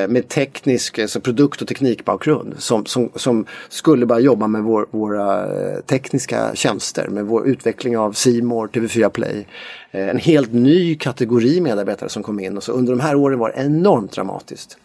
med 0.08 0.28
teknisk, 0.28 0.98
alltså 0.98 1.20
produkt 1.20 1.62
och 1.62 1.68
teknikbakgrund. 1.68 2.54
Som, 2.58 2.86
som, 2.86 3.10
som 3.14 3.46
skulle 3.68 4.06
bara 4.06 4.20
jobba 4.20 4.46
med 4.46 4.62
vår, 4.62 4.86
våra 4.90 5.44
eh, 5.44 5.80
tekniska 5.80 6.50
tjänster. 6.54 7.08
Med 7.08 7.24
vår 7.24 7.46
utveckling 7.46 7.98
av 7.98 8.12
Simor, 8.12 8.68
TV4 8.68 9.08
Play. 9.08 9.46
Eh, 9.90 10.08
en 10.08 10.18
helt 10.18 10.52
ny 10.52 10.94
kategori 10.94 11.60
medarbetare 11.60 12.08
som 12.08 12.22
kom 12.22 12.40
in. 12.40 12.56
Och 12.56 12.62
så 12.62 12.72
under 12.72 12.92
de 12.92 13.00
här 13.00 13.14
åren 13.14 13.38
var 13.38 13.48
det 13.56 13.62
enormt 13.62 14.12
dramatiskt. 14.12 14.76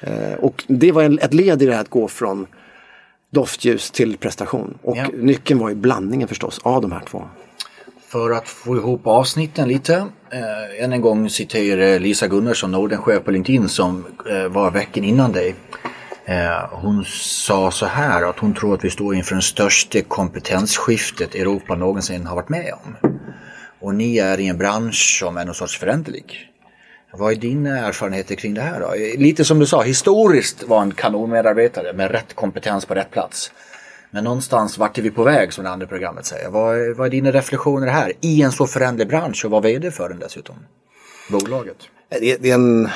Eh, 0.00 0.34
och 0.40 0.64
det 0.66 0.92
var 0.92 1.02
en, 1.02 1.18
ett 1.18 1.34
led 1.34 1.62
i 1.62 1.66
det 1.66 1.72
här 1.74 1.80
att 1.80 1.90
gå 1.90 2.08
från 2.08 2.46
doftljus 3.30 3.90
till 3.90 4.16
prestation. 4.16 4.78
Och 4.82 4.96
Ja. 4.96 5.06
nyckeln 5.14 5.60
var 5.60 5.68
ju 5.68 5.74
blandningen 5.74 6.28
förstås 6.28 6.60
av 6.62 6.82
de 6.82 6.92
här 6.92 7.02
två. 7.10 7.24
För 8.12 8.30
att 8.30 8.48
få 8.48 8.76
ihop 8.76 9.06
avsnitten 9.06 9.68
lite. 9.68 9.94
Eh, 10.30 10.84
än 10.84 10.92
en 10.92 11.00
gång 11.00 11.30
citerar 11.30 11.98
Lisa 11.98 12.26
Gunnarsson, 12.26 12.70
Nordenchef 12.70 13.24
på 13.24 13.30
LinkedIn 13.30 13.68
som 13.68 14.06
eh, 14.30 14.48
var 14.48 14.70
veckan 14.70 15.04
innan 15.04 15.32
dig. 15.32 15.54
Eh, 16.24 16.68
hon 16.70 17.04
sa 17.14 17.70
så 17.70 17.86
här 17.86 18.22
att 18.22 18.38
hon 18.38 18.54
tror 18.54 18.74
att 18.74 18.84
vi 18.84 18.90
står 18.90 19.14
inför 19.14 19.34
det 19.34 19.42
största 19.42 20.02
kompetensskiftet 20.02 21.34
Europa 21.34 21.74
någonsin 21.74 22.26
har 22.26 22.36
varit 22.36 22.48
med 22.48 22.72
om. 22.84 23.10
Och 23.80 23.94
ni 23.94 24.18
är 24.18 24.40
i 24.40 24.48
en 24.48 24.58
bransch 24.58 25.18
som 25.20 25.36
är 25.36 25.44
någon 25.44 25.54
sorts 25.54 25.78
föränderlig. 25.78 26.50
Vad 27.12 27.32
är 27.32 27.36
dina 27.36 27.78
erfarenheter 27.78 28.34
kring 28.34 28.54
det 28.54 28.62
här 28.62 28.80
då? 28.80 28.86
Eh, 28.86 29.20
lite 29.20 29.44
som 29.44 29.58
du 29.58 29.66
sa, 29.66 29.82
historiskt 29.82 30.62
var 30.62 30.82
en 30.82 30.92
kanonmedarbetare 30.92 31.92
med 31.92 32.10
rätt 32.10 32.34
kompetens 32.34 32.86
på 32.86 32.94
rätt 32.94 33.10
plats. 33.10 33.52
Men 34.10 34.24
någonstans 34.24 34.78
vart 34.78 34.98
är 34.98 35.02
vi 35.02 35.10
på 35.10 35.24
väg 35.24 35.52
som 35.52 35.64
det 35.64 35.70
andra 35.70 35.86
programmet 35.86 36.24
säger. 36.26 36.50
Vad 36.50 36.76
är, 36.80 36.94
vad 36.94 37.06
är 37.06 37.10
dina 37.10 37.30
reflektioner 37.32 37.86
här 37.86 38.12
i 38.20 38.42
en 38.42 38.52
så 38.52 38.66
föränderlig 38.66 39.08
bransch 39.08 39.44
och 39.44 39.50
vad 39.50 39.62
VD 39.62 39.90
för 39.90 40.08
den 40.08 40.18
dessutom? 40.18 40.54
Bolaget. 41.30 41.76
Det, 42.08 42.36
det 42.42 42.50
är 42.50 42.54
en... 42.54 42.84
eh, 42.86 42.90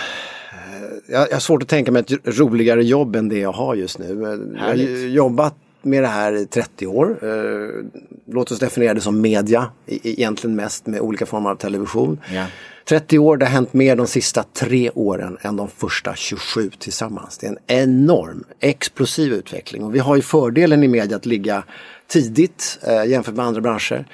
Jag 1.09 1.29
jag 1.29 1.33
har 1.35 1.41
svårt 1.41 1.63
att 1.63 1.69
tänka 1.69 1.93
mig 1.93 2.01
ett 2.01 2.39
roligare 2.39 2.85
jobb 2.85 3.17
än 3.17 3.29
det 3.29 3.39
jag 3.39 3.53
har 3.53 3.75
just 3.75 3.99
nu. 3.99 4.07
Jag 4.21 4.61
har 4.61 4.69
Härligt. 4.69 4.89
ju 4.89 5.09
jobbat 5.11 5.55
med 5.83 6.03
det 6.03 6.09
här 6.09 6.33
i 6.37 6.47
30 6.47 6.87
år. 6.87 7.19
Eh, 7.23 7.85
Låt 8.27 8.51
oss 8.51 8.59
definiera 8.59 8.95
det 8.95 9.01
som 9.01 9.21
media, 9.21 9.67
e- 9.87 9.99
egentligen 10.03 10.57
mest 10.57 10.87
med 10.87 11.01
olika 11.01 11.27
former 11.27 11.51
av 11.51 11.57
television. 11.57 12.21
Ja. 12.35 12.47
30 12.89 13.19
år, 13.19 13.37
det 13.37 13.47
har 13.47 13.53
hänt 13.53 13.73
mer 13.73 13.97
de 13.97 14.07
sista 14.07 14.43
tre 14.43 14.91
åren 14.91 15.39
än 15.41 15.57
de 15.57 15.69
första 15.69 16.15
27 16.15 16.71
tillsammans. 16.79 17.39
Det 17.39 17.47
är 17.47 17.51
en 17.51 17.83
enorm, 17.83 18.45
explosiv 18.61 19.33
utveckling 19.33 19.85
och 19.85 19.95
vi 19.95 19.99
har 19.99 20.17
ju 20.17 20.23
fördelen 20.23 20.83
i 20.83 20.89
media 20.89 21.17
att 21.17 21.27
ligga 21.27 21.65
tidigt 22.07 22.79
eh, 22.83 23.05
jämfört 23.05 23.35
med 23.35 23.47
andra 23.47 23.61
branscher. 23.61 24.07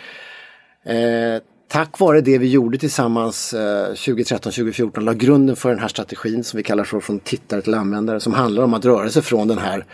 Eh, 0.84 1.42
tack 1.68 1.98
vare 1.98 2.20
det 2.20 2.38
vi 2.38 2.48
gjorde 2.48 2.78
tillsammans 2.78 3.54
eh, 3.54 3.92
2013-2014 3.92 5.00
la 5.00 5.12
grunden 5.12 5.56
för 5.56 5.68
den 5.68 5.78
här 5.78 5.88
strategin 5.88 6.44
som 6.44 6.56
vi 6.56 6.62
kallar 6.62 6.84
för 6.84 7.00
från 7.00 7.18
tittare 7.18 7.62
till 7.62 7.74
användare 7.74 8.20
som 8.20 8.34
handlar 8.34 8.62
om 8.62 8.74
att 8.74 8.84
röra 8.84 9.10
sig 9.10 9.22
från 9.22 9.48
den 9.48 9.58
här 9.58 9.84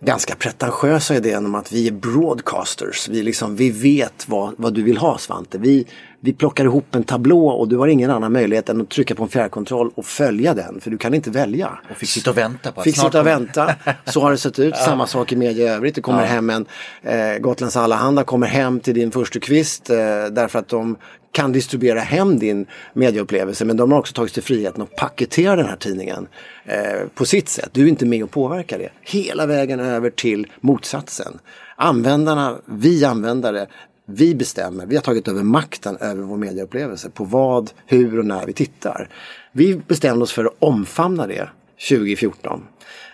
ganska 0.00 0.34
pretentiösa 0.34 1.16
idén 1.16 1.46
om 1.46 1.54
att 1.54 1.72
vi 1.72 1.88
är 1.88 1.92
broadcasters. 1.92 3.08
Vi, 3.08 3.22
liksom, 3.22 3.56
vi 3.56 3.70
vet 3.70 4.28
vad, 4.28 4.54
vad 4.56 4.74
du 4.74 4.82
vill 4.82 4.96
ha 4.96 5.18
Svante. 5.18 5.58
Vi, 5.58 5.86
vi 6.20 6.32
plockar 6.32 6.64
ihop 6.64 6.94
en 6.94 7.04
tablå 7.04 7.48
och 7.48 7.68
du 7.68 7.76
har 7.76 7.88
ingen 7.88 8.10
annan 8.10 8.32
möjlighet 8.32 8.68
än 8.68 8.80
att 8.80 8.88
trycka 8.88 9.14
på 9.14 9.22
en 9.22 9.28
fjärrkontroll 9.28 9.90
och 9.94 10.06
följa 10.06 10.54
den 10.54 10.80
för 10.80 10.90
du 10.90 10.98
kan 10.98 11.14
inte 11.14 11.30
välja. 11.30 11.78
Och 11.90 11.96
fick 11.96 12.08
sitta 12.08 12.30
och 12.30 12.38
vänta 12.38 12.72
på 12.72 12.80
att 12.80 12.84
Fick 12.84 12.96
sitta 12.96 13.20
och 13.20 13.26
vänta. 13.26 13.74
Så 14.06 14.20
har 14.20 14.30
det 14.30 14.38
sett 14.38 14.58
ut. 14.58 14.76
Samma 14.84 15.06
sak 15.06 15.32
i 15.32 15.36
media 15.36 15.66
i 15.66 15.68
övrigt. 15.68 15.94
Det 15.94 16.00
kommer 16.00 16.24
hem 16.24 16.50
en 16.50 16.66
eh, 17.02 17.38
Gotlands 17.38 17.76
Allehanda 17.76 18.24
kommer 18.24 18.46
hem 18.46 18.80
till 18.80 18.94
din 18.94 19.10
första 19.10 19.40
kvist 19.40 19.90
eh, 19.90 19.96
därför 20.30 20.58
att 20.58 20.68
de 20.68 20.96
kan 21.34 21.52
distribuera 21.52 22.00
hem 22.00 22.38
din 22.38 22.66
medieupplevelse 22.92 23.64
men 23.64 23.76
de 23.76 23.92
har 23.92 23.98
också 23.98 24.14
tagit 24.14 24.34
sig 24.34 24.42
friheten 24.42 24.82
att 24.82 24.96
paketera 24.96 25.56
den 25.56 25.66
här 25.66 25.76
tidningen 25.76 26.28
eh, 26.64 27.08
på 27.14 27.24
sitt 27.24 27.48
sätt. 27.48 27.68
Du 27.72 27.82
är 27.82 27.88
inte 27.88 28.06
med 28.06 28.24
och 28.24 28.30
påverkar 28.30 28.78
det. 28.78 28.90
Hela 29.02 29.46
vägen 29.46 29.80
över 29.80 30.10
till 30.10 30.46
motsatsen. 30.60 31.38
Användarna, 31.76 32.58
vi 32.64 33.04
användare, 33.04 33.66
vi 34.06 34.34
bestämmer. 34.34 34.86
Vi 34.86 34.94
har 34.94 35.02
tagit 35.02 35.28
över 35.28 35.42
makten 35.42 35.96
över 35.96 36.22
vår 36.22 36.36
medieupplevelse 36.36 37.10
på 37.10 37.24
vad, 37.24 37.70
hur 37.86 38.18
och 38.18 38.26
när 38.26 38.46
vi 38.46 38.52
tittar. 38.52 39.08
Vi 39.52 39.76
bestämde 39.76 40.22
oss 40.22 40.32
för 40.32 40.44
att 40.44 40.56
omfamna 40.58 41.26
det 41.26 41.48
2014. 41.88 42.62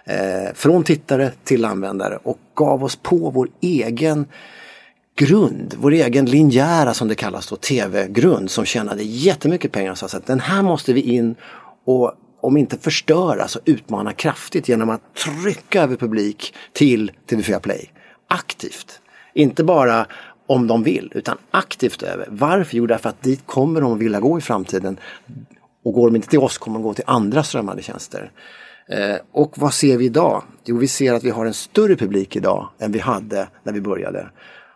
Eh, 0.04 0.54
från 0.54 0.84
tittare 0.84 1.32
till 1.44 1.64
användare 1.64 2.18
och 2.22 2.38
gav 2.54 2.84
oss 2.84 2.96
på 2.96 3.30
vår 3.30 3.48
egen 3.60 4.26
grund, 5.20 5.74
vår 5.78 5.92
egen 5.92 6.24
linjära 6.24 6.94
som 6.94 7.08
det 7.08 7.14
kallas 7.14 7.48
då, 7.48 7.56
tv-grund 7.56 8.50
som 8.50 8.64
tjänade 8.64 9.02
jättemycket 9.02 9.72
pengar 9.72 9.90
och 9.90 9.98
sa 9.98 10.06
att 10.06 10.26
den 10.26 10.40
här 10.40 10.62
måste 10.62 10.92
vi 10.92 11.00
in 11.00 11.34
och 11.84 12.14
om 12.40 12.56
inte 12.56 12.78
förstöra 12.78 13.48
så 13.48 13.60
utmana 13.64 14.12
kraftigt 14.12 14.68
genom 14.68 14.90
att 14.90 15.14
trycka 15.14 15.82
över 15.82 15.96
publik 15.96 16.54
till 16.72 17.12
TV4 17.28 17.60
Play. 17.60 17.90
Aktivt. 18.28 19.00
Inte 19.34 19.64
bara 19.64 20.06
om 20.46 20.66
de 20.66 20.82
vill 20.82 21.12
utan 21.14 21.38
aktivt 21.50 22.02
över. 22.02 22.26
Varför? 22.30 22.76
Jo 22.76 22.86
därför 22.86 23.08
att 23.08 23.22
dit 23.22 23.46
kommer 23.46 23.80
de 23.80 23.92
att 23.92 23.98
vilja 23.98 24.20
gå 24.20 24.38
i 24.38 24.40
framtiden. 24.40 24.98
Och 25.84 25.92
går 25.92 26.06
de 26.06 26.16
inte 26.16 26.28
till 26.28 26.38
oss 26.38 26.58
kommer 26.58 26.78
de 26.78 26.82
gå 26.82 26.94
till 26.94 27.04
andra 27.06 27.42
strömmande 27.42 27.82
tjänster. 27.82 28.30
Eh, 28.88 29.16
och 29.32 29.58
vad 29.58 29.74
ser 29.74 29.96
vi 29.96 30.04
idag? 30.04 30.42
Jo, 30.64 30.78
vi 30.78 30.88
ser 30.88 31.12
att 31.12 31.24
vi 31.24 31.30
har 31.30 31.46
en 31.46 31.54
större 31.54 31.96
publik 31.96 32.36
idag 32.36 32.68
än 32.78 32.92
vi 32.92 32.98
hade 32.98 33.48
när 33.62 33.72
vi 33.72 33.80
började. 33.80 34.30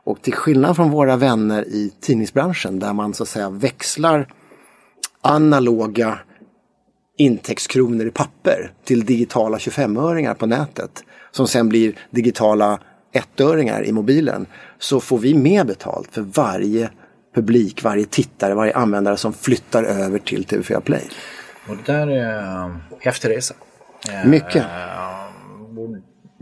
Och 0.05 0.23
till 0.23 0.35
skillnad 0.35 0.77
från 0.77 0.91
våra 0.91 1.17
vänner 1.17 1.65
i 1.69 1.93
tidningsbranschen 2.01 2.79
där 2.79 2.93
man 2.93 3.15
så 3.15 3.23
att 3.23 3.29
säga 3.29 3.51
växlar 3.51 4.29
analoga 5.21 6.19
intäktskronor 7.19 8.07
i 8.07 8.11
papper 8.11 8.73
till 8.85 9.05
digitala 9.05 9.59
25-öringar 9.59 10.35
på 10.35 10.47
nätet 10.47 11.05
som 11.31 11.49
sen 11.49 11.69
blir 11.69 11.99
digitala 12.11 12.81
ettöringar 13.13 13.85
i 13.85 13.93
mobilen 13.93 14.47
så 14.79 15.01
får 15.01 15.19
vi 15.19 15.35
mer 15.35 15.65
betalt 15.65 16.09
för 16.13 16.23
varje 16.23 16.91
publik, 17.35 17.83
varje 17.83 18.05
tittare, 18.05 18.55
varje 18.55 18.77
användare 18.77 19.17
som 19.17 19.33
flyttar 19.33 19.85
över 19.85 20.19
till 20.19 20.45
TV4 20.45 20.81
Play. 20.81 21.09
Och 21.69 21.77
det 21.77 21.93
där 21.93 22.09
är 22.09 22.65
en 22.65 22.83
häftig 23.01 23.29
resa. 23.29 23.55
Mycket. 24.25 24.65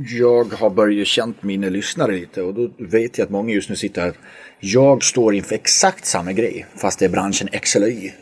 Jag 0.09 0.53
har 0.53 0.71
börjat 0.71 1.07
känt 1.07 1.43
mina 1.43 1.69
lyssnare 1.69 2.13
lite 2.13 2.43
och 2.43 2.55
då 2.55 2.71
vet 2.79 3.19
jag 3.19 3.25
att 3.25 3.31
många 3.31 3.55
just 3.55 3.69
nu 3.71 3.77
sitter 3.77 4.03
här. 4.03 4.13
Jag 4.61 5.05
står 5.05 5.35
inför 5.35 5.55
exakt 5.55 6.07
samma 6.07 6.33
grej 6.33 6.67
fast 6.77 6.99
det 6.99 7.05
är 7.05 7.09
branschen 7.09 7.49
X 7.53 7.77
eller 7.77 7.87
Y. 7.89 8.13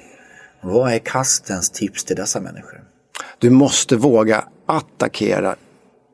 Vad 0.61 0.93
är 0.93 0.99
kastens 0.99 1.71
tips 1.71 2.05
till 2.05 2.17
dessa 2.17 2.41
människor? 2.41 2.81
Du 3.39 3.51
måste 3.51 3.97
våga 3.97 4.45
attackera 4.67 5.57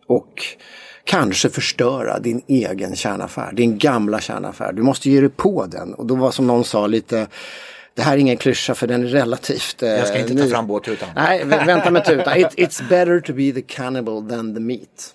och 0.07 0.43
kanske 1.05 1.51
förstöra 1.51 2.19
din 2.19 2.43
egen 2.49 2.97
kärnaffär, 2.97 3.53
din 3.53 3.79
gamla 3.79 4.21
kärnaffär. 4.21 4.73
Du 4.73 4.83
måste 4.83 5.11
ge 5.11 5.21
dig 5.21 5.31
på 5.31 5.67
den 5.67 5.95
och 5.95 6.07
då 6.07 6.14
var 6.14 6.31
som 6.31 6.47
någon 6.47 6.64
sa 6.64 6.87
lite 6.87 7.27
det 7.95 8.03
här 8.03 8.12
är 8.12 8.17
ingen 8.17 8.37
klyscha 8.37 8.75
för 8.75 8.87
den 8.87 9.03
är 9.03 9.07
relativt 9.09 9.83
eh, 9.83 9.89
Jag 9.89 10.09
ska 10.09 10.19
inte 10.19 10.35
ta 10.37 10.45
ny. 10.45 10.51
fram 10.51 10.67
båttutan. 10.67 11.09
Nej, 11.17 11.45
vä- 11.45 11.67
vänta 11.67 11.91
med 11.91 12.05
tutan. 12.05 12.39
It, 12.39 12.47
it's 12.57 12.89
better 12.89 13.21
to 13.21 13.33
be 13.33 13.53
the 13.53 13.62
cannibal 13.62 14.29
than 14.29 14.55
the 14.55 14.61
meat. 14.61 15.14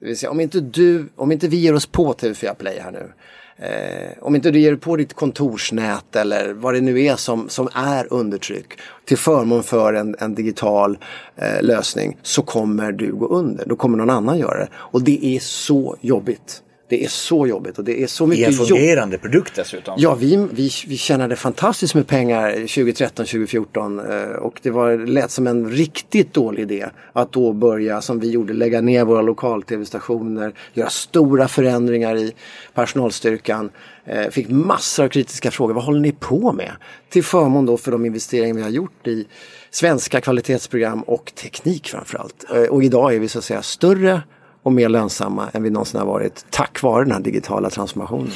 Det 0.00 0.06
vill 0.06 0.18
säga, 0.18 0.30
om 0.30 0.40
inte 0.40 0.60
du, 0.60 1.08
om 1.16 1.32
inte 1.32 1.48
vi 1.48 1.56
ger 1.56 1.74
oss 1.74 1.86
på 1.86 2.12
TV4 2.12 2.54
Play 2.54 2.78
här 2.80 2.90
nu. 2.90 3.12
Eh, 3.60 4.10
om 4.20 4.34
inte 4.34 4.50
du 4.50 4.60
ger 4.60 4.70
dig 4.70 4.80
på 4.80 4.96
ditt 4.96 5.14
kontorsnät 5.14 6.16
eller 6.16 6.52
vad 6.52 6.74
det 6.74 6.80
nu 6.80 7.04
är 7.04 7.16
som, 7.16 7.48
som 7.48 7.68
är 7.74 8.12
undertryck 8.12 8.78
till 9.04 9.18
förmån 9.18 9.62
för 9.62 9.94
en, 9.94 10.16
en 10.18 10.34
digital 10.34 10.98
eh, 11.36 11.62
lösning 11.62 12.16
så 12.22 12.42
kommer 12.42 12.92
du 12.92 13.12
gå 13.12 13.26
under. 13.26 13.66
Då 13.66 13.76
kommer 13.76 13.98
någon 13.98 14.10
annan 14.10 14.38
göra 14.38 14.58
det. 14.58 14.68
Och 14.74 15.02
det 15.02 15.26
är 15.26 15.40
så 15.40 15.96
jobbigt. 16.00 16.62
Det 16.88 17.04
är 17.04 17.08
så 17.08 17.46
jobbigt 17.46 17.78
och 17.78 17.84
det 17.84 18.02
är 18.02 18.06
så 18.06 18.24
I 18.24 18.26
en 18.26 18.30
mycket 18.30 18.58
jobb. 18.58 18.68
fungerande 18.68 19.18
produkt 19.18 19.52
dessutom. 19.56 19.94
Ja, 19.98 20.14
vi, 20.14 20.46
vi, 20.52 20.70
vi 20.86 20.96
tjänade 20.96 21.36
fantastiskt 21.36 21.94
med 21.94 22.06
pengar 22.06 22.52
2013, 22.52 23.26
2014 23.26 23.98
eh, 23.98 24.22
och 24.28 24.58
det 24.62 24.70
var, 24.70 24.96
lät 25.06 25.30
som 25.30 25.46
en 25.46 25.70
riktigt 25.70 26.34
dålig 26.34 26.62
idé 26.62 26.86
att 27.12 27.32
då 27.32 27.52
börja 27.52 28.00
som 28.00 28.20
vi 28.20 28.30
gjorde, 28.30 28.52
lägga 28.52 28.80
ner 28.80 29.04
våra 29.04 29.22
lokal-tv-stationer, 29.22 30.52
göra 30.74 30.90
stora 30.90 31.48
förändringar 31.48 32.16
i 32.16 32.32
personalstyrkan. 32.74 33.70
Eh, 34.04 34.30
Fick 34.30 34.48
massor 34.48 35.04
av 35.04 35.08
kritiska 35.08 35.50
frågor, 35.50 35.74
vad 35.74 35.84
håller 35.84 36.00
ni 36.00 36.12
på 36.12 36.52
med? 36.52 36.72
Till 37.08 37.24
förmån 37.24 37.66
då 37.66 37.76
för 37.76 37.92
de 37.92 38.06
investeringar 38.06 38.54
vi 38.54 38.62
har 38.62 38.70
gjort 38.70 39.06
i 39.06 39.26
svenska 39.70 40.20
kvalitetsprogram 40.20 41.02
och 41.02 41.32
teknik 41.34 41.88
framförallt. 41.88 42.44
Eh, 42.54 42.62
Och 42.62 42.82
idag 42.84 43.14
är 43.14 43.18
vi 43.18 43.28
så 43.28 43.38
att 43.38 43.44
säga 43.44 43.62
större 43.62 44.22
och 44.68 44.74
mer 44.74 44.88
lönsamma 44.88 45.48
än 45.52 45.62
vi 45.62 45.70
någonsin 45.70 46.00
har 46.00 46.06
varit 46.06 46.44
tack 46.50 46.82
vare 46.82 47.04
den 47.04 47.12
här 47.12 47.20
digitala 47.20 47.70
transformationen. 47.70 48.32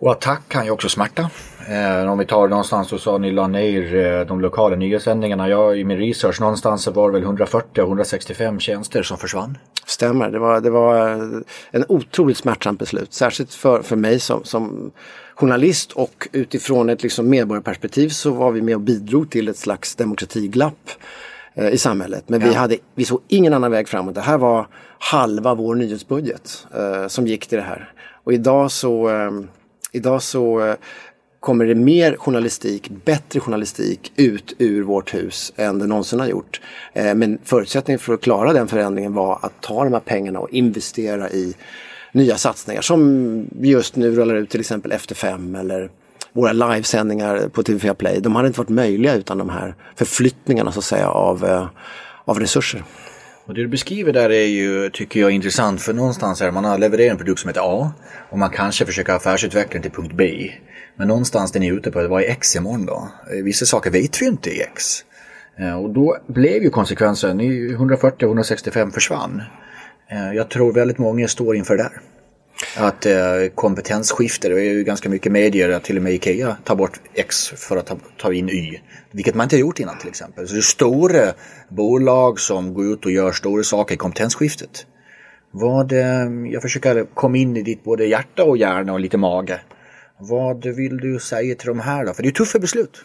Och 0.00 0.12
attack 0.12 0.48
kan 0.48 0.64
ju 0.64 0.70
också 0.70 0.88
smärta. 0.88 1.30
Eh, 1.68 2.12
om 2.12 2.18
vi 2.18 2.26
tar 2.26 2.48
någonstans 2.48 2.88
så 2.88 2.98
sa 2.98 3.18
ni 3.18 3.30
la 3.30 3.48
ner 3.48 3.96
eh, 3.96 4.26
de 4.26 4.40
lokala 4.40 4.76
nyhetssändningarna. 4.76 5.48
Jag 5.48 5.78
i 5.78 5.84
min 5.84 5.98
research 5.98 6.40
någonstans 6.40 6.82
så 6.82 6.90
var 6.90 7.08
det 7.08 7.12
väl 7.12 7.22
140 7.22 7.82
och 7.82 7.88
165 7.88 8.60
tjänster 8.60 9.02
som 9.02 9.18
försvann. 9.18 9.58
Stämmer, 9.86 10.30
det 10.30 10.38
var, 10.38 10.60
det 10.60 10.70
var 10.70 11.08
en 11.70 11.84
otroligt 11.88 12.36
smärtsamt 12.36 12.78
beslut. 12.78 13.12
Särskilt 13.12 13.54
för, 13.54 13.82
för 13.82 13.96
mig 13.96 14.20
som, 14.20 14.44
som 14.44 14.90
journalist 15.34 15.92
och 15.92 16.28
utifrån 16.32 16.88
ett 16.88 17.02
liksom 17.02 17.30
medborgarperspektiv 17.30 18.08
så 18.08 18.30
var 18.30 18.50
vi 18.50 18.62
med 18.62 18.74
och 18.74 18.80
bidrog 18.80 19.30
till 19.30 19.48
ett 19.48 19.58
slags 19.58 19.94
demokratiglapp 19.94 20.90
eh, 20.90 20.98
i 21.66 21.78
samhället. 21.78 22.24
Men 22.26 22.40
vi, 22.40 22.46
Ja. 22.46 22.58
hade, 22.58 22.76
vi 22.94 23.04
såg 23.04 23.20
ingen 23.28 23.52
annan 23.52 23.70
väg 23.70 23.88
framåt. 23.88 24.14
Det 24.14 24.20
här 24.20 24.38
var 24.38 24.66
halva 24.98 25.54
vår 25.54 25.74
nyhetsbudget 25.74 26.66
eh, 26.76 27.06
som 27.08 27.26
gick 27.26 27.46
till 27.46 27.58
det 27.58 27.64
här. 27.64 27.92
Och 28.24 28.32
idag 28.32 28.70
så, 28.70 29.10
eh, 29.10 29.30
idag 29.92 30.22
så 30.22 30.60
eh, 30.66 30.74
kommer 31.40 31.64
det 31.66 31.74
mer 31.74 32.16
journalistik, 32.16 32.90
bättre 33.04 33.40
journalistik 33.40 34.12
ut 34.16 34.54
ur 34.58 34.82
vårt 34.82 35.14
hus 35.14 35.52
än 35.56 35.78
det 35.78 35.86
någonsin 35.86 36.20
har 36.20 36.26
gjort. 36.26 36.60
Eh, 36.92 37.14
men 37.14 37.38
förutsättningen 37.44 37.98
för 37.98 38.14
att 38.14 38.20
klara 38.20 38.52
den 38.52 38.68
förändringen 38.68 39.14
var 39.14 39.38
att 39.42 39.60
ta 39.60 39.84
de 39.84 39.92
här 39.92 40.00
pengarna 40.00 40.38
och 40.38 40.50
investera 40.50 41.30
i 41.30 41.54
nya 42.12 42.36
satsningar 42.36 42.82
som 42.82 43.46
vi 43.50 43.68
just 43.68 43.96
nu 43.96 44.10
rullar 44.16 44.34
ut 44.34 44.50
till 44.50 44.60
exempel 44.60 44.92
Efter 44.92 45.14
fem 45.14 45.54
eller 45.54 45.90
våra 46.38 46.52
livesändningar 46.52 47.48
på 47.48 47.62
TV4 47.62 47.94
Play. 47.94 48.20
De 48.20 48.36
hade 48.36 48.48
inte 48.48 48.60
varit 48.60 48.68
möjliga 48.68 49.14
utan 49.14 49.38
de 49.38 49.48
här 49.48 49.74
förflyttningarna 49.96 50.72
så 50.72 50.78
att 50.78 50.84
säga 50.84 51.08
av, 51.08 51.44
eh, 51.44 51.66
av 52.24 52.40
resurser. 52.40 52.84
Och 53.46 53.54
det 53.54 53.60
du 53.60 53.68
beskriver 53.68 54.12
där 54.12 54.30
är 54.30 54.46
ju, 54.46 54.90
tycker 54.90 55.20
jag, 55.20 55.30
intressant. 55.30 55.82
För 55.82 55.92
någonstans 55.92 56.42
är 56.42 56.50
man 56.50 56.64
har 56.64 56.78
levererat 56.78 57.10
en 57.10 57.16
produkt 57.16 57.40
som 57.40 57.48
heter 57.48 57.60
A 57.64 57.92
och 58.30 58.38
man 58.38 58.50
kanske 58.50 58.86
försöker 58.86 59.12
affärsutveckla 59.12 59.72
den 59.72 59.82
till 59.82 59.90
punkt 59.90 60.12
B. 60.14 60.52
Men 60.96 61.08
någonstans 61.08 61.52
den 61.52 61.62
är 61.62 61.72
ute 61.72 61.90
på, 61.90 62.08
vad 62.08 62.22
är 62.22 62.28
X 62.28 62.56
imorgon 62.56 62.86
då? 62.86 63.08
Eh, 63.32 63.44
vissa 63.44 63.66
saker 63.66 63.90
vet 63.90 64.22
vi 64.22 64.26
inte 64.26 64.50
i 64.50 64.60
X. 64.60 64.84
Eh, 65.58 65.78
och 65.78 65.90
då 65.90 66.16
blev 66.26 66.62
ju 66.62 66.70
konsekvensen, 66.70 67.40
140-165 67.40 68.90
försvann. 68.90 69.42
Jag 70.34 70.50
tror 70.50 70.72
väldigt 70.72 70.98
många 70.98 71.28
står 71.28 71.56
inför 71.56 71.76
det 71.76 71.82
där. 71.82 72.00
Att 72.76 73.06
eh, 73.06 73.14
kompetensskifte, 73.54 74.48
det 74.48 74.54
är 74.54 74.72
ju 74.72 74.84
ganska 74.84 75.08
mycket 75.08 75.32
medier, 75.32 75.70
att 75.70 75.84
till 75.84 75.96
och 75.96 76.02
med 76.02 76.12
Ikea 76.12 76.56
tar 76.64 76.76
bort 76.76 77.00
X 77.14 77.48
för 77.48 77.76
att 77.76 77.86
ta, 77.86 77.96
ta 78.16 78.32
in 78.32 78.48
Y. 78.48 78.80
Vilket 79.10 79.34
man 79.34 79.44
inte 79.44 79.56
har 79.56 79.60
gjort 79.60 79.80
innan 79.80 79.98
till 79.98 80.08
exempel. 80.08 80.48
Så 80.48 80.54
det 80.54 80.60
är 80.60 80.62
stora 80.62 81.32
bolag 81.68 82.40
som 82.40 82.74
går 82.74 82.92
ut 82.92 83.04
och 83.04 83.12
gör 83.12 83.32
stora 83.32 83.62
saker 83.62 83.94
i 83.94 83.98
kompetensskiftet. 83.98 84.86
Vad, 85.50 85.92
eh, 85.92 86.50
jag 86.52 86.62
försöker 86.62 87.04
komma 87.14 87.36
in 87.36 87.56
i 87.56 87.62
ditt 87.62 87.84
både 87.84 88.06
hjärta 88.06 88.44
och 88.44 88.56
hjärna 88.56 88.92
och 88.92 89.00
lite 89.00 89.16
mage. 89.16 89.60
Vad 90.20 90.66
vill 90.66 90.96
du 90.96 91.18
säga 91.18 91.54
till 91.54 91.68
de 91.68 91.80
här 91.80 92.06
då? 92.06 92.12
För 92.12 92.22
det 92.22 92.28
är 92.28 92.32
tuffa 92.32 92.58
beslut. 92.58 92.96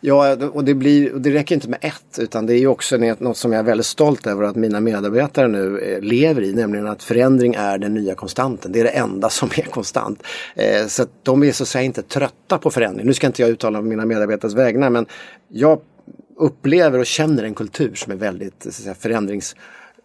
Ja, 0.00 0.36
och 0.52 0.64
det, 0.64 0.74
blir, 0.74 1.14
och 1.14 1.20
det 1.20 1.30
räcker 1.30 1.54
inte 1.54 1.68
med 1.68 1.78
ett 1.82 2.18
utan 2.18 2.46
det 2.46 2.54
är 2.54 2.58
ju 2.58 2.66
också 2.66 2.96
något 2.96 3.36
som 3.36 3.52
jag 3.52 3.58
är 3.58 3.64
väldigt 3.64 3.86
stolt 3.86 4.26
över 4.26 4.42
att 4.42 4.56
mina 4.56 4.80
medarbetare 4.80 5.48
nu 5.48 5.78
eh, 5.78 6.00
lever 6.00 6.42
i, 6.42 6.52
nämligen 6.52 6.86
att 6.86 7.02
förändring 7.02 7.54
är 7.54 7.78
den 7.78 7.94
nya 7.94 8.14
konstanten. 8.14 8.72
Det 8.72 8.80
är 8.80 8.84
det 8.84 8.90
enda 8.90 9.30
som 9.30 9.50
är 9.56 9.62
konstant. 9.62 10.22
Eh, 10.54 10.86
så 10.86 11.02
att 11.02 11.10
de 11.22 11.42
är 11.42 11.52
så 11.52 11.62
att 11.62 11.68
säga 11.68 11.82
inte 11.82 12.02
trötta 12.02 12.58
på 12.58 12.70
förändring. 12.70 13.06
Nu 13.06 13.14
ska 13.14 13.26
inte 13.26 13.42
jag 13.42 13.50
uttala 13.50 13.80
mina 13.80 14.06
medarbetares 14.06 14.54
vägnar 14.54 14.90
men 14.90 15.06
jag 15.48 15.80
upplever 16.36 16.98
och 16.98 17.06
känner 17.06 17.44
en 17.44 17.54
kultur 17.54 17.94
som 17.94 18.12
är 18.12 18.16
väldigt 18.16 18.62
så 18.62 18.68
att 18.68 18.74
säga, 18.74 18.94
förändrings 18.94 19.56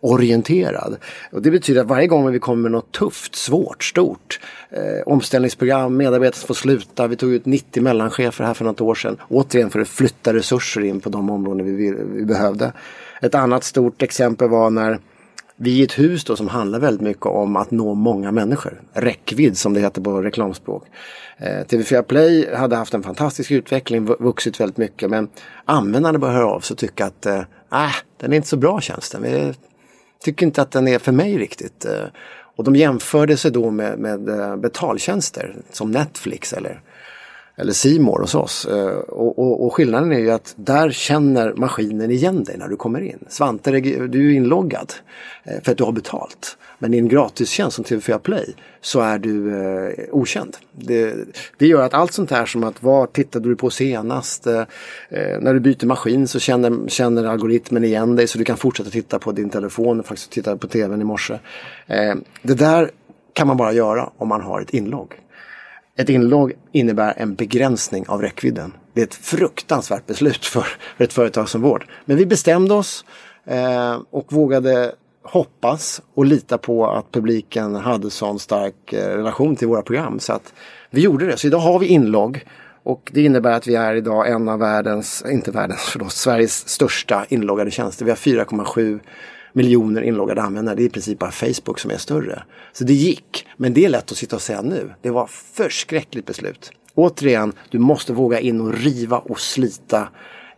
orienterad. 0.03 0.97
Och 1.31 1.41
det 1.41 1.51
betyder 1.51 1.81
att 1.81 1.87
varje 1.87 2.07
gång 2.07 2.31
vi 2.31 2.39
kommer 2.39 2.61
med 2.61 2.71
något 2.71 2.91
tufft, 2.91 3.35
svårt, 3.35 3.83
stort 3.83 4.39
eh, 4.69 5.03
omställningsprogram, 5.05 5.97
medarbetare 5.97 6.39
som 6.39 6.47
får 6.47 6.53
sluta. 6.53 7.07
Vi 7.07 7.15
tog 7.15 7.33
ut 7.33 7.45
90 7.45 7.83
mellanchefer 7.83 8.45
här 8.45 8.53
för 8.53 8.65
något 8.65 8.81
år 8.81 8.95
sedan. 8.95 9.17
Återigen 9.29 9.69
för 9.69 9.79
att 9.79 9.87
flytta 9.87 10.33
resurser 10.33 10.81
in 10.81 10.99
på 10.99 11.09
de 11.09 11.29
områden 11.29 11.65
vi, 11.65 11.71
vi, 11.71 12.03
vi 12.05 12.25
behövde. 12.25 12.73
Ett 13.21 13.35
annat 13.35 13.63
stort 13.63 14.01
exempel 14.01 14.49
var 14.49 14.69
när 14.69 14.99
vi 15.55 15.71
i 15.71 15.83
ett 15.83 15.99
hus 15.99 16.23
då 16.23 16.35
som 16.35 16.47
handlar 16.47 16.79
väldigt 16.79 17.01
mycket 17.01 17.25
om 17.25 17.55
att 17.55 17.71
nå 17.71 17.93
många 17.93 18.31
människor. 18.31 18.81
Räckvidd 18.93 19.57
som 19.57 19.73
det 19.73 19.79
heter 19.79 20.01
på 20.01 20.21
reklamspråk. 20.21 20.83
Eh, 21.37 21.45
TV4 21.45 22.01
Play 22.01 22.55
hade 22.55 22.75
haft 22.75 22.93
en 22.93 23.03
fantastisk 23.03 23.51
utveckling, 23.51 24.05
vuxit 24.05 24.59
väldigt 24.59 24.77
mycket. 24.77 25.09
Men 25.09 25.29
användarna 25.65 26.19
började 26.19 26.39
höra 26.39 26.49
av 26.49 26.59
sig 26.59 26.73
och 26.73 26.79
tycka 26.79 27.05
att 27.05 27.25
eh, 27.25 27.41
ah, 27.69 27.93
den 28.17 28.31
är 28.31 28.35
inte 28.35 28.47
så 28.47 28.57
bra 28.57 28.81
tjänsten. 28.81 29.21
Vi 29.21 29.53
tycker 30.23 30.45
inte 30.45 30.61
att 30.61 30.71
den 30.71 30.87
är 30.87 30.99
för 30.99 31.11
mig 31.11 31.37
riktigt. 31.37 31.85
Eh, 31.85 32.05
och 32.55 32.63
de 32.63 32.75
jämförde 32.75 33.37
sig 33.37 33.51
då 33.51 33.71
med, 33.71 33.99
med 33.99 34.29
eh, 34.29 34.55
betaltjänster 34.55 35.55
som 35.71 35.91
Netflix 35.91 36.53
eller 36.53 36.81
eller 37.55 37.73
Simor 37.73 38.19
hos 38.19 38.35
oss. 38.35 38.65
Eh, 38.65 38.97
och, 38.97 39.39
och, 39.39 39.65
och 39.65 39.73
skillnaden 39.73 40.11
är 40.11 40.19
ju 40.19 40.31
att 40.31 40.53
där 40.57 40.91
känner 40.91 41.53
maskinen 41.53 42.11
igen 42.11 42.43
dig 42.43 42.57
när 42.57 42.67
du 42.67 42.75
kommer 42.75 43.01
in. 43.01 43.25
Svante, 43.29 43.71
du 44.07 44.31
är 44.31 44.35
inloggad 44.35 44.93
eh, 45.43 45.63
för 45.63 45.71
att 45.71 45.77
du 45.77 45.83
har 45.83 45.91
betalt. 45.91 46.57
Men 46.79 46.93
i 46.93 46.97
en 46.97 47.07
gratistjänst 47.07 47.75
som 47.75 47.85
TV4 47.85 48.17
Play 48.17 48.55
så 48.81 49.01
är 49.01 49.19
du 49.19 49.57
eh, 49.57 49.93
okänd. 50.11 50.57
Det, 50.71 51.15
det 51.57 51.67
gör 51.67 51.81
att 51.81 51.93
allt 51.93 52.13
sånt 52.13 52.31
här 52.31 52.45
som 52.45 52.63
att 52.63 52.83
vad 52.83 53.13
tittade 53.13 53.49
du 53.49 53.55
på 53.55 53.69
senast? 53.69 54.47
Eh, 54.47 54.59
eh, 55.09 55.39
när 55.39 55.53
du 55.53 55.59
byter 55.59 55.85
maskin 55.85 56.27
så 56.27 56.39
känner, 56.39 56.87
känner 56.87 57.23
algoritmen 57.23 57.83
igen 57.83 58.15
dig 58.15 58.27
så 58.27 58.37
du 58.37 58.45
kan 58.45 58.57
fortsätta 58.57 58.89
titta 58.89 59.19
på 59.19 59.31
din 59.31 59.49
telefon 59.49 59.99
och 59.99 60.05
faktiskt 60.05 60.31
titta 60.31 60.57
på 60.57 60.67
tvn 60.67 61.01
i 61.01 61.03
morse. 61.03 61.39
Eh, 61.87 62.15
det 62.41 62.53
där 62.53 62.91
kan 63.33 63.47
man 63.47 63.57
bara 63.57 63.73
göra 63.73 64.09
om 64.17 64.27
man 64.27 64.41
har 64.41 64.61
ett 64.61 64.69
inlogg. 64.69 65.22
Ett 65.97 66.09
inlogg 66.09 66.53
innebär 66.71 67.13
en 67.17 67.35
begränsning 67.35 68.05
av 68.07 68.21
räckvidden. 68.21 68.73
Det 68.93 69.01
är 69.01 69.05
ett 69.05 69.15
fruktansvärt 69.15 70.05
beslut 70.05 70.45
för, 70.45 70.67
för 70.97 71.03
ett 71.03 71.13
företag 71.13 71.49
som 71.49 71.61
vårt. 71.61 71.87
Men 72.05 72.17
vi 72.17 72.25
bestämde 72.25 72.73
oss 72.73 73.05
eh, 73.45 74.01
och 74.09 74.33
vågade 74.33 74.95
hoppas 75.23 76.01
och 76.13 76.25
lita 76.25 76.57
på 76.57 76.87
att 76.87 77.11
publiken 77.11 77.75
hade 77.75 78.09
sån 78.09 78.39
stark 78.39 78.93
eh, 78.93 79.07
relation 79.07 79.55
till 79.55 79.67
våra 79.67 79.81
program. 79.81 80.19
Så 80.19 80.33
att 80.33 80.53
vi 80.89 81.01
gjorde 81.01 81.25
det. 81.25 81.37
Så 81.37 81.47
idag 81.47 81.59
har 81.59 81.79
vi 81.79 81.87
inlogg 81.87 82.45
Och 82.83 83.11
det 83.13 83.21
innebär 83.21 83.51
att 83.51 83.67
vi 83.67 83.75
är 83.75 83.95
idag 83.95 84.29
en 84.29 84.49
av 84.49 84.59
världens, 84.59 85.23
inte 85.29 85.51
världens, 85.51 85.81
förlåt, 85.81 86.11
Sveriges 86.11 86.69
största 86.69 87.25
inloggade 87.29 87.71
tjänster. 87.71 88.05
Vi 88.05 88.11
har 88.11 88.17
4,7 88.17 88.99
miljoner 89.53 90.01
inloggade 90.01 90.41
användare. 90.41 90.75
Det 90.75 90.83
är 90.83 90.85
i 90.85 90.89
princip 90.89 91.19
bara 91.19 91.31
Facebook 91.31 91.79
som 91.79 91.91
är 91.91 91.97
större. 91.97 92.43
Så 92.73 92.83
det 92.83 92.93
gick. 92.93 93.47
Men 93.57 93.73
det 93.73 93.85
är 93.85 93.89
lätt 93.89 94.11
att 94.11 94.17
sitta 94.17 94.35
och 94.35 94.41
säga 94.41 94.61
nu. 94.61 94.93
Det 95.01 95.09
var 95.09 95.27
förskräckligt 95.27 96.25
beslut. 96.25 96.71
Återigen, 96.95 97.53
du 97.69 97.79
måste 97.79 98.13
våga 98.13 98.39
in 98.39 98.61
och 98.61 98.73
riva 98.73 99.17
och 99.17 99.39
slita 99.39 100.07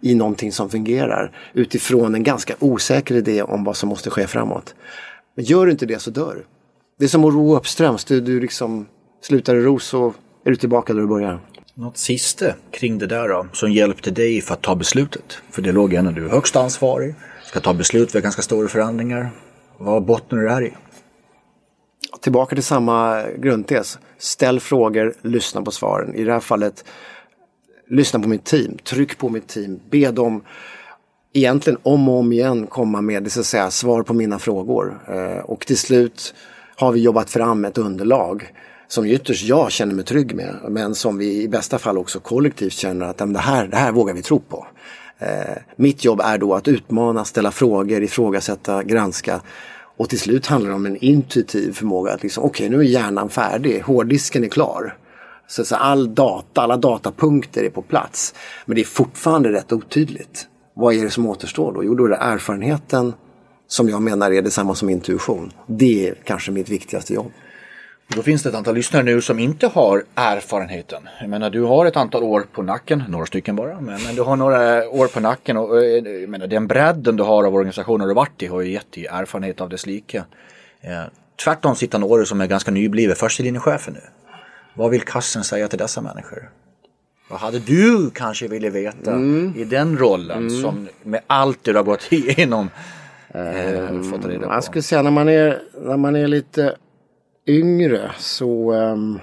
i 0.01 0.15
någonting 0.15 0.51
som 0.51 0.69
fungerar 0.69 1.31
utifrån 1.53 2.15
en 2.15 2.23
ganska 2.23 2.55
osäker 2.59 3.15
idé 3.15 3.43
om 3.43 3.63
vad 3.63 3.77
som 3.77 3.89
måste 3.89 4.09
ske 4.09 4.27
framåt. 4.27 4.75
Men 5.35 5.45
gör 5.45 5.65
du 5.65 5.71
inte 5.71 5.85
det 5.85 5.99
så 5.99 6.11
dör 6.11 6.45
Det 6.99 7.05
är 7.05 7.09
som 7.09 7.25
att 7.25 7.33
ro 7.33 7.55
uppströms. 7.55 8.05
Du, 8.05 8.21
du 8.21 8.39
liksom 8.39 8.85
slutar 9.21 9.55
i 9.55 9.61
ro 9.61 9.79
så 9.79 10.13
är 10.45 10.49
du 10.49 10.55
tillbaka 10.55 10.93
där 10.93 11.01
du 11.01 11.07
börjar. 11.07 11.39
Något 11.73 11.97
sista 11.97 12.45
kring 12.71 12.97
det 12.97 13.07
där 13.07 13.27
då, 13.27 13.47
som 13.53 13.71
hjälpte 13.71 14.11
dig 14.11 14.41
för 14.41 14.53
att 14.53 14.61
ta 14.61 14.75
beslutet? 14.75 15.37
För 15.51 15.61
det 15.61 15.71
låg 15.71 15.93
ändå 15.93 16.11
du 16.11 16.25
är 16.25 16.29
högst 16.29 16.55
ansvarig, 16.55 17.15
ska 17.55 17.61
ta 17.61 17.73
beslut 17.73 18.15
vid 18.15 18.23
ganska 18.23 18.41
stora 18.41 18.67
förändringar. 18.67 19.31
Vad 19.77 20.03
bottnar 20.03 20.39
det 20.39 20.49
här 20.49 20.61
i? 20.61 20.73
Tillbaka 22.21 22.55
till 22.55 22.63
samma 22.63 23.23
grundtes. 23.37 23.99
Ställ 24.17 24.59
frågor, 24.59 25.13
lyssna 25.21 25.61
på 25.61 25.71
svaren. 25.71 26.15
I 26.15 26.23
det 26.23 26.33
här 26.33 26.39
fallet, 26.39 26.85
lyssna 27.89 28.19
på 28.19 28.29
mitt 28.29 28.45
team, 28.45 28.77
tryck 28.83 29.17
på 29.17 29.29
mitt 29.29 29.47
team, 29.47 29.79
be 29.89 30.11
dem 30.11 30.41
egentligen 31.33 31.79
om 31.83 32.09
och 32.09 32.19
om 32.19 32.31
igen 32.31 32.67
komma 32.67 33.01
med 33.01 33.31
så 33.31 33.39
att 33.39 33.45
säga, 33.45 33.71
svar 33.71 34.03
på 34.03 34.13
mina 34.13 34.39
frågor. 34.39 34.99
Eh, 35.07 35.45
och 35.45 35.65
till 35.65 35.77
slut 35.77 36.33
har 36.75 36.91
vi 36.91 36.99
jobbat 36.99 37.29
fram 37.29 37.65
ett 37.65 37.77
underlag 37.77 38.53
som 38.87 39.05
ytterst 39.05 39.43
jag 39.43 39.71
känner 39.71 39.93
mig 39.93 40.05
trygg 40.05 40.35
med 40.35 40.55
men 40.69 40.95
som 40.95 41.17
vi 41.17 41.41
i 41.41 41.47
bästa 41.47 41.79
fall 41.79 41.97
också 41.97 42.19
kollektivt 42.19 42.73
känner 42.73 43.05
att 43.05 43.17
det 43.17 43.39
här, 43.39 43.67
det 43.67 43.77
här 43.77 43.91
vågar 43.91 44.13
vi 44.13 44.21
tro 44.21 44.39
på. 44.39 44.67
Eh, 45.19 45.57
mitt 45.75 46.05
jobb 46.05 46.21
är 46.23 46.37
då 46.37 46.53
att 46.53 46.67
utmana, 46.67 47.25
ställa 47.25 47.51
frågor, 47.51 48.03
ifrågasätta, 48.03 48.83
granska 48.83 49.41
och 49.97 50.09
till 50.09 50.19
slut 50.19 50.47
handlar 50.47 50.69
det 50.69 50.75
om 50.75 50.85
en 50.85 50.97
intuitiv 50.97 51.73
förmåga 51.73 52.13
att 52.13 52.23
liksom, 52.23 52.43
okej 52.43 52.67
okay, 52.67 52.77
nu 52.77 52.83
är 52.83 52.87
hjärnan 52.87 53.29
färdig, 53.29 53.81
hårddisken 53.81 54.43
är 54.43 54.47
klar. 54.47 54.97
Så, 55.47 55.65
så 55.65 55.75
all 55.75 56.15
data, 56.15 56.61
alla 56.61 56.77
datapunkter 56.77 57.63
är 57.63 57.69
på 57.69 57.81
plats. 57.81 58.33
Men 58.65 58.75
det 58.75 58.81
är 58.81 58.85
fortfarande 58.85 59.51
rätt 59.51 59.71
otydligt. 59.71 60.47
Vad 60.73 60.95
är 60.95 61.03
det 61.03 61.09
som 61.09 61.25
återstår 61.25 61.73
då? 61.73 61.83
Jo, 61.83 61.95
då 61.95 62.05
är 62.05 62.09
det 62.09 62.15
erfarenheten 62.15 63.13
som 63.67 63.89
jag 63.89 64.01
menar 64.01 64.31
är 64.31 64.41
detsamma 64.41 64.75
som 64.75 64.89
intuition. 64.89 65.51
Det 65.67 66.09
är 66.09 66.15
kanske 66.23 66.51
mitt 66.51 66.69
viktigaste 66.69 67.13
jobb. 67.13 67.31
Då 68.07 68.21
finns 68.21 68.43
det 68.43 68.49
ett 68.49 68.55
antal 68.55 68.75
lyssnare 68.75 69.03
nu 69.03 69.21
som 69.21 69.39
inte 69.39 69.67
har 69.67 70.03
erfarenheten. 70.15 71.07
Jag 71.19 71.29
menar 71.29 71.49
du 71.49 71.61
har 71.61 71.85
ett 71.85 71.97
antal 71.97 72.23
år 72.23 72.45
på 72.51 72.61
nacken, 72.61 73.03
några 73.09 73.25
stycken 73.25 73.55
bara, 73.55 73.81
men, 73.81 74.03
men 74.03 74.15
du 74.15 74.21
har 74.21 74.35
några 74.35 74.89
år 74.89 75.07
på 75.07 75.19
nacken 75.19 75.57
och 75.57 75.85
jag 75.85 76.29
menar, 76.29 76.47
den 76.47 76.67
bredden 76.67 77.15
du 77.15 77.23
har 77.23 77.43
av 77.43 77.55
organisationer 77.55 78.07
du 78.07 78.13
varit 78.13 78.43
i 78.43 78.47
har 78.47 78.61
ju 78.61 78.71
gett 78.71 78.91
dig 78.91 79.05
erfarenhet 79.05 79.61
av 79.61 79.69
dess 79.69 79.85
like. 79.85 80.23
Eh, 80.81 81.03
tvärtom 81.43 81.75
sitter 81.75 81.99
några 81.99 82.25
som 82.25 82.41
är 82.41 82.47
ganska 82.47 82.71
nyblivet 82.71 83.17
förstelinjechefer 83.17 83.91
nu. 83.91 84.01
Vad 84.73 84.91
vill 84.91 85.01
kassen 85.01 85.43
säga 85.43 85.67
till 85.67 85.79
dessa 85.79 86.01
människor? 86.01 86.49
Vad 87.29 87.39
hade 87.39 87.59
du 87.59 88.09
kanske 88.09 88.47
velat 88.47 88.73
veta 88.73 89.11
mm. 89.11 89.53
i 89.57 89.63
den 89.63 89.97
rollen 89.97 90.37
mm. 90.37 90.61
som 90.61 90.87
med 91.03 91.21
allt 91.27 91.59
du 91.61 91.75
har 91.75 91.83
gått 91.83 92.07
igenom? 92.11 92.69
Eh, 93.27 94.01
fått 94.11 94.25
reda 94.25 94.47
på? 94.47 94.53
Jag 94.53 94.63
skulle 94.63 94.81
säga 94.81 95.01
när 95.01 95.11
man 95.11 95.29
är, 95.29 95.61
när 95.81 95.97
man 95.97 96.15
är 96.15 96.27
lite 96.27 96.75
yngre 97.47 98.11
så 98.17 98.73
um, 98.73 99.19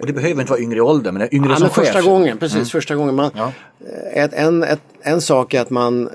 och 0.00 0.06
det 0.06 0.12
behöver 0.12 0.40
inte 0.40 0.50
vara 0.50 0.60
yngre 0.60 0.76
i 0.76 0.80
ålder 0.80 1.12
men 1.12 1.34
yngre 1.34 1.50
ja, 1.50 1.56
som 1.56 1.68
chef. 1.68 1.86
Första 1.86 2.02
gången, 2.02 2.38
precis 2.38 2.54
mm. 2.54 2.66
första 2.66 2.94
gången. 2.94 3.14
Man, 3.14 3.30
ja. 3.36 3.52
ett, 4.12 4.32
en, 4.32 4.62
ett, 4.62 4.80
en 5.02 5.20
sak 5.20 5.54
är 5.54 5.60
att 5.60 5.70
man 5.70 6.10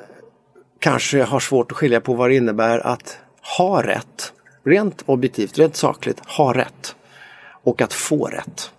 kanske 0.80 1.24
har 1.24 1.40
svårt 1.40 1.72
att 1.72 1.78
skilja 1.78 2.02
på 2.02 2.14
vad 2.14 2.30
det 2.30 2.36
innebär 2.36 2.80
att 2.80 3.18
ha 3.58 3.84
rätt. 3.84 4.34
Rent 4.64 5.04
objektivt, 5.06 5.58
rent 5.58 5.76
sakligt, 5.76 6.20
ha 6.26 6.54
rätt. 6.54 6.96
Och 7.64 7.82
att 7.82 7.94
få 7.94 8.26
rätt. 8.26 8.72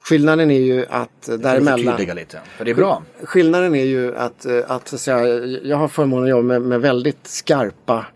Skillnaden 0.00 0.50
är 0.50 0.60
ju 0.60 0.86
att 0.90 1.22
däremellan... 1.38 1.96
lite, 1.96 2.40
för 2.56 2.64
det 2.64 2.70
är 2.70 2.74
bra. 2.74 3.02
Skillnaden 3.22 3.74
är 3.74 3.84
ju 3.84 4.16
att, 4.16 4.46
att, 4.46 4.92
att 4.92 5.00
säga, 5.00 5.26
jag 5.44 5.76
har 5.76 5.88
förmånen 5.88 6.24
att 6.24 6.30
jobba 6.30 6.42
med, 6.42 6.62
med 6.62 6.80
väldigt 6.80 7.26
skarpa 7.26 8.06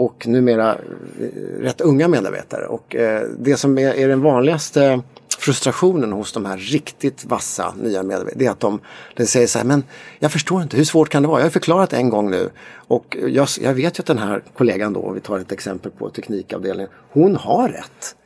och 0.00 0.26
numera 0.26 0.74
eh, 1.20 1.60
rätt 1.60 1.80
unga 1.80 2.08
medarbetare. 2.08 2.66
Och 2.66 2.96
eh, 2.96 3.28
det 3.38 3.56
som 3.56 3.78
är, 3.78 3.94
är, 3.94 4.08
den 4.08 4.20
vanligaste 4.20 5.02
frustrationen 5.38 6.12
hos 6.12 6.32
de 6.32 6.46
här 6.46 6.56
riktigt 6.56 7.24
vassa 7.24 7.74
nya 7.76 8.02
medarbetarna 8.02 8.38
det 8.38 8.46
är 8.46 8.50
att 8.50 8.60
de, 8.60 8.80
de 9.16 9.26
säger 9.26 9.46
så 9.46 9.58
här, 9.58 9.66
men 9.66 9.84
jag 10.18 10.32
förstår 10.32 10.62
inte, 10.62 10.76
hur 10.76 10.84
svårt 10.84 11.08
kan 11.08 11.22
det 11.22 11.28
vara? 11.28 11.40
Jag 11.40 11.44
har 11.44 11.50
förklarat 11.50 11.92
en 11.92 12.08
gång 12.08 12.30
nu 12.30 12.50
och 12.72 13.16
jag, 13.28 13.48
jag 13.60 13.74
vet 13.74 13.98
ju 13.98 14.00
att 14.00 14.06
den 14.06 14.18
här 14.18 14.42
kollegan 14.56 14.92
då, 14.92 15.10
vi 15.10 15.20
tar 15.20 15.38
ett 15.38 15.52
exempel 15.52 15.90
på 15.90 16.10
teknikavdelningen, 16.10 16.90
hon 17.12 17.36
har 17.36 17.68
rätt. 17.68 18.16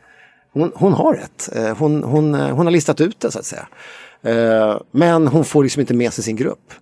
Hon, 0.52 0.72
hon 0.74 0.92
har 0.92 1.14
rätt, 1.14 1.56
eh, 1.56 1.76
hon, 1.76 2.04
hon, 2.04 2.34
eh, 2.34 2.56
hon 2.56 2.66
har 2.66 2.72
listat 2.72 3.00
ut 3.00 3.20
det 3.20 3.30
så 3.30 3.38
att 3.38 3.44
säga. 3.44 3.68
Eh, 4.22 4.80
men 4.90 5.28
hon 5.28 5.44
får 5.44 5.62
liksom 5.62 5.80
inte 5.80 5.94
med 5.94 6.12
sig 6.12 6.24
sin 6.24 6.36
grupp. 6.36 6.72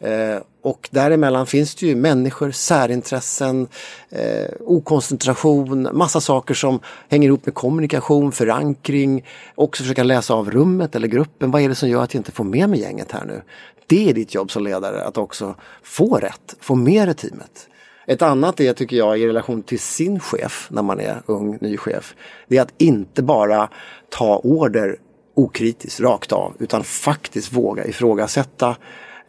Eh, 0.00 0.42
och 0.62 0.88
däremellan 0.92 1.46
finns 1.46 1.74
det 1.74 1.86
ju 1.86 1.96
människor, 1.96 2.50
särintressen, 2.50 3.68
eh, 4.10 4.50
okoncentration, 4.60 5.88
massa 5.92 6.20
saker 6.20 6.54
som 6.54 6.80
hänger 7.08 7.28
ihop 7.28 7.46
med 7.46 7.54
kommunikation, 7.54 8.32
förankring, 8.32 9.26
också 9.54 9.82
försöka 9.82 10.02
läsa 10.02 10.34
av 10.34 10.50
rummet 10.50 10.96
eller 10.96 11.08
gruppen. 11.08 11.50
Vad 11.50 11.62
är 11.62 11.68
det 11.68 11.74
som 11.74 11.88
gör 11.88 12.02
att 12.02 12.14
jag 12.14 12.20
inte 12.20 12.32
får 12.32 12.44
med 12.44 12.68
mig 12.68 12.80
gänget 12.80 13.12
här 13.12 13.24
nu? 13.24 13.42
Det 13.86 14.10
är 14.10 14.14
ditt 14.14 14.34
jobb 14.34 14.50
som 14.50 14.64
ledare, 14.64 15.04
att 15.04 15.18
också 15.18 15.54
få 15.82 16.16
rätt, 16.16 16.56
få 16.60 16.74
med 16.74 17.08
dig 17.08 17.14
teamet. 17.14 17.68
Ett 18.06 18.22
annat 18.22 18.60
är, 18.60 18.72
tycker 18.72 18.96
jag, 18.96 19.18
i 19.18 19.26
relation 19.26 19.62
till 19.62 19.80
sin 19.80 20.20
chef 20.20 20.68
när 20.70 20.82
man 20.82 21.00
är 21.00 21.22
ung, 21.26 21.58
ny 21.60 21.76
chef. 21.76 22.14
Det 22.48 22.56
är 22.56 22.62
att 22.62 22.74
inte 22.78 23.22
bara 23.22 23.68
ta 24.08 24.38
order 24.38 24.96
okritiskt, 25.34 26.00
rakt 26.00 26.32
av, 26.32 26.56
utan 26.58 26.84
faktiskt 26.84 27.52
våga 27.52 27.86
ifrågasätta 27.86 28.76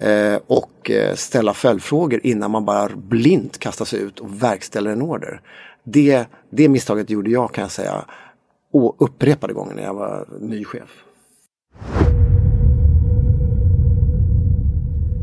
Eh, 0.01 0.39
och 0.47 0.91
eh, 0.91 1.15
ställa 1.15 1.53
följdfrågor 1.53 2.19
innan 2.23 2.51
man 2.51 2.65
bara 2.65 2.89
blint 2.95 3.57
kastar 3.57 3.85
sig 3.85 3.99
ut 3.99 4.19
och 4.19 4.43
verkställer 4.43 4.91
en 4.91 5.01
order. 5.01 5.41
Det, 5.83 6.25
det 6.49 6.69
misstaget 6.69 7.09
gjorde 7.09 7.29
jag 7.29 7.53
kan 7.53 7.61
jag 7.61 7.71
säga 7.71 8.05
upprepade 8.97 9.53
gånger 9.53 9.73
när 9.73 9.83
jag 9.83 9.93
var 9.93 10.27
ny 10.39 10.65
chef. 10.65 11.03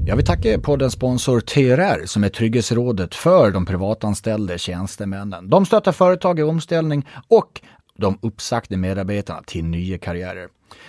Jag 0.07 0.16
vill 0.16 0.26
tacka 0.26 0.59
poddens 0.59 0.93
sponsor 0.93 1.41
TRR 1.41 2.07
som 2.07 2.24
är 2.24 2.29
Trygghetsrådet 2.29 3.14
för 3.14 3.51
de 3.51 3.66
privatanställda 3.66 4.59
tjänstemännen. 4.59 5.51
De 5.51 5.66
stöttar 5.66 5.93
företag 5.93 6.39
i 6.39 6.43
omställning 6.43 7.07
och 7.29 7.61
de 7.97 8.18
uppsagda 8.22 8.76
medarbetarna 8.76 9.43
till 9.47 9.64
nya 9.64 9.99
karriärer. 9.99 10.49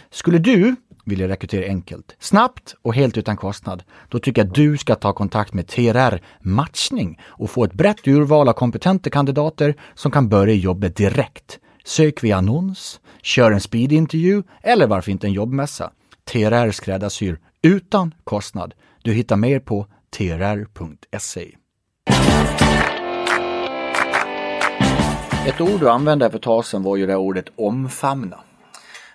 Skulle 0.10 0.38
du 0.38 0.76
vill 1.06 1.20
jag 1.20 1.30
rekrytera 1.30 1.66
enkelt, 1.66 2.16
snabbt 2.20 2.76
och 2.82 2.96
helt 2.96 3.18
utan 3.18 3.38
kostnad, 3.38 3.84
då 4.10 4.20
tycker 4.20 4.42
jag 4.42 4.48
att 4.48 4.56
du 4.56 4.78
ska 4.78 4.96
ta 4.96 5.14
kontakt 5.14 5.54
med 5.54 5.68
TRR 5.68 6.22
Matchning 6.40 7.20
och 7.24 7.50
få 7.50 7.64
ett 7.64 7.74
brett 7.74 8.08
urval 8.08 8.50
av 8.50 8.54
kompetenta 8.54 9.10
kandidater 9.10 9.76
som 9.96 10.12
kan 10.12 10.30
börja 10.30 10.54
jobbet 10.54 10.96
direkt. 10.96 11.60
Sök 11.86 12.24
via 12.24 12.38
annons, 12.38 13.00
kör 13.22 13.52
en 13.52 13.62
speedintervju 13.62 14.44
eller 14.62 14.88
varför 14.88 15.12
inte 15.12 15.28
en 15.28 15.34
jobbmässa. 15.34 15.92
TRR 16.32 16.72
skräddarsyr 16.72 17.40
utan 17.62 18.14
kostnad. 18.24 18.74
Du 19.04 19.14
hittar 19.14 19.36
mer 19.36 19.60
på 19.60 19.88
trr.se. 20.18 21.56
Ett 25.48 25.62
ord 25.62 25.80
du 25.80 25.90
använde 25.90 26.30
för 26.30 26.38
ett 26.38 26.44
tag 26.44 26.66
sedan 26.66 26.84
var 26.84 26.98
ju 26.98 27.08
det 27.08 27.16
ordet 27.16 27.46
omfamna. 27.56 28.38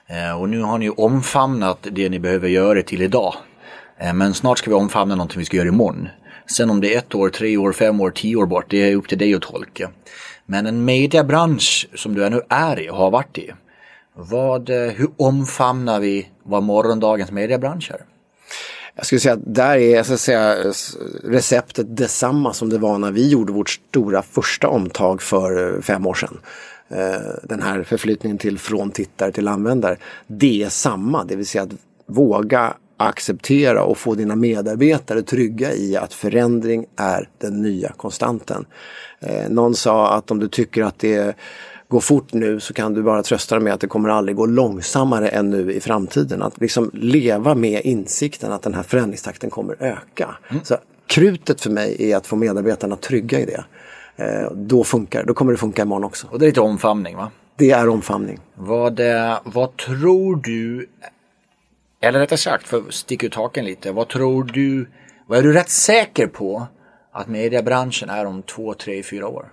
Eh, 0.09 0.41
och 0.41 0.49
nu 0.49 0.61
har 0.61 0.79
ni 0.79 0.91
omfamnat 0.91 1.79
det 1.93 2.09
ni 2.09 2.19
behöver 2.19 2.49
göra 2.49 2.83
till 2.83 3.03
idag. 3.03 3.35
Eh, 3.99 4.13
men 4.13 4.35
snart 4.35 4.59
ska 4.59 4.71
vi 4.71 4.77
omfamna 4.77 5.15
någonting 5.15 5.39
vi 5.39 5.45
ska 5.45 5.57
göra 5.57 5.69
imorgon. 5.69 6.09
Sen 6.47 6.71
om 6.71 6.81
det 6.81 6.95
är 6.95 6.99
ett 6.99 7.15
år, 7.15 7.29
tre 7.29 7.57
år, 7.57 7.73
fem 7.73 8.01
år, 8.01 8.11
tio 8.11 8.37
år 8.37 8.47
bort, 8.47 8.65
det 8.69 8.91
är 8.91 8.97
upp 8.97 9.09
till 9.09 9.19
dig 9.19 9.35
att 9.35 9.43
tolka. 9.43 9.91
Men 10.47 10.67
en 10.67 10.85
mediebransch 10.85 11.89
som 11.95 12.15
du 12.15 12.29
nu 12.31 12.41
är 12.49 12.81
i 12.81 12.91
och 12.91 12.97
har 12.97 13.11
varit 13.11 13.39
i. 13.39 13.51
Vad, 14.17 14.71
eh, 14.71 14.93
hur 14.93 15.09
omfamnar 15.17 16.01
vi 16.01 16.29
vad 16.43 16.63
morgondagens 16.63 17.31
mediebransch 17.31 17.91
är? 17.91 18.01
Jag 18.97 19.07
skulle 19.07 19.21
säga 19.21 19.35
att 19.35 19.55
där 19.55 19.77
är 19.77 19.97
jag 19.97 20.07
ska 20.07 20.17
säga, 20.17 20.57
receptet 21.25 21.97
detsamma 21.97 22.53
som 22.53 22.71
det 22.71 22.79
var 22.79 22.99
när 22.99 23.11
vi 23.11 23.29
gjorde 23.29 23.53
vårt 23.53 23.71
stora 23.71 24.23
första 24.23 24.69
omtag 24.69 25.23
för 25.23 25.75
eh, 25.75 25.81
fem 25.81 26.07
år 26.07 26.15
sedan. 26.15 26.39
Eh, 26.95 27.34
den 27.42 27.62
här 27.62 27.82
förflyttningen 27.82 28.38
till 28.38 28.59
från 28.59 28.90
tittare 28.90 29.32
till 29.32 29.49
användare. 29.49 29.97
Det 30.26 30.62
är 30.62 30.68
samma, 30.68 31.24
det 31.24 31.36
vill 31.36 31.47
säga 31.47 31.62
att 31.62 31.72
våga 32.07 32.74
acceptera 32.97 33.84
och 33.84 33.99
få 33.99 34.14
dina 34.14 34.36
medarbetare 34.36 35.22
trygga 35.22 35.74
i 35.74 35.97
att 35.97 36.14
förändring 36.14 36.86
är 36.97 37.28
den 37.38 37.62
nya 37.62 37.88
konstanten. 37.88 38.64
Eh, 39.20 39.49
någon 39.49 39.74
sa 39.74 40.14
att 40.14 40.30
om 40.30 40.38
du 40.38 40.49
tycker 40.49 40.82
att 40.82 40.99
det 40.99 41.36
går 41.88 42.01
fort 42.01 42.32
nu 42.32 42.61
så 42.61 42.74
kan 42.74 42.95
du 42.95 43.03
bara 43.03 43.22
trösta 43.22 43.55
dig 43.55 43.64
med 43.64 43.74
att 43.74 43.80
det 43.80 43.86
kommer 43.86 44.09
aldrig 44.09 44.36
gå 44.36 44.47
långsammare 44.47 45.28
än 45.28 45.51
nu 45.51 45.72
i 45.72 45.80
framtiden. 45.80 46.42
Att 46.42 46.61
liksom 46.61 46.90
leva 46.95 47.55
med 47.55 47.80
insikten 47.84 48.53
att 48.53 48.62
den 48.62 48.74
här 48.74 48.82
förändringstakten 48.82 49.51
kommer 49.51 49.76
öka. 49.82 50.36
Mm. 50.51 50.64
Så 50.64 50.76
krutet 51.07 51.61
för 51.61 51.70
mig 51.70 52.12
är 52.12 52.16
att 52.16 52.26
få 52.26 52.36
medarbetarna 52.36 52.97
trygga 52.97 53.40
i 53.40 53.45
det. 53.45 53.64
Eh, 54.17 54.51
då 54.53 54.85
funkar 54.85 55.25
då 55.25 55.35
kommer 55.35 55.53
det 55.53 55.59
funka 55.59 55.83
imorgon 55.83 56.05
också. 56.05 56.27
Och 56.31 56.39
det 56.39 56.45
är 56.45 56.47
lite 56.47 56.61
omfamning 56.61 57.17
va? 57.17 57.31
Det 57.57 57.71
är 57.71 57.89
omfamning. 57.89 58.41
Vad, 58.55 59.01
eh, 59.01 59.39
vad 59.45 59.77
tror 59.77 60.37
du, 60.37 60.89
eller 62.01 62.19
rättare 62.19 62.39
sagt 62.39 62.69
för 62.69 62.79
att 62.79 62.95
sticka 62.95 63.27
ut 63.27 63.35
haken 63.35 63.65
lite, 63.65 63.93
vad 63.93 64.09
tror 64.09 64.45
du, 64.45 64.89
vad 65.27 65.39
är 65.39 65.43
du 65.43 65.53
rätt 65.53 65.71
säker 65.71 66.27
på 66.27 66.67
att 67.12 67.29
mediebranschen 67.29 68.11
är 68.11 68.25
om 68.25 68.43
två, 68.43 68.75
tre, 68.75 69.03
fyra 69.03 69.29
år? 69.29 69.53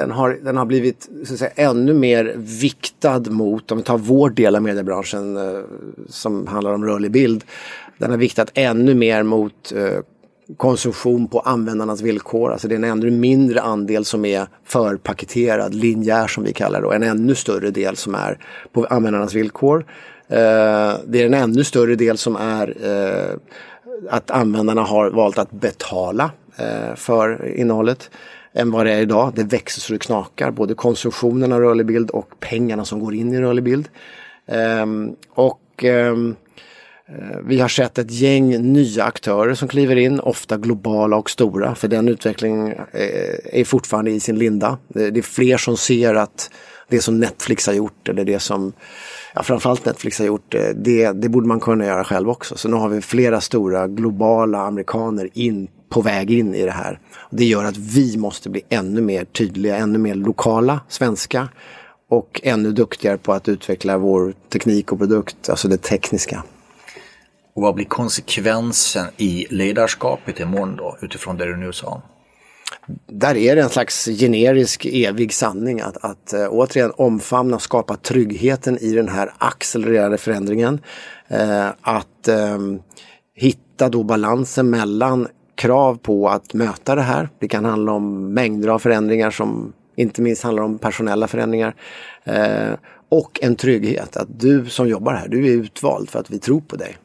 Den 0.00 0.10
har, 0.10 0.38
den 0.42 0.56
har 0.56 0.66
blivit 0.66 1.08
så 1.24 1.32
att 1.32 1.38
säga, 1.38 1.50
ännu 1.54 1.94
mer 1.94 2.34
viktad 2.36 3.20
mot, 3.30 3.72
om 3.72 3.78
vi 3.78 3.84
tar 3.84 3.98
vår 3.98 4.30
del 4.30 4.56
av 4.56 4.62
mediebranschen 4.62 5.36
eh, 5.36 5.62
som 6.08 6.46
handlar 6.46 6.74
om 6.74 6.84
rörlig 6.84 7.10
bild. 7.10 7.44
Den 7.98 8.10
har 8.10 8.18
viktat 8.18 8.50
ännu 8.54 8.94
mer 8.94 9.22
mot 9.22 9.72
eh, 9.76 9.98
konsumtion 10.56 11.28
på 11.28 11.40
användarnas 11.40 12.00
villkor. 12.00 12.52
Alltså 12.52 12.68
det 12.68 12.74
är 12.74 12.76
en 12.76 12.84
ännu 12.84 13.10
mindre 13.10 13.60
andel 13.60 14.04
som 14.04 14.24
är 14.24 14.46
förpaketerad, 14.64 15.74
linjär 15.74 16.26
som 16.26 16.44
vi 16.44 16.52
kallar 16.52 16.80
det, 16.80 16.86
och 16.86 16.94
en 16.94 17.02
ännu 17.02 17.34
större 17.34 17.70
del 17.70 17.96
som 17.96 18.14
är 18.14 18.38
på 18.72 18.84
användarnas 18.84 19.34
villkor. 19.34 19.84
Eh, 20.28 20.94
det 21.06 21.22
är 21.22 21.26
en 21.26 21.34
ännu 21.34 21.64
större 21.64 21.94
del 21.94 22.18
som 22.18 22.36
är 22.36 22.76
eh, 22.84 23.36
att 24.10 24.30
användarna 24.30 24.82
har 24.82 25.10
valt 25.10 25.38
att 25.38 25.50
betala 25.50 26.30
eh, 26.56 26.94
för 26.96 27.48
innehållet 27.56 28.10
än 28.54 28.70
vad 28.70 28.86
det 28.86 28.92
är 28.92 29.00
idag. 29.00 29.32
Det 29.36 29.44
växer 29.44 29.80
så 29.80 29.92
det 29.92 29.98
knakar, 29.98 30.50
både 30.50 30.74
konsumtionen 30.74 31.52
av 31.52 31.60
rörlig 31.60 31.86
bild 31.86 32.10
och 32.10 32.40
pengarna 32.40 32.84
som 32.84 33.00
går 33.00 33.14
in 33.14 33.34
i 33.34 33.40
rörlig 33.40 33.64
bild. 33.64 33.88
Um, 34.82 35.16
och 35.34 35.84
um, 35.84 36.36
vi 37.44 37.60
har 37.60 37.68
sett 37.68 37.98
ett 37.98 38.10
gäng 38.10 38.72
nya 38.72 39.04
aktörer 39.04 39.54
som 39.54 39.68
kliver 39.68 39.96
in, 39.96 40.20
ofta 40.20 40.56
globala 40.56 41.16
och 41.16 41.30
stora, 41.30 41.74
för 41.74 41.88
den 41.88 42.08
utvecklingen 42.08 42.72
eh, 42.92 43.60
är 43.60 43.64
fortfarande 43.64 44.10
i 44.10 44.20
sin 44.20 44.38
linda. 44.38 44.78
Det 44.88 45.18
är 45.18 45.22
fler 45.22 45.56
som 45.56 45.76
ser 45.76 46.14
att 46.14 46.50
det 46.88 47.00
som 47.00 47.20
Netflix 47.20 47.66
har 47.66 47.74
gjort 47.74 48.08
eller 48.08 48.24
det 48.24 48.38
som 48.38 48.72
ja, 49.34 49.42
framförallt 49.42 49.84
Netflix 49.84 50.18
har 50.18 50.26
gjort, 50.26 50.54
eh, 50.54 50.68
det, 50.74 51.12
det 51.12 51.28
borde 51.28 51.48
man 51.48 51.60
kunna 51.60 51.86
göra 51.86 52.04
själv 52.04 52.30
också. 52.30 52.56
Så 52.56 52.68
nu 52.68 52.76
har 52.76 52.88
vi 52.88 53.00
flera 53.00 53.40
stora 53.40 53.88
globala 53.88 54.58
amerikaner 54.58 55.28
in 55.32 55.68
på 55.90 56.00
väg 56.00 56.30
in 56.30 56.54
i 56.54 56.64
det 56.64 56.70
här. 56.70 56.98
Det 57.30 57.44
gör 57.44 57.64
att 57.64 57.76
vi 57.76 58.16
måste 58.16 58.50
bli 58.50 58.62
ännu 58.68 59.00
mer 59.00 59.24
tydliga, 59.24 59.76
ännu 59.76 59.98
mer 59.98 60.14
lokala, 60.14 60.80
svenska 60.88 61.48
och 62.08 62.40
ännu 62.44 62.72
duktigare 62.72 63.18
på 63.18 63.32
att 63.32 63.48
utveckla 63.48 63.98
vår 63.98 64.34
teknik 64.52 64.92
och 64.92 64.98
produkt, 64.98 65.50
alltså 65.50 65.68
det 65.68 65.82
tekniska. 65.82 66.44
Och 67.54 67.62
vad 67.62 67.74
blir 67.74 67.84
konsekvensen 67.84 69.06
i 69.16 69.46
ledarskapet 69.50 70.40
imorgon 70.40 70.76
då, 70.76 70.96
utifrån 71.02 71.36
det 71.36 71.46
du 71.46 71.56
nu 71.56 71.72
sa? 71.72 72.02
Där 73.06 73.36
är 73.36 73.56
det 73.56 73.62
en 73.62 73.68
slags 73.68 74.04
generisk 74.04 74.86
evig 74.86 75.32
sanning 75.34 75.80
att, 75.80 75.96
att 76.04 76.32
äh, 76.32 76.46
återigen 76.50 76.92
omfamna 76.96 77.56
och 77.56 77.62
skapa 77.62 77.96
tryggheten 77.96 78.78
i 78.78 78.92
den 78.92 79.08
här 79.08 79.32
accelererade 79.38 80.18
förändringen. 80.18 80.80
Äh, 81.28 81.68
att 81.80 82.28
äh, 82.28 82.58
hitta 83.34 83.88
då 83.88 84.02
balansen 84.02 84.70
mellan 84.70 85.28
krav 85.60 85.98
på 86.02 86.28
att 86.28 86.54
möta 86.54 86.94
det 86.94 87.02
här. 87.02 87.28
Det 87.38 87.48
kan 87.48 87.64
handla 87.64 87.92
om 87.92 88.34
mängder 88.34 88.68
av 88.68 88.78
förändringar 88.78 89.30
som 89.30 89.72
inte 89.96 90.22
minst 90.22 90.42
handlar 90.42 90.62
om 90.62 90.78
personella 90.78 91.28
förändringar. 91.28 91.74
Eh, 92.24 92.72
och 93.08 93.38
en 93.42 93.56
trygghet 93.56 94.16
att 94.16 94.40
du 94.40 94.66
som 94.66 94.88
jobbar 94.88 95.14
här, 95.14 95.28
du 95.28 95.46
är 95.46 95.50
utvald 95.50 96.10
för 96.10 96.18
att 96.18 96.30
vi 96.30 96.38
tror 96.38 96.60
på 96.60 96.76
dig. 96.76 96.96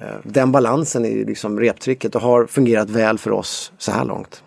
Eh, 0.00 0.06
den 0.24 0.52
balansen 0.52 1.04
är 1.04 1.24
liksom 1.24 1.60
reptricket 1.60 2.14
och 2.14 2.22
har 2.22 2.46
fungerat 2.46 2.90
väl 2.90 3.18
för 3.18 3.30
oss 3.30 3.72
så 3.78 3.92
här 3.92 4.04
långt. 4.04 4.42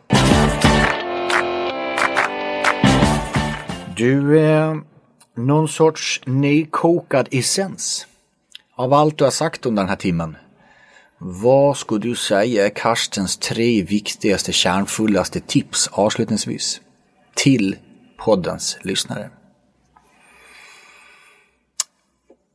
Du, 3.98 4.40
eh, 4.40 4.76
någon 5.36 5.68
sorts 5.68 6.22
nykokad 6.26 7.28
essens 7.32 8.08
av 8.76 8.94
allt 8.94 9.18
du 9.18 9.24
har 9.24 9.32
sagt 9.32 9.66
under 9.66 9.84
den 9.84 9.90
här 9.90 9.96
timmen. 9.96 10.36
Vad 11.22 11.78
skulle 11.78 12.02
du 12.02 12.16
säga 12.16 12.66
är 12.66 12.70
Karstens 12.70 13.38
tre 13.38 13.84
viktigaste 13.84 14.52
kärnfullaste 14.52 15.40
tips 15.40 15.90
avslutningsvis 15.92 16.82
till 17.36 17.76
poddens 18.18 18.78
lyssnare? 18.82 19.30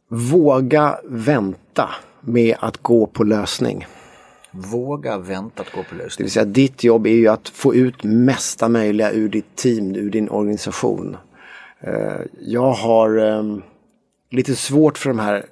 Våga 0.09 1.01
vänta 1.05 1.91
med 2.21 2.57
att 2.61 2.83
gå 2.83 3.07
på 3.07 3.25
lösning. 3.25 3.87
Våga 4.51 5.19
vänta 5.19 5.63
att 5.63 5.73
gå 5.73 5.83
på 5.83 5.95
lösning. 5.95 6.17
Det 6.17 6.23
vill 6.23 6.33
säga 6.33 6.45
ditt 6.45 6.85
jobb 6.85 7.07
är 7.07 7.11
ju 7.11 7.29
att 7.29 7.49
få 7.49 7.75
ut 7.75 8.05
mesta 8.05 8.69
möjliga 8.69 9.13
ur 9.13 9.29
ditt 9.29 9.57
team, 9.57 9.95
ur 9.95 10.11
din 10.11 10.29
organisation. 10.29 11.17
Eh, 11.81 12.21
jag 12.41 12.73
har 12.73 13.17
ehm, 13.19 13.63
lite 14.31 14.57
svårt 14.57 14.99
för 14.99 15.11
de 15.11 15.19
här 15.19 15.47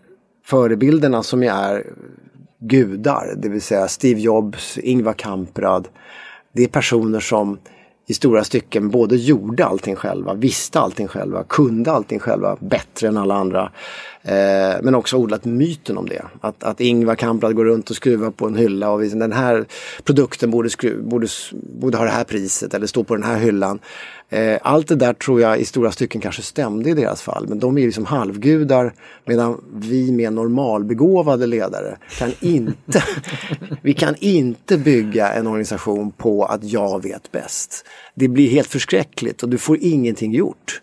förebilderna 0.45 1.23
som 1.23 1.43
jag 1.43 1.57
är 1.57 1.93
gudar, 2.63 3.35
det 3.37 3.49
vill 3.49 3.63
säga 3.63 3.89
Steve 3.89 4.21
Jobs, 4.21 4.79
Ingvar 4.79 5.13
Kamprad. 5.13 5.89
Det 6.53 6.63
är 6.63 6.69
personer 6.69 7.21
som 7.21 7.59
i 8.07 8.15
stora 8.15 8.45
stycken 8.45 8.91
både 8.91 9.17
gjorde 9.17 9.67
allting 9.67 9.97
själva, 9.97 10.35
visste 10.35 10.81
allting 10.81 11.09
själva, 11.09 11.45
kunde 11.45 11.93
allting 11.93 12.19
själva 12.19 12.57
bättre 12.61 13.09
än 13.09 13.17
alla 13.17 13.35
andra. 13.35 13.73
Eh, 14.25 14.77
men 14.83 14.95
också 14.95 15.17
odlat 15.17 15.45
myten 15.45 15.99
om 15.99 16.09
det. 16.09 16.23
Att, 16.41 16.65
att 16.65 16.81
Ingvar 16.81 17.15
Kamprad 17.15 17.57
går 17.57 17.65
runt 17.65 17.91
och 17.91 17.97
skruvar 17.97 18.31
på 18.31 18.47
en 18.47 18.57
hylla 18.57 18.91
och 18.91 19.03
visar, 19.03 19.19
den 19.19 19.33
här 19.33 19.65
produkten 20.05 20.51
borde, 20.51 20.71
skru, 20.71 21.03
borde, 21.03 21.27
borde 21.53 21.99
ha 21.99 22.05
det 22.05 22.11
här 22.11 22.25
priset 22.25 22.75
eller 22.75 22.87
stå 22.87 23.05
på 23.05 23.15
den 23.15 23.25
här 23.25 23.39
hyllan. 23.39 23.79
Eh, 24.29 24.59
allt 24.63 24.89
det 24.89 24.95
där 24.95 25.13
tror 25.13 25.41
jag 25.41 25.61
i 25.61 25.65
stora 25.65 25.93
stycken 25.93 26.21
kanske 26.21 26.43
stämde 26.43 26.91
i 26.91 26.95
deras 26.95 27.23
fall. 27.23 27.47
Men 27.49 27.59
de 27.59 27.79
är 27.79 27.87
liksom 27.87 28.05
halvgudar 28.05 28.95
medan 29.25 29.61
vi 29.75 30.13
med 30.13 30.33
normalbegåvade 30.33 31.47
ledare 31.47 31.97
kan 32.19 32.33
inte, 32.41 33.05
vi 33.83 33.95
kan 33.95 34.15
inte 34.19 34.79
bygga 34.79 35.33
en 35.33 35.47
organisation 35.47 36.11
på 36.11 36.45
att 36.45 36.65
jag 36.65 37.03
vet 37.03 37.33
bäst. 37.33 37.85
Det 38.15 38.29
blir 38.29 38.51
helt 38.51 38.69
förskräckligt 38.69 39.43
och 39.43 39.49
du 39.49 39.59
får 39.59 39.79
ingenting 39.81 40.33
gjort. 40.33 40.81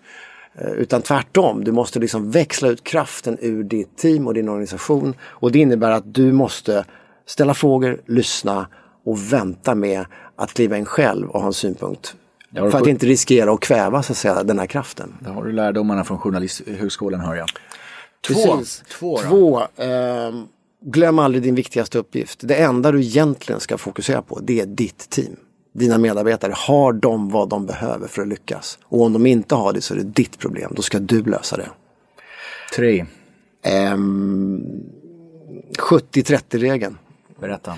Eh, 0.62 0.72
utan 0.72 1.02
tvärtom, 1.02 1.64
du 1.64 1.72
måste 1.72 2.00
liksom 2.00 2.32
växla 2.32 2.68
ut 2.68 2.84
kraften 2.84 3.38
ur 3.42 3.64
ditt 3.64 3.98
team 3.98 4.28
och 4.28 4.34
din 4.34 4.50
organisation. 4.50 5.16
Och 5.22 5.52
det 5.52 5.60
innebär 5.60 5.92
att 5.92 6.14
du 6.14 6.32
måste 6.32 6.86
ställa 7.26 7.54
frågor, 7.54 8.02
lyssna 8.06 8.68
och 9.06 9.34
vänta 9.34 9.76
med 9.76 10.06
att 10.36 10.54
kliva 10.54 10.78
in 10.78 10.86
själv 10.86 11.30
och 11.30 11.40
ha 11.40 11.48
en 11.48 11.54
synpunkt. 11.54 12.16
För 12.54 12.78
att 12.78 12.88
inte 12.88 13.06
riskera 13.06 13.52
att 13.52 13.60
kväva 13.60 14.04
så 14.04 14.12
att 14.12 14.18
säga, 14.18 14.44
den 14.44 14.60
här 14.60 14.66
kraften. 14.66 15.16
Det 15.22 15.30
har 15.30 15.44
du 15.44 15.52
lärdomarna 15.52 16.04
från 16.04 16.18
Journalisthögskolan 16.18 17.20
hör 17.20 17.36
jag. 17.36 17.48
Två. 18.28 18.64
Två, 19.00 19.18
Två 19.18 19.60
eh, 19.60 20.32
glöm 20.82 21.20
aldrig 21.20 21.44
din 21.44 21.56
viktigaste 21.56 21.98
uppgift. 21.98 22.40
Det 22.44 22.56
enda 22.56 22.92
du 22.92 23.02
egentligen 23.02 23.60
ska 23.60 23.78
fokusera 23.78 24.22
på 24.22 24.40
det 24.40 24.60
är 24.60 24.66
ditt 24.66 25.10
team 25.10 25.36
dina 25.74 25.98
medarbetare, 25.98 26.54
har 26.56 26.94
de 26.94 27.30
vad 27.30 27.50
de 27.50 27.66
behöver 27.66 28.08
för 28.08 28.22
att 28.22 28.28
lyckas? 28.28 28.80
Och 28.84 29.02
om 29.02 29.14
de 29.14 29.26
inte 29.26 29.56
har 29.56 29.74
det 29.74 29.82
så 29.82 29.94
är 29.94 29.98
det 29.98 30.04
ditt 30.04 30.40
problem, 30.40 30.74
då 30.76 30.82
ska 30.82 31.00
du 31.00 31.24
lösa 31.24 31.58
det. 31.58 31.70
Tre. 32.76 33.06
Um, 33.94 34.64
70-30-regeln. 35.78 36.98
Berätta. 37.40 37.78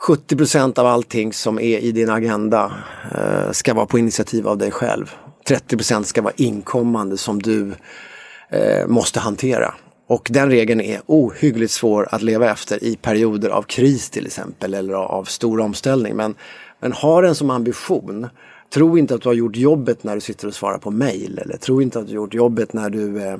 70 0.00 0.36
procent 0.36 0.78
av 0.78 0.86
allting 0.86 1.32
som 1.32 1.58
är 1.58 1.78
i 1.78 1.92
din 1.92 2.10
agenda 2.10 2.72
uh, 3.14 3.52
ska 3.52 3.74
vara 3.74 3.86
på 3.86 3.98
initiativ 3.98 4.48
av 4.48 4.58
dig 4.58 4.70
själv. 4.70 5.14
30 5.48 5.76
procent 5.76 6.06
ska 6.06 6.22
vara 6.22 6.34
inkommande 6.36 7.16
som 7.16 7.42
du 7.42 7.62
uh, 7.62 8.86
måste 8.86 9.20
hantera. 9.20 9.74
Och 10.06 10.28
den 10.30 10.50
regeln 10.50 10.80
är 10.80 11.00
ohyggligt 11.06 11.72
svår 11.72 12.08
att 12.10 12.22
leva 12.22 12.50
efter 12.50 12.84
i 12.84 12.96
perioder 12.96 13.50
av 13.50 13.62
kris 13.62 14.10
till 14.10 14.26
exempel 14.26 14.74
eller 14.74 14.94
av 14.94 15.24
stor 15.24 15.60
omställning. 15.60 16.16
Men 16.16 16.34
men 16.82 16.92
ha 16.92 17.20
den 17.20 17.34
som 17.34 17.50
ambition. 17.50 18.28
Tro 18.74 18.98
inte 18.98 19.14
att 19.14 19.22
du 19.22 19.28
har 19.28 19.34
gjort 19.34 19.56
jobbet 19.56 20.04
när 20.04 20.14
du 20.14 20.20
sitter 20.20 20.48
och 20.48 20.54
svarar 20.54 20.78
på 20.78 20.90
mail 20.90 21.38
eller 21.38 21.56
tro 21.56 21.82
inte 21.82 21.98
att 21.98 22.06
du 22.06 22.12
har 22.12 22.16
gjort 22.16 22.34
jobbet 22.34 22.72
när 22.72 22.90
du 22.90 23.22
eh, 23.22 23.36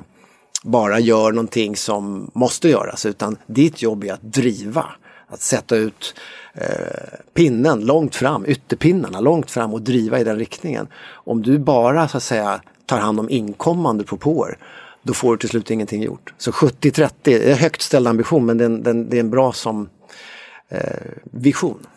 bara 0.63 0.99
gör 0.99 1.31
någonting 1.31 1.75
som 1.75 2.31
måste 2.33 2.69
göras 2.69 3.05
utan 3.05 3.37
ditt 3.47 3.81
jobb 3.81 4.03
är 4.03 4.13
att 4.13 4.21
driva. 4.21 4.85
Att 5.27 5.41
sätta 5.41 5.75
ut 5.75 6.15
eh, 6.53 7.19
pinnen 7.33 7.85
långt 7.85 8.15
fram, 8.15 8.45
ytterpinnarna 8.45 9.19
långt 9.19 9.51
fram 9.51 9.73
och 9.73 9.81
driva 9.81 10.19
i 10.19 10.23
den 10.23 10.39
riktningen. 10.39 10.87
Om 11.11 11.41
du 11.41 11.59
bara 11.59 12.07
så 12.07 12.17
att 12.17 12.23
säga 12.23 12.61
tar 12.85 12.99
hand 12.99 13.19
om 13.19 13.29
inkommande 13.29 14.03
propåer 14.03 14.57
då 15.01 15.13
får 15.13 15.31
du 15.31 15.37
till 15.37 15.49
slut 15.49 15.71
ingenting 15.71 16.01
gjort. 16.01 16.33
Så 16.37 16.51
70-30 16.51 17.09
är 17.25 17.55
högt 17.55 17.81
ställd 17.81 18.07
ambition 18.07 18.45
men 18.45 18.57
det 18.57 18.63
är 18.63 18.89
en, 18.89 19.09
det 19.09 19.17
är 19.17 19.19
en 19.19 19.29
bra 19.29 19.53
som 19.53 19.89
eh, 20.69 20.79
vision. 21.23 21.87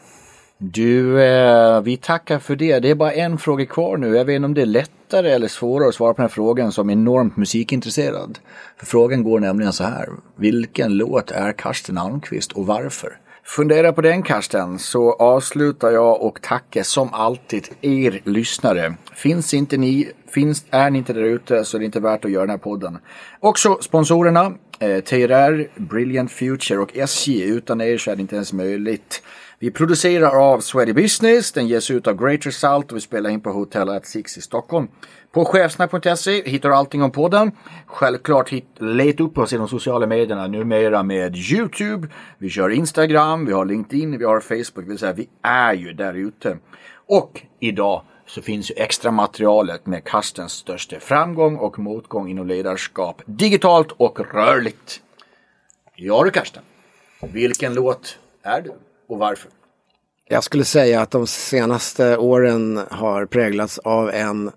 Du, 0.58 1.22
eh, 1.22 1.80
vi 1.80 1.96
tackar 1.96 2.38
för 2.38 2.56
det. 2.56 2.78
Det 2.78 2.90
är 2.90 2.94
bara 2.94 3.12
en 3.12 3.38
fråga 3.38 3.66
kvar 3.66 3.96
nu. 3.96 4.16
Jag 4.16 4.24
vet 4.24 4.36
inte 4.36 4.46
om 4.46 4.54
det 4.54 4.62
är 4.62 4.66
lättare 4.66 5.30
eller 5.30 5.48
svårare 5.48 5.88
att 5.88 5.94
svara 5.94 6.14
på 6.14 6.16
den 6.16 6.28
här 6.28 6.34
frågan 6.34 6.72
som 6.72 6.90
enormt 6.90 7.36
musikintresserad. 7.36 8.38
För 8.76 8.86
frågan 8.86 9.22
går 9.22 9.40
nämligen 9.40 9.72
så 9.72 9.84
här. 9.84 10.08
Vilken 10.36 10.96
låt 10.96 11.30
är 11.30 11.52
Karsten 11.52 11.98
Almqvist 11.98 12.52
och 12.52 12.66
varför? 12.66 13.18
Fundera 13.44 13.92
på 13.92 14.00
den 14.00 14.22
Karsten 14.22 14.78
så 14.78 15.12
avslutar 15.12 15.90
jag 15.90 16.22
och 16.22 16.42
tackar 16.42 16.82
som 16.82 17.14
alltid 17.14 17.68
er 17.80 18.20
lyssnare. 18.24 18.94
Finns 19.14 19.54
inte 19.54 19.76
ni, 19.76 20.08
finns, 20.28 20.64
är 20.70 20.90
ni 20.90 20.98
inte 20.98 21.12
där 21.12 21.22
ute 21.22 21.64
så 21.64 21.76
är 21.76 21.78
det 21.78 21.84
inte 21.84 22.00
värt 22.00 22.24
att 22.24 22.30
göra 22.30 22.42
den 22.42 22.50
här 22.50 22.58
podden. 22.58 22.98
Också 23.40 23.78
sponsorerna 23.80 24.52
eh, 24.78 25.00
TRR, 25.00 25.80
Brilliant 25.80 26.32
Future 26.32 26.78
och 26.78 26.96
SJ. 26.96 27.42
Utan 27.42 27.80
er 27.80 27.98
så 27.98 28.10
är 28.10 28.16
det 28.16 28.22
inte 28.22 28.34
ens 28.34 28.52
möjligt. 28.52 29.22
Vi 29.58 29.70
producerar 29.70 30.52
av 30.52 30.60
Swedish 30.60 30.94
Business, 30.94 31.52
den 31.52 31.68
ges 31.68 31.90
ut 31.90 32.06
av 32.06 32.16
Great 32.16 32.46
Result 32.46 32.92
och 32.92 32.96
vi 32.96 33.00
spelar 33.00 33.30
in 33.30 33.40
på 33.40 33.50
Hotel 33.50 33.88
at 33.88 34.06
Six 34.06 34.38
i 34.38 34.40
Stockholm. 34.40 34.88
På 35.32 35.44
chefsnack.se 35.44 36.42
hittar 36.50 36.68
du 36.68 36.74
allting 36.74 37.02
om 37.02 37.10
podden. 37.10 37.52
Självklart 37.86 38.48
hit, 38.48 38.66
leta 38.78 39.22
upp 39.22 39.38
oss 39.38 39.52
i 39.52 39.56
de 39.56 39.68
sociala 39.68 40.06
medierna 40.06 40.46
numera 40.46 41.02
med 41.02 41.36
Youtube. 41.36 42.08
Vi 42.38 42.50
kör 42.50 42.70
Instagram, 42.70 43.46
vi 43.46 43.52
har 43.52 43.64
LinkedIn, 43.64 44.18
vi 44.18 44.24
har 44.24 44.40
Facebook. 44.40 44.84
Det 44.84 44.88
vill 44.88 44.98
säga 44.98 45.12
vi 45.12 45.28
är 45.42 45.74
ju 45.74 45.92
där 45.92 46.14
ute. 46.14 46.58
Och 47.06 47.42
idag 47.60 48.02
så 48.26 48.42
finns 48.42 48.70
ju 48.70 48.74
extra 48.76 49.10
materialet 49.10 49.86
med 49.86 50.04
Karstens 50.04 50.52
största 50.52 51.00
framgång 51.00 51.56
och 51.56 51.78
motgång 51.78 52.28
inom 52.28 52.46
ledarskap 52.46 53.22
digitalt 53.26 53.92
och 53.92 54.34
rörligt. 54.34 55.00
Ja 55.94 56.24
du 56.24 56.30
Karsten, 56.30 56.62
vilken 57.20 57.74
låt 57.74 58.18
är 58.42 58.60
du 58.60 58.72
och 59.08 59.18
varför? 59.18 59.50
Jag 60.28 60.44
skulle 60.44 60.64
säga 60.64 61.00
att 61.00 61.10
de 61.10 61.26
senaste 61.26 62.16
åren 62.16 62.80
har 62.90 63.26
präglats 63.26 63.78
av 63.78 64.10
en 64.10 64.50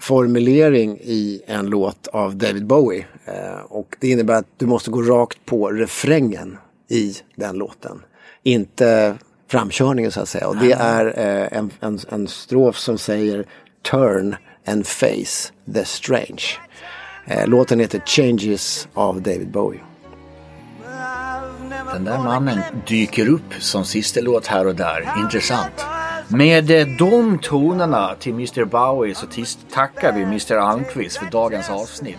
formulering 0.00 0.98
i 1.02 1.42
en 1.46 1.66
låt 1.66 2.08
av 2.08 2.36
David 2.36 2.66
Bowie. 2.66 3.06
Eh, 3.24 3.60
och 3.68 3.96
det 4.00 4.08
innebär 4.08 4.34
att 4.34 4.46
du 4.56 4.66
måste 4.66 4.90
gå 4.90 5.02
rakt 5.02 5.44
på 5.44 5.70
refrängen 5.70 6.58
i 6.88 7.16
den 7.36 7.56
låten. 7.56 8.02
Inte 8.42 9.18
framkörningen 9.48 10.10
så 10.10 10.20
att 10.20 10.28
säga. 10.28 10.48
Och 10.48 10.56
det 10.56 10.72
är 10.72 11.06
eh, 11.06 11.58
en, 11.58 11.70
en, 11.80 11.98
en 12.08 12.28
strof 12.28 12.78
som 12.78 12.98
säger 12.98 13.46
Turn 13.90 14.36
and 14.66 14.86
face 14.86 15.52
the 15.74 15.84
strange. 15.84 16.42
Eh, 17.26 17.46
låten 17.48 17.80
heter 17.80 18.02
Changes 18.06 18.88
av 18.94 19.22
David 19.22 19.50
Bowie. 19.50 19.80
Den 21.92 22.04
där 22.04 22.18
mannen 22.18 22.58
dyker 22.86 23.28
upp 23.28 23.54
som 23.58 23.84
sista 23.84 24.20
låt 24.20 24.46
här 24.46 24.66
och 24.66 24.74
där. 24.74 25.12
Intressant. 25.18 25.84
Med 26.28 26.70
eh, 26.70 26.86
de 26.98 27.38
tonerna 27.38 28.14
till 28.14 28.32
Mr 28.32 28.64
Bowie 28.64 29.14
så 29.14 29.26
tackar 29.74 30.12
vi 30.12 30.22
Mr 30.22 30.56
Almqvist 30.56 31.16
för 31.16 31.26
dagens 31.26 31.70
avsnitt. 31.70 32.18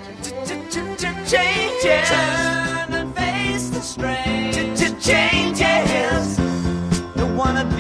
Gonna 7.36 7.56
have 7.56 7.72
to 7.72 7.73